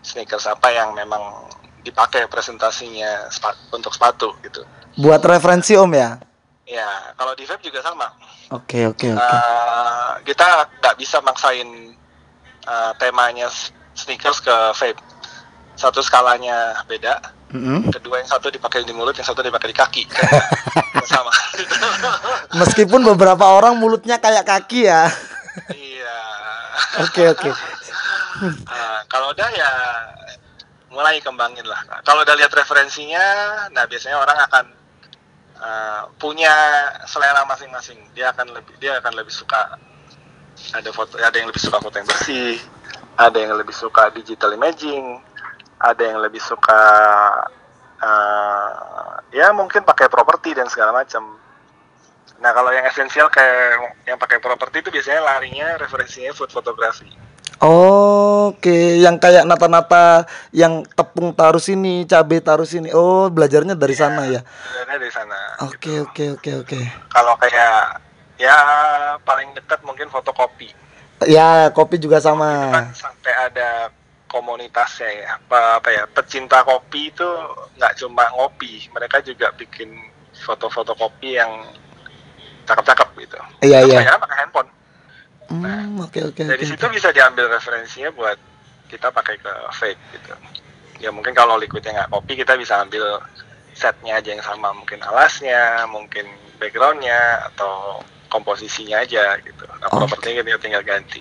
sneakers 0.00 0.48
apa 0.48 0.72
yang 0.72 0.96
memang 0.96 1.20
dipakai 1.84 2.28
presentasinya 2.28 3.28
sepa- 3.32 3.56
untuk 3.72 3.92
sepatu 3.92 4.36
gitu 4.44 4.64
Buat 5.00 5.22
referensi 5.24 5.78
Om 5.78 5.92
ya. 5.96 6.18
ya 6.68 6.88
kalau 7.16 7.32
di 7.32 7.44
vape 7.48 7.64
juga 7.64 7.80
sama 7.80 8.08
Oke 8.50 8.82
oke 8.82 9.14
oke. 9.14 9.22
Eh, 9.30 10.12
kita 10.26 10.66
nggak 10.82 10.98
bisa 10.98 11.22
maksain 11.22 11.94
eh, 12.66 12.92
temanya 12.98 13.46
sneakers 14.00 14.40
ke 14.40 14.56
vape. 14.72 15.00
Satu 15.76 16.00
skalanya 16.00 16.80
beda. 16.88 17.40
Mm-mm. 17.50 17.90
kedua 17.90 18.22
yang 18.22 18.30
satu 18.30 18.46
dipakai 18.46 18.86
di 18.86 18.94
mulut 18.94 19.10
yang 19.18 19.26
satu 19.26 19.42
dipakai 19.42 19.74
di 19.74 19.76
kaki. 19.76 20.02
Sama. 21.10 21.34
Meskipun 22.54 23.02
beberapa 23.02 23.42
orang 23.42 23.74
mulutnya 23.74 24.22
kayak 24.22 24.46
kaki 24.46 24.86
ya. 24.86 25.10
iya. 25.74 26.18
Oke 27.02 27.26
oke. 27.26 27.50
Nah, 28.70 29.02
kalau 29.12 29.34
udah 29.34 29.50
ya 29.50 29.72
mulai 30.94 31.18
kembangin 31.18 31.66
lah. 31.66 31.82
Kalau 32.06 32.22
udah 32.22 32.38
lihat 32.38 32.54
referensinya 32.54 33.66
nah 33.74 33.82
biasanya 33.90 34.22
orang 34.22 34.38
akan 34.46 34.64
eh, 35.58 36.02
punya 36.22 36.54
selera 37.10 37.42
masing-masing. 37.50 37.98
Dia 38.14 38.30
akan 38.30 38.54
lebih 38.54 38.78
dia 38.78 39.02
akan 39.02 39.18
lebih 39.18 39.34
suka 39.34 39.74
ada 40.70 40.90
foto 40.94 41.18
ada 41.18 41.34
yang 41.34 41.50
lebih 41.50 41.62
suka 41.62 41.82
foto 41.82 41.98
yang 41.98 42.06
bersih 42.06 42.62
ada 43.20 43.36
yang 43.36 43.52
lebih 43.60 43.76
suka 43.76 44.08
digital 44.16 44.56
imaging 44.56 45.20
ada 45.76 46.00
yang 46.00 46.24
lebih 46.24 46.40
suka 46.40 46.80
eh, 48.00 49.12
ya 49.36 49.52
mungkin 49.52 49.84
pakai 49.84 50.08
properti 50.08 50.56
dan 50.56 50.72
segala 50.72 51.04
macam 51.04 51.36
nah 52.40 52.56
kalau 52.56 52.72
yang 52.72 52.88
esensial 52.88 53.28
kayak 53.28 54.00
yang 54.08 54.16
pakai 54.16 54.40
properti 54.40 54.80
itu 54.80 54.88
biasanya 54.88 55.20
larinya 55.20 55.76
referensinya 55.76 56.32
food 56.32 56.48
fotografi 56.48 57.30
Oke, 57.60 58.96
yang 59.04 59.20
kayak 59.20 59.44
nata-nata 59.44 60.24
yang 60.48 60.80
tepung 60.96 61.36
taruh 61.36 61.60
sini, 61.60 62.08
cabai 62.08 62.40
taruh 62.40 62.64
sini. 62.64 62.88
Oh, 62.96 63.28
belajarnya 63.28 63.76
dari 63.76 63.92
sana 63.92 64.24
ya. 64.32 64.40
Sebenarnya 64.40 64.96
dari 64.96 65.12
sana. 65.12 65.38
Oke 65.68 66.00
oke 66.00 66.40
oke 66.40 66.50
oke. 66.64 66.80
Kalau 67.12 67.36
kayak 67.36 68.00
ya 68.40 68.56
paling 69.28 69.52
dekat 69.52 69.84
mungkin 69.84 70.08
fotokopi. 70.08 70.72
Ya, 71.28 71.68
kopi 71.76 72.00
juga 72.00 72.16
Itu 72.16 72.32
kan 72.32 72.36
sama. 72.36 72.50
sampai 72.96 73.32
ada 73.36 73.92
komunitasnya 74.30 75.10
ya. 75.10 75.26
Apa, 75.36 75.82
apa 75.82 75.88
ya? 75.92 76.04
Pecinta 76.08 76.64
kopi 76.64 77.10
itu 77.12 77.28
nggak 77.76 77.92
cuma 78.00 78.24
ngopi, 78.38 78.88
mereka 78.94 79.20
juga 79.20 79.52
bikin 79.52 79.90
foto-foto 80.32 80.96
kopi 80.96 81.36
yang 81.36 81.50
cakep-cakep 82.64 83.08
gitu. 83.26 83.38
Iya 83.66 83.84
iya. 83.84 84.16
pakai 84.16 84.36
handphone. 84.46 84.70
Hmm, 85.50 85.98
oke 85.98 86.30
oke 86.30 86.46
Dari 86.46 86.62
oke. 86.62 86.70
situ 86.70 86.86
bisa 86.94 87.10
diambil 87.10 87.50
referensinya 87.50 88.14
buat 88.14 88.38
kita 88.86 89.10
pakai 89.10 89.34
ke 89.42 89.52
fake 89.74 90.02
gitu. 90.14 90.32
Ya 91.02 91.10
mungkin 91.10 91.34
kalau 91.34 91.58
liquidnya 91.58 91.90
nggak 92.06 92.10
kopi 92.14 92.38
kita 92.38 92.54
bisa 92.54 92.78
ambil 92.78 93.18
setnya 93.74 94.20
aja 94.22 94.30
yang 94.30 94.44
sama, 94.44 94.70
mungkin 94.76 95.02
alasnya, 95.02 95.88
mungkin 95.90 96.28
backgroundnya 96.60 97.50
atau 97.50 97.98
komposisinya 98.30 99.02
aja 99.02 99.36
gitu. 99.42 99.66
Nah 99.66 99.90
Oke. 99.90 100.06
propertinya 100.06 100.40
kita 100.40 100.62
tinggal 100.62 100.80
ganti. 100.80 101.20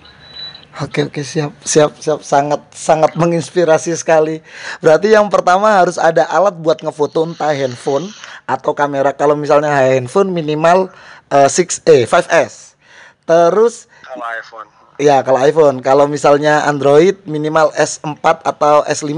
Oke 0.78 1.10
oke 1.10 1.26
siap 1.26 1.57
siap 1.66 1.97
siap 1.97 2.22
sangat 2.22 2.62
sangat 2.70 3.18
menginspirasi 3.18 3.97
sekali. 3.97 4.38
Berarti 4.80 5.10
yang 5.10 5.26
pertama 5.26 5.82
harus 5.82 5.97
ada 5.97 6.30
alat 6.30 6.53
buat 6.55 6.78
ngefoto 6.80 7.26
entah 7.26 7.49
handphone 7.49 8.05
atau 8.45 8.78
kamera. 8.78 9.10
Kalau 9.12 9.34
misalnya 9.34 9.74
handphone 9.74 10.30
minimal 10.30 10.93
eh, 11.34 11.49
6 11.49 11.89
eh 11.89 12.05
5S. 12.05 12.78
Terus 13.26 13.89
Kalau 14.05 14.26
iPhone. 14.30 14.68
ya 15.01 15.18
kalau 15.22 15.39
iPhone, 15.41 15.78
kalau 15.82 16.05
misalnya 16.05 16.62
Android 16.64 17.18
minimal 17.26 17.74
S4 17.74 18.22
atau 18.45 18.86
S5. 18.86 19.14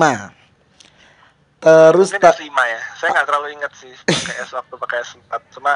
Terus 1.62 2.10
Mungkin 2.10 2.24
ta- 2.24 2.34
S5 2.34 2.48
ya. 2.48 2.82
Saya 2.96 3.10
nggak 3.12 3.28
terlalu 3.28 3.48
ingat 3.54 3.72
sih 3.76 3.92
pakai 4.08 4.36
S 4.40 4.52
waktu 4.52 4.76
pakai 4.80 4.98
S4. 5.04 5.32
Cuma 5.54 5.76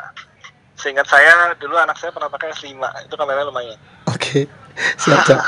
seingat 0.76 1.08
saya 1.08 1.56
dulu 1.56 1.76
anak 1.80 1.96
saya 1.98 2.12
pernah 2.12 2.28
pakai 2.28 2.52
S5. 2.52 2.76
Itu 3.08 3.16
kameranya 3.16 3.48
lumayan. 3.48 3.80
Oke, 4.12 4.46
siap 5.02 5.26
siap. 5.26 5.42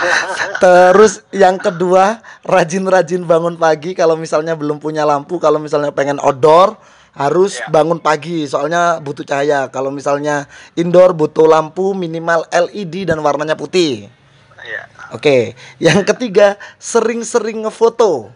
Terus 0.58 1.24
yang 1.36 1.60
kedua, 1.60 2.20
rajin-rajin 2.48 3.24
bangun 3.28 3.56
pagi. 3.60 3.94
Kalau 3.94 4.16
misalnya 4.18 4.56
belum 4.58 4.80
punya 4.80 5.04
lampu, 5.04 5.38
kalau 5.38 5.60
misalnya 5.62 5.92
pengen 5.94 6.18
outdoor, 6.18 6.80
harus 7.18 7.58
Iya. 7.58 7.70
bangun 7.74 8.00
pagi. 8.00 8.46
Soalnya 8.46 9.02
butuh 9.02 9.26
cahaya. 9.26 9.68
Kalau 9.74 9.90
misalnya 9.90 10.46
indoor 10.78 11.18
butuh 11.18 11.50
lampu 11.50 11.98
minimal 11.98 12.46
LED 12.54 13.10
dan 13.10 13.20
warnanya 13.26 13.58
putih. 13.58 14.08
Iya. 14.62 14.82
Oke, 15.16 15.56
yang 15.80 16.04
ketiga, 16.04 16.60
sering-sering 16.78 17.64
ngefoto. 17.64 18.30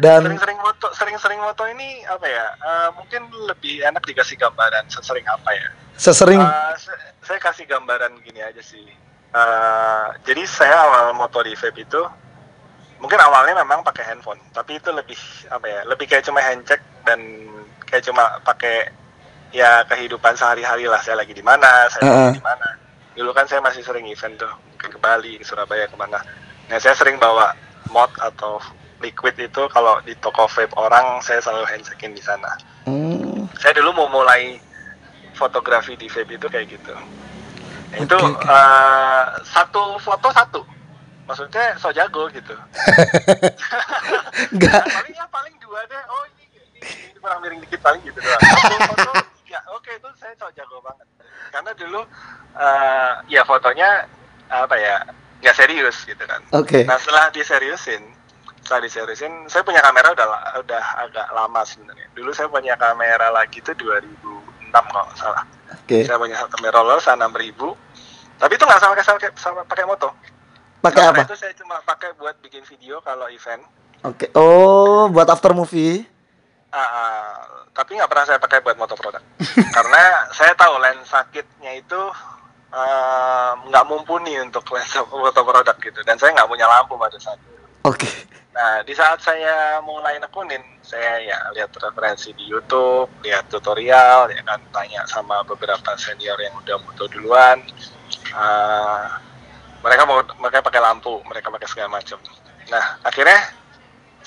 Dan 0.00 0.24
Sering-sering 0.24 0.56
foto, 0.64 0.86
sering-sering 0.96 1.40
foto 1.44 1.68
ini 1.68 2.00
apa 2.08 2.24
ya? 2.24 2.46
eh, 2.56 2.88
mungkin 2.96 3.28
lebih 3.44 3.84
enak 3.84 4.00
dikasih 4.00 4.40
gambaran 4.40 4.88
sesering 4.88 5.28
apa 5.28 5.52
ya? 5.52 5.68
sesering 6.00 6.40
Eh, 6.40 6.72
se- 6.80 6.96
saya 7.20 7.36
kasih 7.36 7.68
gambaran 7.68 8.16
gini 8.24 8.40
aja 8.40 8.64
sih. 8.64 8.80
Eh, 9.30 10.06
jadi 10.24 10.42
saya 10.48 10.72
awal 10.88 11.12
moto 11.12 11.44
di 11.44 11.52
vape 11.52 11.84
itu 11.84 12.00
mungkin 12.96 13.20
awalnya 13.20 13.60
memang 13.60 13.84
pakai 13.84 14.08
handphone, 14.08 14.40
tapi 14.56 14.80
itu 14.80 14.88
lebih 14.88 15.20
apa 15.52 15.68
ya? 15.68 15.80
Lebih 15.84 16.08
kayak 16.08 16.24
cuma 16.24 16.40
handcheck 16.40 16.80
dan 17.04 17.20
kayak 17.84 18.08
cuma 18.08 18.40
pakai 18.40 18.88
ya 19.52 19.84
kehidupan 19.84 20.32
sehari-hari 20.32 20.88
lah. 20.88 21.04
Saya 21.04 21.20
lagi 21.20 21.36
di 21.36 21.44
mana, 21.44 21.92
saya 21.92 22.08
Heeh. 22.08 22.16
lagi 22.32 22.40
di 22.40 22.44
mana. 22.44 22.68
Dulu 23.12 23.36
kan 23.36 23.44
saya 23.44 23.60
masih 23.60 23.84
sering 23.84 24.08
event 24.08 24.40
tuh, 24.40 24.52
ke 24.80 24.96
Bali, 24.96 25.36
ke 25.36 25.44
Surabaya, 25.44 25.84
ke 25.84 25.96
mana. 26.00 26.24
Nah 26.72 26.78
saya 26.80 26.96
sering 26.96 27.20
bawa 27.20 27.52
mod 27.92 28.08
atau 28.16 28.56
liquid 29.00 29.36
itu 29.36 29.62
kalau 29.68 30.00
di 30.04 30.14
toko 30.16 30.46
vape 30.46 30.72
orang 30.76 31.20
saya 31.20 31.40
selalu 31.40 31.64
handcheckin 31.66 32.12
di 32.12 32.20
sana. 32.20 32.52
Hmm, 32.84 33.48
saya 33.56 33.72
dulu 33.76 33.96
mau 33.96 34.08
mulai 34.12 34.60
fotografi 35.32 35.96
di 35.96 36.06
vape 36.06 36.36
itu 36.36 36.46
kayak 36.46 36.68
gitu. 36.68 36.94
Nah, 37.90 37.98
itu 37.98 38.14
Oke, 38.14 38.38
oke. 38.38 38.46
eh, 38.46 39.24
satu 39.42 39.98
foto 39.98 40.28
satu. 40.30 40.60
Maksudnya 41.26 41.74
so 41.76 41.90
jago 41.90 42.30
gitu. 42.30 42.52
Enggak. 44.54 44.82
paling 44.84 45.14
ya 45.14 45.26
paling 45.28 45.54
dua 45.58 45.80
deh. 45.86 46.02
Oh 46.06 46.22
ini, 46.28 46.44
ini, 46.50 46.80
ini 47.10 47.18
kurang 47.18 47.38
miring 47.40 47.60
dikit 47.62 47.80
paling 47.80 48.00
gitu 48.02 48.18
doang. 48.18 48.42
Satu 48.42 48.76
foto 48.94 49.10
ya 49.46 49.58
oke 49.74 49.90
itu 49.90 50.08
saya 50.18 50.34
so 50.38 50.46
jago 50.52 50.78
banget. 50.82 51.06
Karena 51.50 51.70
dulu 51.74 52.00
eh, 52.54 53.12
ya 53.30 53.42
fotonya 53.42 54.06
apa 54.50 54.74
ya 54.74 55.06
nggak 55.40 55.56
serius 55.56 55.96
gitu 56.04 56.22
kan. 56.26 56.42
Oke. 56.52 56.84
Nah 56.84 56.98
setelah 56.98 57.30
diseriusin, 57.30 58.02
setelah 58.60 58.86
diseriusin, 58.86 59.32
saya 59.48 59.64
punya 59.64 59.80
kamera 59.80 60.12
udah 60.12 60.26
udah 60.62 60.84
agak 61.08 61.26
lama 61.32 61.60
sebenarnya. 61.64 62.06
Dulu 62.12 62.30
saya 62.30 62.46
punya 62.52 62.76
kamera 62.76 63.32
lagi 63.32 63.58
itu 63.58 63.72
2006 63.72 64.70
kalau 64.70 65.04
nggak 65.08 65.18
salah. 65.18 65.44
Oke. 65.74 66.04
Saya 66.04 66.20
punya 66.20 66.36
kamera 66.46 66.80
mirrorless 66.84 67.08
6000 67.08 68.40
Tapi 68.40 68.52
itu 68.56 68.64
nggak 68.64 68.80
sama 68.80 68.92
kayak 68.96 69.36
sama, 69.36 69.60
pakai 69.68 69.84
moto. 69.84 70.08
Pakai 70.80 71.02
apa? 71.12 71.28
Itu 71.28 71.36
saya 71.36 71.52
cuma 71.56 71.76
pakai 71.84 72.16
buat 72.16 72.40
bikin 72.40 72.64
video 72.64 73.04
kalau 73.04 73.28
event. 73.28 73.60
Oke. 74.00 74.32
Oh, 74.32 75.12
buat 75.12 75.28
after 75.28 75.52
movie. 75.52 76.08
Ah, 76.72 76.80
ah, 76.80 77.28
tapi 77.76 77.98
nggak 77.98 78.08
pernah 78.08 78.24
saya 78.24 78.38
pakai 78.40 78.64
buat 78.64 78.78
moto 78.80 78.96
produk. 78.96 79.20
Karena 79.76 80.30
saya 80.32 80.56
tahu 80.56 80.80
lensa 80.80 81.20
kitnya 81.28 81.76
itu 81.76 82.00
eh, 82.72 83.50
nggak 83.68 83.84
mumpuni 83.84 84.40
untuk 84.40 84.64
lensa 84.72 85.04
foto 85.04 85.40
produk 85.44 85.76
gitu. 85.76 86.00
Dan 86.00 86.16
saya 86.16 86.32
nggak 86.32 86.48
punya 86.48 86.64
lampu 86.64 86.96
pada 86.96 87.18
saat 87.20 87.36
itu. 87.36 87.60
Oke. 87.84 88.08
Nah, 88.60 88.84
di 88.84 88.92
saat 88.92 89.24
saya 89.24 89.80
mulai 89.80 90.20
nekunin, 90.20 90.60
saya 90.84 91.16
ya 91.24 91.48
lihat 91.56 91.72
referensi 91.80 92.28
di 92.36 92.44
YouTube, 92.44 93.08
lihat 93.24 93.48
tutorial, 93.48 94.28
ya 94.28 94.44
kan 94.44 94.60
tanya 94.68 95.00
sama 95.08 95.40
beberapa 95.48 95.96
senior 95.96 96.36
yang 96.36 96.52
udah 96.60 96.76
moto 96.84 97.08
duluan. 97.08 97.56
Ah, 98.36 99.16
mereka 99.80 100.04
mau 100.04 100.20
mereka 100.44 100.60
pakai 100.60 100.76
lampu, 100.76 101.24
mereka 101.24 101.48
pakai 101.48 101.72
segala 101.72 101.88
macam. 101.88 102.20
Nah, 102.68 103.00
akhirnya 103.00 103.40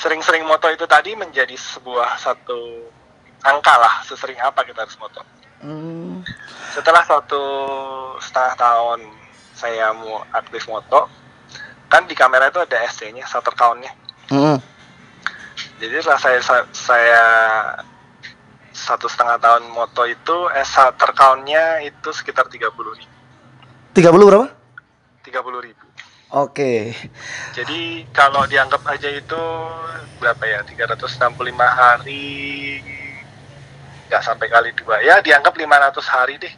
sering-sering 0.01 0.49
moto 0.49 0.65
itu 0.73 0.89
tadi 0.89 1.13
menjadi 1.13 1.53
sebuah 1.53 2.17
satu 2.17 2.89
angka 3.45 3.75
lah, 3.77 4.01
sesering 4.01 4.41
apa 4.41 4.65
kita 4.65 4.81
harus 4.81 4.97
moto. 4.97 5.21
Hmm. 5.61 6.25
Setelah 6.73 7.05
satu 7.05 7.43
setengah 8.17 8.57
tahun 8.57 8.99
saya 9.53 9.93
mau 9.93 10.25
aktif 10.33 10.65
moto, 10.65 11.05
kan 11.85 12.09
di 12.09 12.17
kamera 12.17 12.49
itu 12.49 12.57
ada 12.57 12.81
SC-nya, 12.89 13.29
shutter 13.29 13.53
count-nya. 13.53 13.93
Hmm. 14.31 14.57
Jadi 15.79 15.93
setelah 15.99 16.21
saya 16.21 16.39
saya 16.71 17.25
satu 18.73 19.07
setengah 19.07 19.37
tahun 19.39 19.63
moto 19.71 20.03
itu 20.07 20.37
eh 20.55 20.65
shutter 20.65 21.11
count-nya 21.11 21.83
itu 21.83 22.09
sekitar 22.15 22.47
30 22.47 22.71
ribu. 22.71 23.13
30 23.93 24.29
berapa? 24.29 24.47
30 25.27 25.65
ribu. 25.65 25.85
Oke. 26.33 26.97
Jadi 27.53 28.09
kalau 28.09 28.47
dianggap 28.49 28.81
aja 28.89 29.05
itu 29.11 29.41
berapa 30.17 30.43
ya 30.47 30.59
365 30.65 31.29
hari 31.61 32.79
nggak 34.13 34.23
sampai 34.29 34.45
kali 34.45 34.69
dua 34.77 35.01
ya 35.01 35.25
dianggap 35.25 35.57
500 35.57 35.97
hari 36.05 36.37
deh 36.37 36.53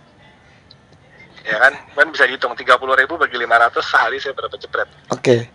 ya 1.48 1.56
kan 1.56 1.74
kan 1.96 2.08
bisa 2.12 2.28
dihitung 2.28 2.52
30 2.52 2.68
ribu 3.00 3.16
bagi 3.16 3.40
500 3.40 3.80
sehari 3.80 4.18
saya 4.20 4.36
berapa 4.36 4.60
jepret 4.60 4.92
Oke. 5.08 5.48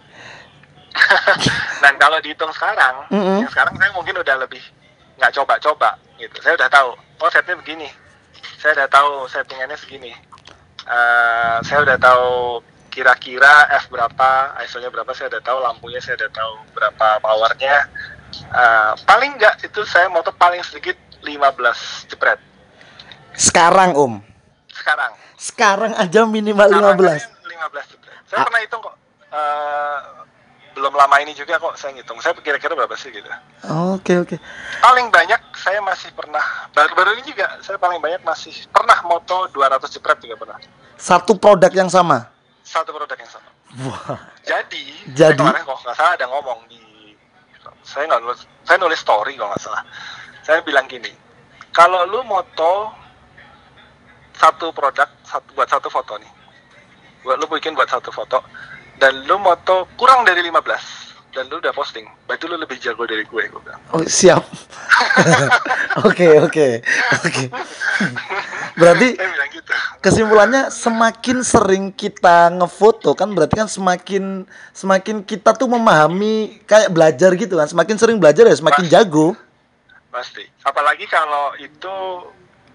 Dan 1.82 1.94
kalau 1.96 2.18
dihitung 2.18 2.50
sekarang, 2.50 3.06
Mm-mm. 3.08 3.40
yang 3.40 3.50
sekarang 3.50 3.74
saya 3.74 3.90
mungkin 3.90 4.14
udah 4.14 4.36
lebih 4.36 4.60
nggak 5.16 5.32
coba-coba 5.32 5.90
gitu. 6.16 6.36
Saya 6.40 6.54
udah 6.54 6.68
tahu, 6.68 6.90
oh 6.94 7.30
setnya 7.30 7.54
begini. 7.54 7.88
Saya 8.56 8.76
udah 8.76 8.88
tahu 8.88 9.10
settingannya 9.26 9.76
segini. 9.76 10.12
Eh, 10.82 11.56
saya 11.62 11.80
udah 11.80 11.96
tahu 11.96 12.60
kira-kira 12.88 13.48
f 13.72 13.86
berapa, 13.86 14.30
ISO-nya 14.60 14.88
berapa, 14.88 15.08
saya 15.12 15.30
udah 15.30 15.42
tahu 15.42 15.58
lampunya, 15.60 15.98
saya 15.98 16.18
udah 16.18 16.30
tahu 16.30 16.52
berapa 16.72 17.06
powernya. 17.20 17.76
Eh, 18.50 18.92
paling 19.04 19.36
nggak 19.36 19.62
itu 19.62 19.80
saya 19.84 20.06
motor 20.06 20.32
paling 20.32 20.62
sedikit 20.62 20.94
15 21.20 21.76
jepret 22.06 22.40
Sekarang 23.32 23.92
Om. 23.92 24.14
sekarang. 24.70 25.12
Sekarang 25.36 25.92
aja 25.94 26.24
minimal 26.24 26.66
Sekarang 26.66 26.96
15. 26.96 27.20
aja 27.20 27.28
15 27.44 27.86
jepret. 27.88 28.18
Saya 28.26 28.38
Ah. 28.38 28.44
pernah 28.44 28.60
hitung 28.60 28.80
kok. 28.80 28.96
Eh, 29.30 29.98
belum 30.80 30.96
lama 30.96 31.12
ini 31.20 31.36
juga 31.36 31.60
kok 31.60 31.76
saya 31.76 31.92
ngitung. 31.92 32.16
Saya 32.18 32.32
kira-kira 32.34 32.72
berapa 32.72 32.96
sih 32.96 33.12
gitu. 33.12 33.28
Oke 33.92 34.16
oke. 34.16 34.36
paling 34.80 35.12
banyak 35.12 35.36
saya 35.52 35.84
masih 35.84 36.08
pernah 36.10 36.40
baru-baru 36.72 37.20
ini 37.20 37.28
juga 37.28 37.60
saya 37.60 37.76
paling 37.76 38.00
banyak 38.00 38.24
masih 38.24 38.48
pernah 38.72 38.96
moto 39.04 39.44
200 39.52 39.76
jepret 39.86 40.16
juga 40.18 40.40
pernah 40.40 40.56
Satu 40.96 41.36
produk 41.36 41.68
yang 41.68 41.92
sama. 41.92 42.32
satu 42.64 42.90
produk 42.90 43.12
yang 43.14 43.28
sama 43.28 43.48
Wah. 43.82 44.16
jadi 44.40 44.84
Jadi? 45.12 45.36
kemarin 45.36 45.60
kok 45.60 45.78
nggak 45.82 45.92
salah 45.92 46.12
ada 46.14 46.26
ngomong 46.26 46.64
di 46.64 46.80
saya 47.82 48.06
nggak 48.06 48.20
nulis 48.22 48.40
saya 48.62 48.78
nulis 48.78 48.96
story 48.96 49.34
kalau 49.34 49.52
nggak 49.52 49.60
salah 49.60 49.82
saya 50.40 50.62
bilang 50.62 50.86
gini 50.86 51.10
kalau 51.70 52.06
lu 52.06 52.22
moto 52.22 52.94
satu 54.32 54.70
produk 54.70 55.08
satu 55.22 55.50
buat 55.52 55.68
satu 55.68 55.88
foto 55.90 56.14
nih 56.16 56.30
buat 57.20 57.36
lu 57.36 57.46
bikin 57.50 57.74
buat 57.74 57.90
satu 57.90 58.08
foto 58.08 58.38
dan 59.00 59.24
lu 59.24 59.40
moto 59.40 59.88
kurang 59.96 60.28
dari 60.28 60.44
15 60.44 61.32
dan 61.32 61.46
lu 61.48 61.62
udah 61.62 61.72
posting 61.72 62.04
berarti 62.28 62.44
lu 62.44 62.60
lebih 62.60 62.76
jago 62.76 63.08
dari 63.08 63.24
gue 63.24 63.42
gue 63.48 63.60
bilang 63.64 63.80
Oh, 63.96 64.04
siap. 64.04 64.44
Oke 66.06 66.38
oke 66.38 66.84
oke. 67.24 67.44
Berarti 68.76 69.08
gitu 69.50 69.72
kesimpulannya 69.98 70.70
semakin 70.70 71.42
sering 71.42 71.84
kita 71.90 72.52
ngefoto 72.54 73.16
kan 73.16 73.32
berarti 73.32 73.58
kan 73.58 73.68
semakin 73.68 74.46
semakin 74.70 75.24
kita 75.26 75.56
tuh 75.56 75.66
memahami 75.66 76.62
kayak 76.68 76.92
belajar 76.92 77.34
gitu 77.34 77.58
kan 77.58 77.66
semakin 77.66 77.96
sering 77.98 78.16
belajar 78.20 78.46
ya 78.46 78.54
semakin 78.54 78.86
Mas. 78.86 78.92
jago 78.92 79.34
Pasti. 80.10 80.42
Apalagi 80.66 81.06
kalau 81.06 81.54
itu 81.56 81.94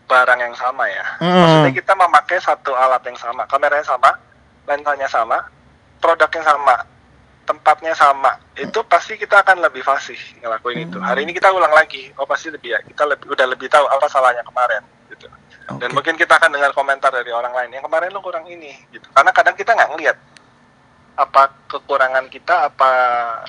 barang 0.07 0.39
yang 0.39 0.55
sama 0.55 0.87
ya. 0.87 1.05
Hmm. 1.19 1.35
Maksudnya 1.35 1.71
kita 1.75 1.93
memakai 1.93 2.37
satu 2.39 2.71
alat 2.71 3.03
yang 3.03 3.19
sama, 3.19 3.43
kameranya 3.45 3.83
sama, 3.83 4.15
lensanya 4.63 5.07
sama, 5.11 5.37
produknya 5.99 6.43
sama, 6.43 6.75
tempatnya 7.45 7.93
sama. 7.93 8.31
Itu 8.57 8.81
pasti 8.85 9.15
kita 9.15 9.45
akan 9.45 9.61
lebih 9.63 9.85
fasih 9.85 10.17
ngelakuin 10.41 10.89
itu. 10.89 10.97
Hari 10.97 11.23
ini 11.23 11.31
kita 11.31 11.53
ulang 11.53 11.71
lagi. 11.71 12.11
Oh 12.17 12.25
pasti 12.25 12.49
lebih 12.49 12.73
ya. 12.73 12.79
Kita 12.81 13.05
lebih 13.05 13.29
udah 13.31 13.45
lebih 13.47 13.67
tahu 13.69 13.85
apa 13.85 14.05
salahnya 14.09 14.41
kemarin 14.43 14.81
gitu. 15.13 15.29
Dan 15.81 15.89
Oke. 15.89 15.95
mungkin 15.97 16.15
kita 16.17 16.37
akan 16.37 16.53
dengar 16.53 16.71
komentar 16.73 17.13
dari 17.13 17.29
orang 17.29 17.53
lain. 17.53 17.77
Yang 17.77 17.85
kemarin 17.89 18.09
lu 18.13 18.21
kurang 18.21 18.45
ini 18.49 18.73
gitu. 18.89 19.07
Karena 19.13 19.31
kadang 19.31 19.55
kita 19.57 19.73
nggak 19.73 19.91
ngelihat 19.93 20.17
apa 21.15 21.47
kekurangan 21.71 22.27
kita 22.27 22.67
apa 22.67 22.89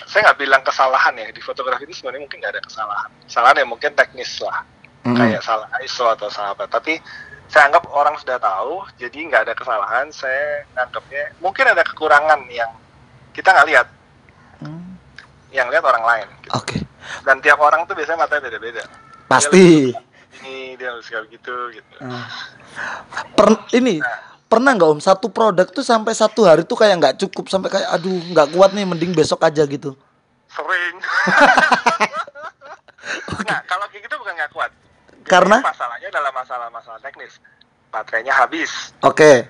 saya 0.07 0.31
nggak 0.31 0.39
bilang 0.39 0.63
kesalahan 0.63 1.19
ya 1.19 1.27
di 1.35 1.43
fotografi 1.43 1.83
itu 1.83 1.99
sebenarnya 1.99 2.23
mungkin 2.23 2.39
nggak 2.39 2.55
ada 2.55 2.63
kesalahan 2.63 3.11
kesalahan 3.27 3.59
ya 3.59 3.67
mungkin 3.67 3.91
teknis 3.91 4.39
lah 4.39 4.63
Mm-mm. 5.03 5.19
kayak 5.19 5.43
salah 5.43 5.67
ISO 5.83 6.07
atau 6.07 6.31
salah 6.31 6.55
apa 6.55 6.71
tapi 6.71 7.03
saya 7.47 7.71
anggap 7.71 7.85
orang 7.95 8.15
sudah 8.19 8.39
tahu 8.43 8.83
jadi 8.99 9.19
nggak 9.31 9.43
ada 9.47 9.55
kesalahan 9.55 10.11
saya 10.11 10.67
anggapnya 10.75 11.31
mungkin 11.39 11.65
ada 11.71 11.83
kekurangan 11.87 12.43
yang 12.51 12.71
kita 13.37 13.53
nggak 13.53 13.69
lihat. 13.69 13.87
Hmm, 14.65 14.97
yang 15.53 15.69
lihat 15.69 15.85
orang 15.85 16.05
lain 16.05 16.27
gitu. 16.41 16.57
oke. 16.57 16.79
Dan 17.23 17.39
tiap 17.45 17.61
orang 17.61 17.85
tuh 17.85 17.93
biasanya 17.93 18.25
matanya 18.25 18.49
beda-beda. 18.49 18.83
Pasti. 19.29 19.93
Ini 20.41 20.81
dia 20.81 20.97
harus 20.97 21.07
kayak 21.07 21.29
gitu 21.29 21.55
gitu. 21.77 21.97
Hmm. 22.01 22.25
Per- 23.37 23.69
ini 23.77 24.01
pernah 24.49 24.73
nggak 24.73 24.91
om 24.97 25.01
satu 25.03 25.29
produk 25.29 25.69
tuh 25.69 25.85
sampai 25.85 26.17
satu 26.17 26.49
hari 26.49 26.65
tuh 26.65 26.79
kayak 26.81 26.97
nggak 26.97 27.15
cukup 27.21 27.53
sampai 27.53 27.69
kayak 27.69 27.89
aduh 27.93 28.17
nggak 28.33 28.57
kuat 28.57 28.73
nih 28.73 28.89
mending 28.89 29.13
besok 29.13 29.45
aja 29.45 29.63
gitu? 29.69 29.93
Sering. 30.51 30.97
Nah 33.47 33.63
kalau 33.71 33.87
kayak 33.87 34.03
gitu 34.03 34.15
bukan 34.19 34.35
nggak 34.35 34.51
kuat 34.51 34.71
Karena? 35.27 35.59
Masalahnya 35.61 36.09
adalah 36.09 36.33
masalah-masalah 36.33 37.01
teknis 37.03 37.37
baterainya 37.91 38.35
habis. 38.35 38.95
Oke. 39.03 39.47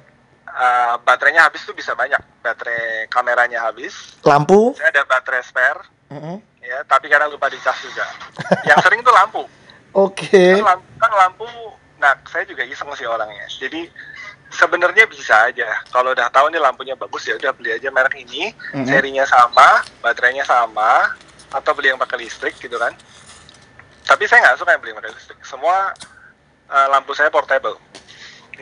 Eh, 0.46 0.94
baterainya 1.04 1.44
habis 1.48 1.66
tuh 1.68 1.76
bisa 1.76 1.92
banyak. 1.92 2.18
Baterai 2.40 3.10
kameranya 3.12 3.66
habis. 3.66 4.16
Lampu? 4.24 4.72
Saya 4.78 4.92
ada 4.92 5.02
baterai 5.04 5.44
spare. 5.44 5.82
Mm-mm. 6.06 6.38
ya 6.62 6.86
tapi 6.86 7.10
kadang 7.10 7.30
lupa 7.34 7.50
dicas 7.50 7.74
juga. 7.82 8.06
Yang 8.70 8.78
sering 8.86 9.02
tuh 9.02 9.10
lampu. 9.10 9.42
Oke. 9.90 10.54
Kan 10.58 10.66
lampu, 10.66 10.86
kan 11.02 11.12
lampu 11.14 11.46
nah 11.98 12.14
saya 12.30 12.46
juga 12.46 12.62
iseng 12.62 12.90
sih 12.94 13.06
orangnya. 13.06 13.46
Jadi 13.50 13.90
sebenarnya 14.54 15.06
bisa 15.10 15.50
aja. 15.50 15.82
Kalau 15.90 16.14
udah 16.14 16.30
tahu 16.30 16.50
nih 16.50 16.62
lampunya 16.62 16.94
bagus 16.94 17.26
ya 17.26 17.34
udah 17.34 17.50
beli 17.58 17.74
aja 17.74 17.90
merek 17.90 18.18
ini. 18.22 18.54
Mhm. 18.74 18.86
serinya 18.86 19.26
sama 19.26 19.82
baterainya 19.98 20.46
sama 20.46 21.14
atau 21.50 21.70
beli 21.74 21.94
yang 21.94 21.98
pakai 21.98 22.26
listrik 22.26 22.54
gitu 22.58 22.74
kan 22.78 22.94
tapi 24.06 24.24
saya 24.30 24.38
nggak 24.46 24.58
suka 24.62 24.70
yang 24.72 24.80
beli 24.80 24.94
pakai 24.94 25.10
listrik. 25.12 25.40
Semua 25.42 25.90
eh, 26.70 26.86
lampu 26.88 27.12
saya 27.12 27.28
portable. 27.28 27.76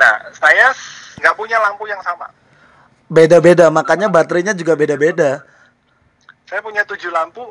Nah 0.01 0.32
saya 0.32 0.72
nggak 1.20 1.36
punya 1.36 1.61
lampu 1.61 1.84
yang 1.84 2.01
sama. 2.01 2.26
Beda-beda 3.07 3.68
makanya 3.68 4.09
baterainya 4.09 4.57
juga 4.57 4.74
beda-beda. 4.74 5.45
Saya 6.49 6.64
punya 6.64 6.82
tujuh 6.88 7.12
lampu 7.12 7.45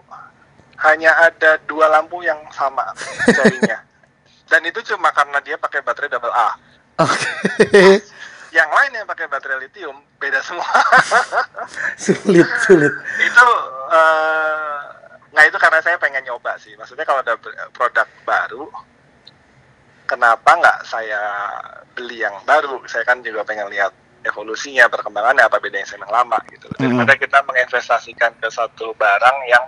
hanya 0.81 1.13
ada 1.29 1.61
dua 1.69 1.85
lampu 1.87 2.25
yang 2.25 2.41
sama 2.49 2.81
serinya 3.29 3.77
dan 4.51 4.61
itu 4.65 4.81
cuma 4.93 5.13
karena 5.13 5.37
dia 5.45 5.55
pakai 5.55 5.85
baterai 5.85 6.09
double 6.09 6.33
A. 6.33 6.49
Oke. 7.01 8.01
yang 8.57 8.69
lain 8.69 8.91
yang 8.93 9.07
pakai 9.09 9.25
baterai 9.25 9.65
lithium 9.65 9.97
beda 10.21 10.41
semua. 10.45 10.65
Sulit, 12.03 12.45
sulit. 12.65 12.93
itu 13.17 13.47
eh, 13.89 14.81
nggak 15.33 15.45
itu 15.49 15.57
karena 15.57 15.79
saya 15.81 15.97
pengen 15.97 16.23
nyoba 16.29 16.53
sih. 16.61 16.77
Maksudnya 16.77 17.03
kalau 17.03 17.25
ada 17.25 17.33
produk 17.73 18.07
baru 18.23 18.69
kenapa 20.05 20.49
nggak 20.53 20.79
saya 20.85 21.21
beli 21.97 22.21
yang 22.21 22.37
baru? 22.45 22.79
Saya 22.85 23.01
kan 23.03 23.25
juga 23.25 23.41
pengen 23.41 23.67
lihat 23.73 23.91
evolusinya 24.23 24.87
perkembangannya 24.87 25.43
apa 25.43 25.59
bedanya 25.59 25.83
sama 25.83 26.07
yang 26.07 26.15
lama 26.23 26.37
gitu 26.47 26.71
daripada 26.79 27.13
kita 27.19 27.43
menginvestasikan 27.43 28.31
ke 28.39 28.47
satu 28.47 28.95
barang 28.95 29.37
yang 29.51 29.67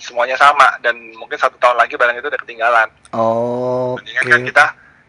semuanya 0.00 0.32
sama 0.40 0.80
dan 0.80 0.96
mungkin 1.20 1.36
satu 1.36 1.60
tahun 1.60 1.76
lagi 1.76 2.00
barang 2.00 2.16
itu 2.16 2.28
udah 2.32 2.40
ketinggalan. 2.40 2.88
Oh, 3.12 4.00
mendingan 4.00 4.24
kan 4.32 4.40
kita 4.48 4.64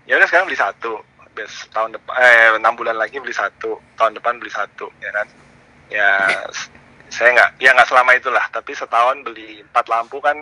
ya 0.09 0.19
udah 0.19 0.27
sekarang 0.27 0.49
beli 0.51 0.59
satu. 0.59 0.99
Bes 1.31 1.71
tahun 1.71 1.95
depan 1.95 2.11
eh 2.19 2.59
enam 2.59 2.75
bulan 2.75 2.99
lagi 2.99 3.15
beli 3.23 3.31
satu. 3.31 3.79
Tahun 3.95 4.11
depan 4.19 4.35
beli 4.43 4.51
satu 4.51 4.91
ya 4.99 5.11
kan? 5.15 5.27
Ya 5.87 6.11
saya 7.11 7.29
nggak 7.35 7.49
ya 7.59 7.75
nggak 7.75 7.89
selama 7.91 8.11
itulah. 8.15 8.45
Tapi 8.49 8.71
setahun 8.73 9.21
beli 9.21 9.61
empat 9.61 9.85
lampu 9.91 10.17
kan 10.23 10.39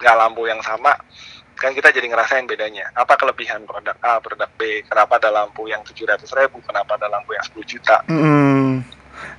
nggak 0.00 0.16
lampu 0.18 0.48
yang 0.50 0.58
sama 0.64 0.96
kan 1.54 1.70
kita 1.70 1.94
jadi 1.94 2.10
ngerasain 2.10 2.50
bedanya. 2.50 2.90
Apa 2.98 3.14
kelebihan 3.14 3.62
produk 3.62 3.94
A 4.02 4.18
produk 4.18 4.50
B? 4.58 4.82
Kenapa 4.84 5.22
ada 5.22 5.30
lampu 5.30 5.70
yang 5.70 5.86
tujuh 5.86 6.04
ratus 6.04 6.34
ribu? 6.34 6.58
Kenapa 6.66 6.98
ada 6.98 7.06
lampu 7.06 7.32
yang 7.32 7.44
10 7.46 7.62
juta? 7.62 8.02
Mm-mm. 8.10 8.82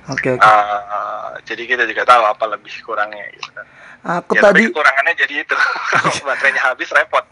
Oke, 0.08 0.32
oke. 0.32 0.40
Ah, 0.40 1.36
jadi 1.44 1.68
kita 1.68 1.84
juga 1.84 2.08
tahu 2.08 2.24
apa 2.24 2.44
lebih 2.48 2.72
kurangnya 2.80 3.26
gitu 3.36 3.50
kan. 3.52 3.66
Aku 4.06 4.38
ya, 4.38 4.48
tadi 4.48 4.70
tapi 4.70 4.72
kekurangannya 4.72 5.14
jadi 5.18 5.34
itu. 5.44 5.56
Kalau 5.92 6.22
baterainya 6.30 6.62
habis 6.62 6.88
repot. 6.94 7.24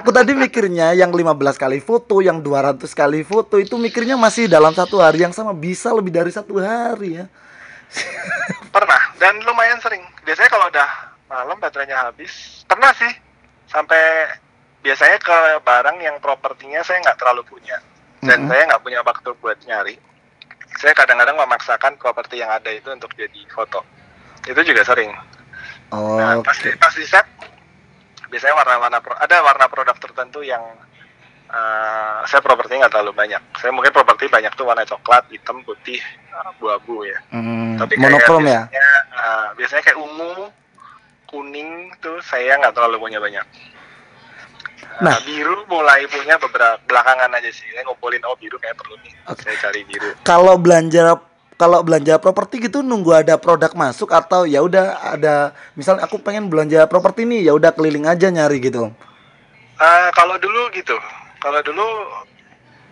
Aku 0.00 0.08
tadi 0.14 0.32
mikirnya 0.32 0.94
yang 0.94 1.10
15 1.12 1.58
kali 1.58 1.82
foto, 1.82 2.22
yang 2.24 2.40
200 2.40 2.86
kali 2.94 3.26
foto 3.26 3.60
itu 3.60 3.74
mikirnya 3.76 4.14
masih 4.16 4.48
dalam 4.48 4.72
satu 4.72 5.02
hari 5.02 5.26
yang 5.26 5.34
sama. 5.34 5.52
Bisa 5.52 5.90
lebih 5.92 6.14
dari 6.14 6.30
satu 6.32 6.56
hari 6.62 7.20
ya. 7.20 7.26
Pernah 8.74 9.02
dan 9.18 9.38
lumayan 9.42 9.78
sering. 9.80 10.02
Biasanya 10.26 10.50
kalau 10.50 10.66
udah 10.68 10.90
malam 11.30 11.56
baterainya 11.58 11.98
habis, 12.10 12.62
pernah 12.66 12.90
sih 12.94 13.10
sampai 13.70 14.28
biasanya 14.84 15.16
ke 15.18 15.36
barang 15.64 15.98
yang 16.02 16.16
propertinya 16.20 16.84
saya 16.84 17.00
nggak 17.00 17.16
terlalu 17.16 17.42
punya 17.48 17.80
dan 18.20 18.44
Mhm. 18.44 18.48
saya 18.52 18.62
nggak 18.68 18.82
punya 18.84 19.00
waktu 19.00 19.30
buat 19.40 19.58
nyari. 19.64 19.96
Saya 20.82 20.92
kadang-kadang 20.92 21.38
memaksakan 21.38 21.94
properti 21.96 22.42
yang 22.42 22.50
ada 22.50 22.68
itu 22.68 22.90
untuk 22.90 23.14
jadi 23.14 23.40
foto. 23.54 23.80
Itu 24.44 24.58
juga 24.66 24.82
sering. 24.82 25.14
Oh, 25.94 26.18
Nah, 26.18 26.42
pas, 26.42 26.58
di, 26.58 26.74
pas 26.76 26.90
di 26.90 27.06
set 27.06 27.24
biasanya 28.28 28.58
warna-warna 28.58 28.98
ada 28.98 29.36
warna 29.46 29.66
produk 29.70 29.94
tertentu 29.94 30.42
yang 30.42 30.60
eh, 31.54 32.18
saya 32.26 32.40
propertinya 32.42 32.86
nggak 32.86 32.94
terlalu 32.98 33.12
banyak. 33.14 33.42
Saya 33.62 33.70
mungkin 33.70 33.94
properti 33.94 34.26
banyak 34.26 34.52
tuh 34.58 34.66
warna 34.66 34.82
coklat, 34.82 35.30
hitam, 35.30 35.62
putih, 35.62 36.02
abu-abu 36.34 37.06
ya. 37.06 37.18
Hmm, 37.30 37.78
Tapi 37.78 37.94
kayak 37.94 38.02
monokrom 38.02 38.42
ya. 38.42 38.66
biasanya, 38.66 38.88
uh, 39.14 39.48
biasanya 39.54 39.82
kayak 39.86 39.98
ungu, 40.02 40.32
kuning 41.30 41.70
tuh 42.02 42.18
saya 42.26 42.58
nggak 42.58 42.74
terlalu 42.74 42.96
punya 42.98 43.22
banyak. 43.22 43.46
Uh, 44.84 45.02
Nah. 45.02 45.18
biru 45.26 45.66
mulai 45.66 46.06
punya 46.06 46.38
beberapa 46.38 46.78
belakangan 46.86 47.30
aja 47.34 47.50
sih. 47.50 47.66
Saya 47.74 47.82
ngumpulin 47.86 48.22
oh 48.26 48.36
biru 48.38 48.58
kayak 48.62 48.78
perlu 48.78 48.94
nih. 49.02 49.12
Oke. 49.26 49.42
Saya 49.42 49.56
cari 49.58 49.82
biru. 49.86 50.10
Kalau 50.22 50.54
belanja 50.54 51.18
kalau 51.54 51.82
belanja 51.86 52.18
properti 52.18 52.66
gitu 52.66 52.82
nunggu 52.82 53.14
ada 53.14 53.38
produk 53.38 53.70
masuk 53.78 54.10
atau 54.10 54.42
ya 54.42 54.58
udah 54.62 55.14
ada 55.14 55.54
misalnya 55.78 56.02
aku 56.06 56.18
pengen 56.18 56.50
belanja 56.50 56.86
properti 56.90 57.22
nih 57.26 57.46
ya 57.46 57.52
udah 57.54 57.70
keliling 57.74 58.06
aja 58.06 58.26
nyari 58.30 58.58
gitu. 58.58 58.90
Uh, 59.74 60.08
kalau 60.14 60.38
dulu 60.38 60.70
gitu, 60.70 60.94
kalau 61.44 61.60
dulu 61.60 61.84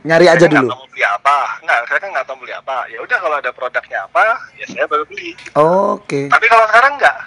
Nyari 0.03 0.27
aja 0.27 0.51
kan 0.51 0.51
nggak 0.51 0.67
dulu. 0.67 0.75
tahu 0.75 0.85
beli 0.91 1.05
apa. 1.07 1.37
Nggak, 1.63 1.79
saya 1.87 1.99
kan 2.03 2.11
nggak 2.11 2.27
tahu 2.27 2.37
beli 2.43 2.53
apa. 2.59 2.77
Ya 2.91 2.99
udah 3.07 3.19
kalau 3.23 3.37
ada 3.39 3.51
produknya 3.55 3.99
apa, 4.03 4.23
ya 4.59 4.67
saya 4.67 4.85
baru 4.91 5.05
beli. 5.07 5.31
Oke. 5.55 6.27
Tapi 6.27 6.47
kalau 6.51 6.67
sekarang 6.67 6.93
nggak. 6.99 7.19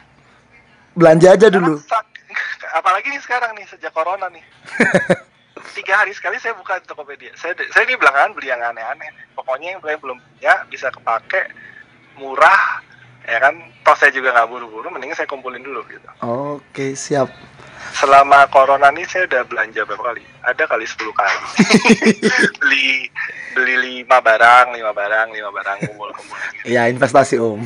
Belanja 0.96 1.28
aja 1.32 1.48
Sekarang 1.48 1.56
dulu. 1.64 1.76
Apalagi 2.80 3.08
nih 3.16 3.22
sekarang 3.24 3.56
nih 3.56 3.66
sejak 3.72 3.96
corona 3.96 4.28
nih. 4.28 4.44
Tiga 5.76 6.04
hari 6.04 6.12
sekali 6.12 6.36
saya 6.36 6.52
buka 6.60 6.84
Tokopedia. 6.84 7.32
Saya 7.40 7.56
saya 7.72 7.88
ini 7.88 7.96
belakangan 7.96 8.36
beli 8.36 8.52
yang 8.52 8.60
aneh-aneh. 8.60 9.08
Pokoknya 9.40 9.76
yang 9.76 9.82
saya 9.84 9.96
belum 9.96 10.20
punya 10.20 10.54
bisa 10.68 10.92
kepake 10.92 11.42
murah 12.20 12.84
ya 13.24 13.40
kan. 13.40 13.56
Toh 13.88 13.96
saya 13.96 14.12
juga 14.12 14.36
nggak 14.36 14.52
buru-buru. 14.52 14.92
Mending 14.92 15.16
saya 15.16 15.32
kumpulin 15.32 15.64
dulu 15.64 15.80
gitu. 15.88 16.08
Oke, 16.20 16.92
siap. 16.92 17.32
Selama 17.94 18.50
corona 18.50 18.90
nih 18.90 19.06
saya 19.06 19.30
udah 19.30 19.42
belanja 19.46 19.82
berapa 19.86 20.04
kali? 20.14 20.24
Ada 20.42 20.64
kali 20.66 20.86
10 20.88 21.14
kali. 21.14 21.38
beli 22.62 22.88
beli 23.56 23.76
lima 23.78 24.18
barang, 24.20 24.74
lima 24.74 24.92
barang, 24.92 25.28
lima 25.32 25.50
barang 25.54 25.78
kumpul-kumpul. 25.86 26.38
Gitu. 26.64 26.74
Ya, 26.74 26.90
investasi 26.90 27.38
Om. 27.38 27.62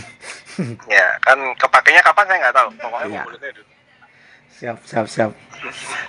Ya 0.91 1.07
kan 1.23 1.39
kepakainya 1.55 2.03
kapan 2.03 2.25
saya 2.27 2.37
nggak 2.43 2.55
tahu. 2.55 2.69
Pokoknya 2.77 3.05
Iya. 3.07 3.21
kumpulinnya 3.23 3.51
dulu. 3.55 3.69
Siap, 4.59 4.77
siap, 4.83 5.05
siap. 5.07 5.31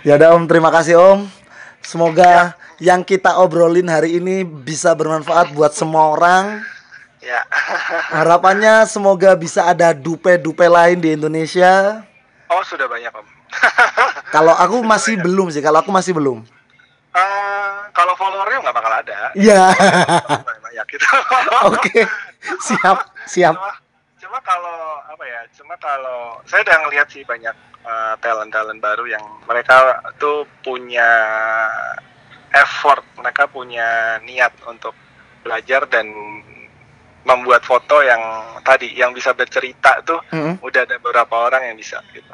Ya 0.02 0.18
udah 0.18 0.34
Om, 0.34 0.44
terima 0.50 0.74
kasih 0.74 0.98
Om. 0.98 1.20
Semoga 1.80 2.58
yang 2.76 3.00
kita 3.06 3.40
obrolin 3.40 3.88
hari 3.88 4.20
ini 4.20 4.44
bisa 4.44 4.92
bermanfaat 4.92 5.54
buat 5.56 5.72
semua 5.72 6.12
orang. 6.12 6.60
Ya. 7.20 7.40
Harapannya 8.16 8.84
semoga 8.88 9.36
bisa 9.36 9.68
ada 9.68 9.92
dupe-dupe 9.92 10.64
lain 10.64 11.00
di 11.00 11.12
Indonesia. 11.16 12.04
Oh 12.50 12.64
sudah 12.66 12.88
banyak 12.90 13.12
om. 13.14 13.39
Kalau 14.34 14.54
aku 14.54 14.82
masih 14.86 15.18
belum 15.18 15.50
sih, 15.50 15.58
kalau 15.58 15.82
aku 15.82 15.90
masih 15.90 16.14
belum. 16.14 16.46
Eh, 17.10 17.78
kalau 17.90 18.14
followernya 18.14 18.62
nggak 18.62 18.76
bakal 18.78 18.92
ada. 18.94 19.34
Iya. 19.34 19.74
banyak 20.62 20.86
gitu. 20.86 21.06
Oke. 21.74 22.06
Siap, 22.62 22.98
siap. 23.26 23.54
Cuma, 23.58 23.74
cuma 24.22 24.38
kalau 24.46 25.02
apa 25.10 25.24
ya? 25.26 25.40
Cuma 25.58 25.74
kalau 25.82 26.38
saya 26.46 26.62
udah 26.62 26.76
ngeliat 26.86 27.10
sih 27.10 27.26
banyak 27.26 27.56
eh, 27.82 28.14
talent-talent 28.22 28.78
baru 28.78 29.10
yang 29.10 29.24
mereka 29.50 29.98
tuh 30.22 30.46
punya 30.62 31.10
effort, 32.54 33.02
mereka 33.18 33.50
punya 33.50 34.22
niat 34.22 34.54
untuk 34.70 34.94
belajar 35.42 35.90
dan 35.90 36.06
membuat 37.24 37.66
foto 37.66 38.00
yang 38.00 38.20
tadi 38.64 38.96
yang 38.96 39.12
bisa 39.12 39.36
bercerita 39.36 40.00
tuh 40.06 40.20
Mm-mm. 40.32 40.56
udah 40.64 40.80
ada 40.88 40.96
beberapa 41.02 41.50
orang 41.50 41.72
yang 41.72 41.76
bisa 41.76 42.00
gitu. 42.14 42.32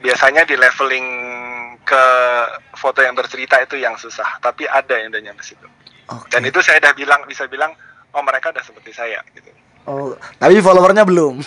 Biasanya 0.00 0.48
di 0.48 0.56
leveling 0.56 1.06
ke 1.84 2.04
foto 2.76 3.00
yang 3.04 3.16
bercerita 3.16 3.60
itu 3.60 3.76
yang 3.80 3.96
susah, 4.00 4.40
tapi 4.40 4.64
ada 4.64 4.96
yang 4.96 5.12
udah 5.12 5.22
nyampe 5.22 5.44
situ. 5.44 5.66
Oke. 6.10 6.28
Dan 6.32 6.42
itu 6.48 6.58
saya 6.64 6.80
udah 6.82 6.92
bilang 6.96 7.20
bisa 7.28 7.46
bilang 7.46 7.72
oh 8.10 8.22
mereka 8.24 8.50
udah 8.50 8.64
seperti 8.64 8.90
saya 8.90 9.22
gitu. 9.36 9.50
Oh, 9.88 10.12
tapi 10.36 10.60
followernya 10.60 11.06
belum. 11.06 11.40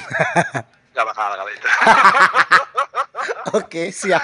Gak 0.95 1.05
bakal 1.09 1.33
kalau 1.33 1.51
itu. 1.51 1.67
Oke, 3.57 3.93
siap. 3.93 4.21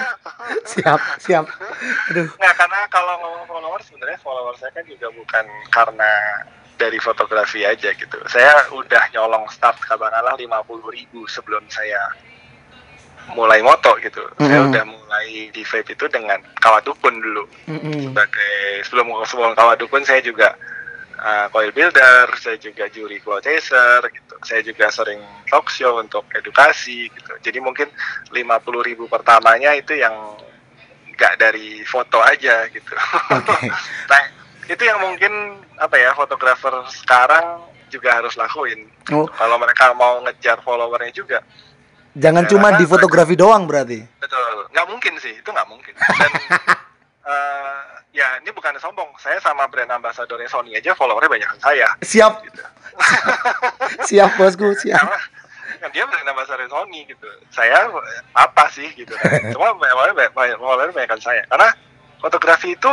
Siap, 0.66 1.00
siap. 1.22 1.46
Aduh. 2.10 2.26
Nggak 2.34 2.54
karena 2.58 2.80
kalau 2.90 3.14
ngomong 3.22 3.46
followers 3.46 3.86
sebenarnya 3.86 4.18
followers 4.22 4.58
saya 4.58 4.70
kan 4.74 4.86
juga 4.86 5.06
bukan 5.14 5.44
karena 5.70 6.10
dari 6.78 6.98
fotografi 6.98 7.62
aja 7.62 7.90
gitu. 7.94 8.18
Saya 8.26 8.70
udah 8.74 9.02
nyolong 9.14 9.46
start 9.50 9.78
katakanlah 9.82 10.34
50 10.34 10.94
ribu 10.94 11.26
sebelum 11.30 11.62
saya 11.70 11.98
mulai 13.30 13.62
moto 13.62 13.94
gitu. 13.98 14.22
Saya 14.36 14.60
Mhm. 14.60 14.68
udah 14.70 14.84
mulai 14.84 15.28
di 15.50 15.62
vape 15.62 15.94
itu 15.94 16.06
dengan 16.08 16.38
kawat 16.58 16.82
dukun 16.82 17.14
dulu. 17.14 17.44
Mm-mm. 17.70 18.10
sebagai 18.10 18.56
sebelum 18.84 19.06
sebelum 19.24 19.52
kawat 19.54 19.78
dukun 19.78 20.02
saya 20.02 20.18
juga 20.18 20.56
uh, 21.16 21.46
coil 21.48 21.70
builder, 21.70 22.26
saya 22.36 22.56
juga 22.56 22.88
juri 22.88 23.20
cloud 23.20 23.44
chaser 23.44 24.02
gitu. 24.10 24.34
Saya 24.42 24.64
juga 24.64 24.88
sering 24.88 25.20
talk 25.46 25.68
show 25.68 26.00
untuk 26.00 26.24
edukasi 26.32 27.06
gitu. 27.06 27.32
Jadi 27.40 27.58
mungkin 27.60 27.86
50.000 28.32 28.40
ribu 28.82 29.04
pertamanya 29.06 29.76
itu 29.76 29.94
yang 29.94 30.14
nggak 31.14 31.36
dari 31.36 31.84
foto 31.84 32.18
aja 32.18 32.64
gitu. 32.72 32.94
Oke. 33.36 33.68
nah, 34.10 34.22
itu 34.64 34.80
yang 34.80 34.98
mungkin 34.98 35.32
apa 35.76 35.96
ya 35.96 36.16
fotografer 36.16 36.72
sekarang 36.88 37.60
juga 37.92 38.16
harus 38.16 38.34
lakuin. 38.34 38.88
Oh, 39.12 39.26
Kalau 39.28 39.58
mereka 39.58 39.92
mau 39.92 40.22
ngejar 40.22 40.62
followernya 40.62 41.12
juga, 41.12 41.42
jangan 42.16 42.44
Ya, 42.46 42.50
cuma 42.50 42.68
di 42.74 42.84
fotografi 42.86 43.34
doang 43.38 43.66
berarti. 43.66 44.02
Betul, 44.18 44.66
nggak 44.74 44.86
mungkin 44.90 45.14
sih, 45.22 45.34
itu 45.36 45.48
nggak 45.50 45.68
mungkin. 45.70 45.94
Dan 45.94 46.32
eh, 47.30 47.80
ya 48.14 48.26
ini 48.42 48.50
bukan 48.50 48.74
sombong, 48.82 49.10
saya 49.22 49.38
sama 49.38 49.70
brand 49.70 49.90
ambassadornya 49.90 50.50
Sony 50.50 50.74
aja 50.74 50.94
followernya 50.94 51.30
banyak 51.30 51.50
saya. 51.62 51.88
Siap, 52.02 52.32
Gitu. 52.46 52.62
siap 54.10 54.30
bosku, 54.36 54.74
siap. 54.76 54.98
Karena 54.98 55.18
kan 55.80 55.90
dia 55.94 56.04
brand 56.04 56.28
ambassador 56.28 56.66
Sony 56.66 57.06
gitu. 57.06 57.28
Saya 57.54 57.86
apa 58.34 58.64
sih 58.74 58.90
gitu. 58.98 59.14
Kan. 59.16 59.54
Cuma 59.54 59.74
followernya 59.78 60.30
followernya 60.34 60.94
banyak 60.94 61.10
kan 61.10 61.20
saya. 61.22 61.42
Karena 61.46 61.70
fotografi 62.20 62.74
itu 62.74 62.92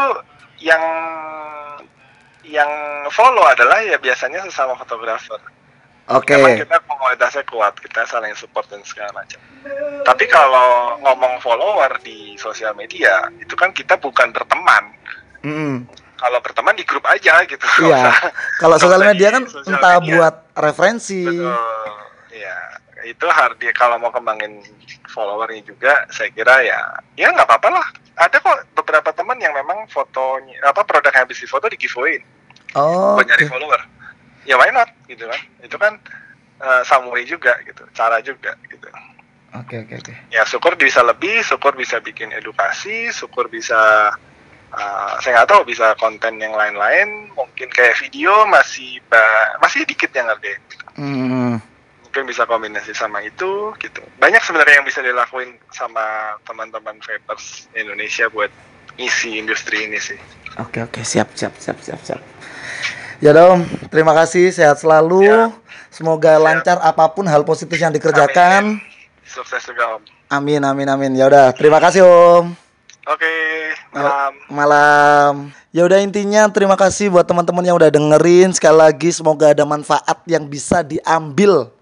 yang 0.63 0.81
yang 2.47 2.71
follow 3.11 3.43
adalah 3.43 3.83
ya 3.83 3.99
biasanya 3.99 4.39
sesama 4.47 4.79
fotografer. 4.79 5.39
Oke. 6.07 6.39
Memang 6.39 6.63
kita 6.63 6.77
komunitasnya 6.87 7.43
kuat, 7.43 7.73
kita 7.83 8.07
saling 8.07 8.31
support 8.39 8.63
dan 8.71 8.79
segala 8.87 9.11
macam. 9.11 9.39
Tapi 10.07 10.23
kalau 10.31 10.95
ngomong 11.03 11.43
follower 11.43 11.99
di 11.99 12.39
sosial 12.39 12.71
media, 12.79 13.27
itu 13.35 13.51
kan 13.59 13.75
kita 13.75 13.99
bukan 13.99 14.31
berteman. 14.31 14.95
Mm-mm. 15.43 15.83
Kalau 16.17 16.39
berteman 16.39 16.73
di 16.79 16.87
grup 16.87 17.03
aja 17.05 17.43
gitu. 17.43 17.67
Iya. 17.83 18.09
Kalau 18.57 18.79
sosial 18.79 19.03
media 19.03 19.27
di 19.29 19.35
kan 19.35 19.43
sosial 19.51 19.75
entah 19.75 19.99
media. 19.99 20.11
buat 20.15 20.35
referensi. 20.55 21.27
Betul. 21.27 21.59
Iya, 22.31 22.57
itu 23.03 23.25
harus 23.27 23.57
dia 23.59 23.75
kalau 23.75 23.99
mau 23.99 24.09
kembangin 24.09 24.63
followernya 25.11 25.61
juga, 25.67 26.07
saya 26.07 26.31
kira 26.31 26.63
ya, 26.63 26.79
ya 27.19 27.35
nggak 27.35 27.45
apa-apa 27.51 27.69
lah. 27.69 27.87
Ada 28.17 28.39
kok 28.39 28.57
beberapa 28.73 29.11
teman 29.13 29.37
yang 29.37 29.53
memang 29.53 29.85
fotonya 29.91 30.57
apa 30.65 30.81
produk 30.87 31.11
yang 31.13 31.27
habis 31.27 31.37
difoto 31.37 31.67
di 31.67 31.77
giveaway 31.77 32.17
Oh. 32.75 33.15
buat 33.15 33.25
nyari 33.25 33.45
follower. 33.47 33.81
Ya 34.47 34.55
why 34.55 34.71
not 34.71 34.87
gitu 35.05 35.27
kan? 35.27 35.41
Itu 35.59 35.75
kan 35.75 35.99
eh, 36.63 36.81
samurai 36.87 37.27
juga 37.27 37.59
gitu, 37.67 37.83
cara 37.91 38.23
juga 38.23 38.55
gitu. 38.71 38.87
Oke 39.53 39.83
oke 39.83 39.93
oke. 39.99 40.13
Ya 40.31 40.47
syukur 40.47 40.79
bisa 40.79 41.03
lebih, 41.03 41.43
syukur 41.43 41.75
bisa 41.75 41.99
bikin 41.99 42.31
edukasi, 42.31 43.11
syukur 43.11 43.51
bisa 43.51 44.09
eh, 44.71 45.13
saya 45.19 45.43
nggak 45.43 45.49
tahu 45.51 45.61
bisa 45.67 45.93
konten 45.99 46.39
yang 46.39 46.55
lain-lain, 46.55 47.27
mungkin 47.35 47.67
kayak 47.69 47.99
video 47.99 48.47
masih 48.47 49.03
masih 49.59 49.83
dikit 49.83 50.11
yang 50.15 50.31
ngerti 50.31 50.55
Hmm. 50.97 51.61
mungkin 52.01 52.23
bisa 52.25 52.49
kombinasi 52.49 52.89
sama 52.97 53.21
itu 53.21 53.69
gitu 53.77 54.01
banyak 54.17 54.41
sebenarnya 54.41 54.81
yang 54.81 54.87
bisa 54.89 55.05
dilakuin 55.05 55.53
sama 55.69 56.33
teman-teman 56.41 56.97
vapers 57.05 57.69
Indonesia 57.77 58.25
buat 58.33 58.49
isi 58.97 59.37
industri 59.37 59.85
ini 59.85 60.01
sih 60.01 60.17
Oke 60.57 60.81
oke 60.81 61.05
siap 61.05 61.37
siap 61.37 61.53
siap 61.61 61.77
siap 61.85 62.01
siap. 62.01 62.17
Ya 63.17 63.33
dong, 63.33 63.65
terima 63.89 64.13
kasih 64.13 64.53
sehat 64.53 64.77
selalu. 64.77 65.25
Siap. 65.25 65.49
Semoga 65.89 66.37
Siap. 66.37 66.45
lancar 66.45 66.77
apa 66.85 67.09
pun 67.09 67.25
hal 67.25 67.41
positif 67.41 67.81
yang 67.81 67.89
dikerjakan. 67.89 68.77
sukses 69.25 69.59
juga 69.65 69.97
om 69.97 70.01
Amin 70.29 70.61
amin 70.61 70.85
amin. 70.85 71.11
Ya 71.17 71.25
udah, 71.25 71.49
terima 71.57 71.81
kasih 71.81 72.05
Om. 72.05 72.53
oke 73.09 73.33
malam 73.89 74.31
Malam. 74.53 75.33
Ya 75.73 75.81
udah 75.87 75.97
intinya 75.97 76.45
terima 76.53 76.77
kasih 76.77 77.09
buat 77.09 77.25
teman-teman 77.25 77.65
yang 77.65 77.73
udah 77.81 77.89
dengerin. 77.89 78.53
Sekali 78.53 78.77
lagi 78.85 79.09
semoga 79.09 79.49
ada 79.49 79.65
manfaat 79.65 80.21
yang 80.29 80.45
bisa 80.45 80.85
diambil 80.85 81.73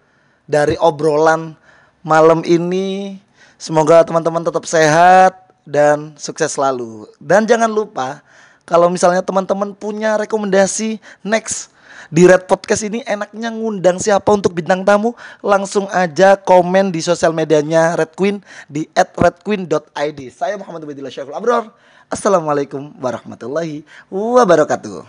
dari 0.47 0.79
obrolan 0.79 1.59
malam 1.99 2.47
ini. 2.47 3.19
Semoga 3.59 4.07
teman-teman 4.07 4.39
tetap 4.39 4.63
sehat 4.63 5.35
dan 5.67 6.15
sukses 6.15 6.55
selalu. 6.55 7.11
Dan 7.19 7.43
jangan 7.43 7.67
lupa 7.67 8.23
kalau 8.65 8.89
misalnya 8.89 9.21
teman-teman 9.21 9.77
punya 9.77 10.17
rekomendasi 10.17 10.97
next 11.21 11.69
di 12.09 12.25
Red 12.25 12.45
Podcast 12.45 12.85
ini 12.85 13.01
enaknya 13.05 13.49
ngundang 13.53 13.97
siapa 14.01 14.29
untuk 14.33 14.53
bintang 14.53 14.85
tamu 14.85 15.13
langsung 15.41 15.89
aja 15.89 16.37
komen 16.37 16.89
di 16.89 17.01
sosial 17.01 17.33
medianya 17.33 17.97
Red 17.97 18.13
Queen 18.17 18.41
di 18.69 18.89
@redqueen.id. 18.93 20.19
Saya 20.33 20.57
Muhammad 20.57 20.85
Ubedillah 20.85 21.13
Syafil 21.13 21.37
Abror. 21.37 21.69
Assalamualaikum 22.09 22.93
warahmatullahi 23.01 23.81
wabarakatuh. 24.13 25.05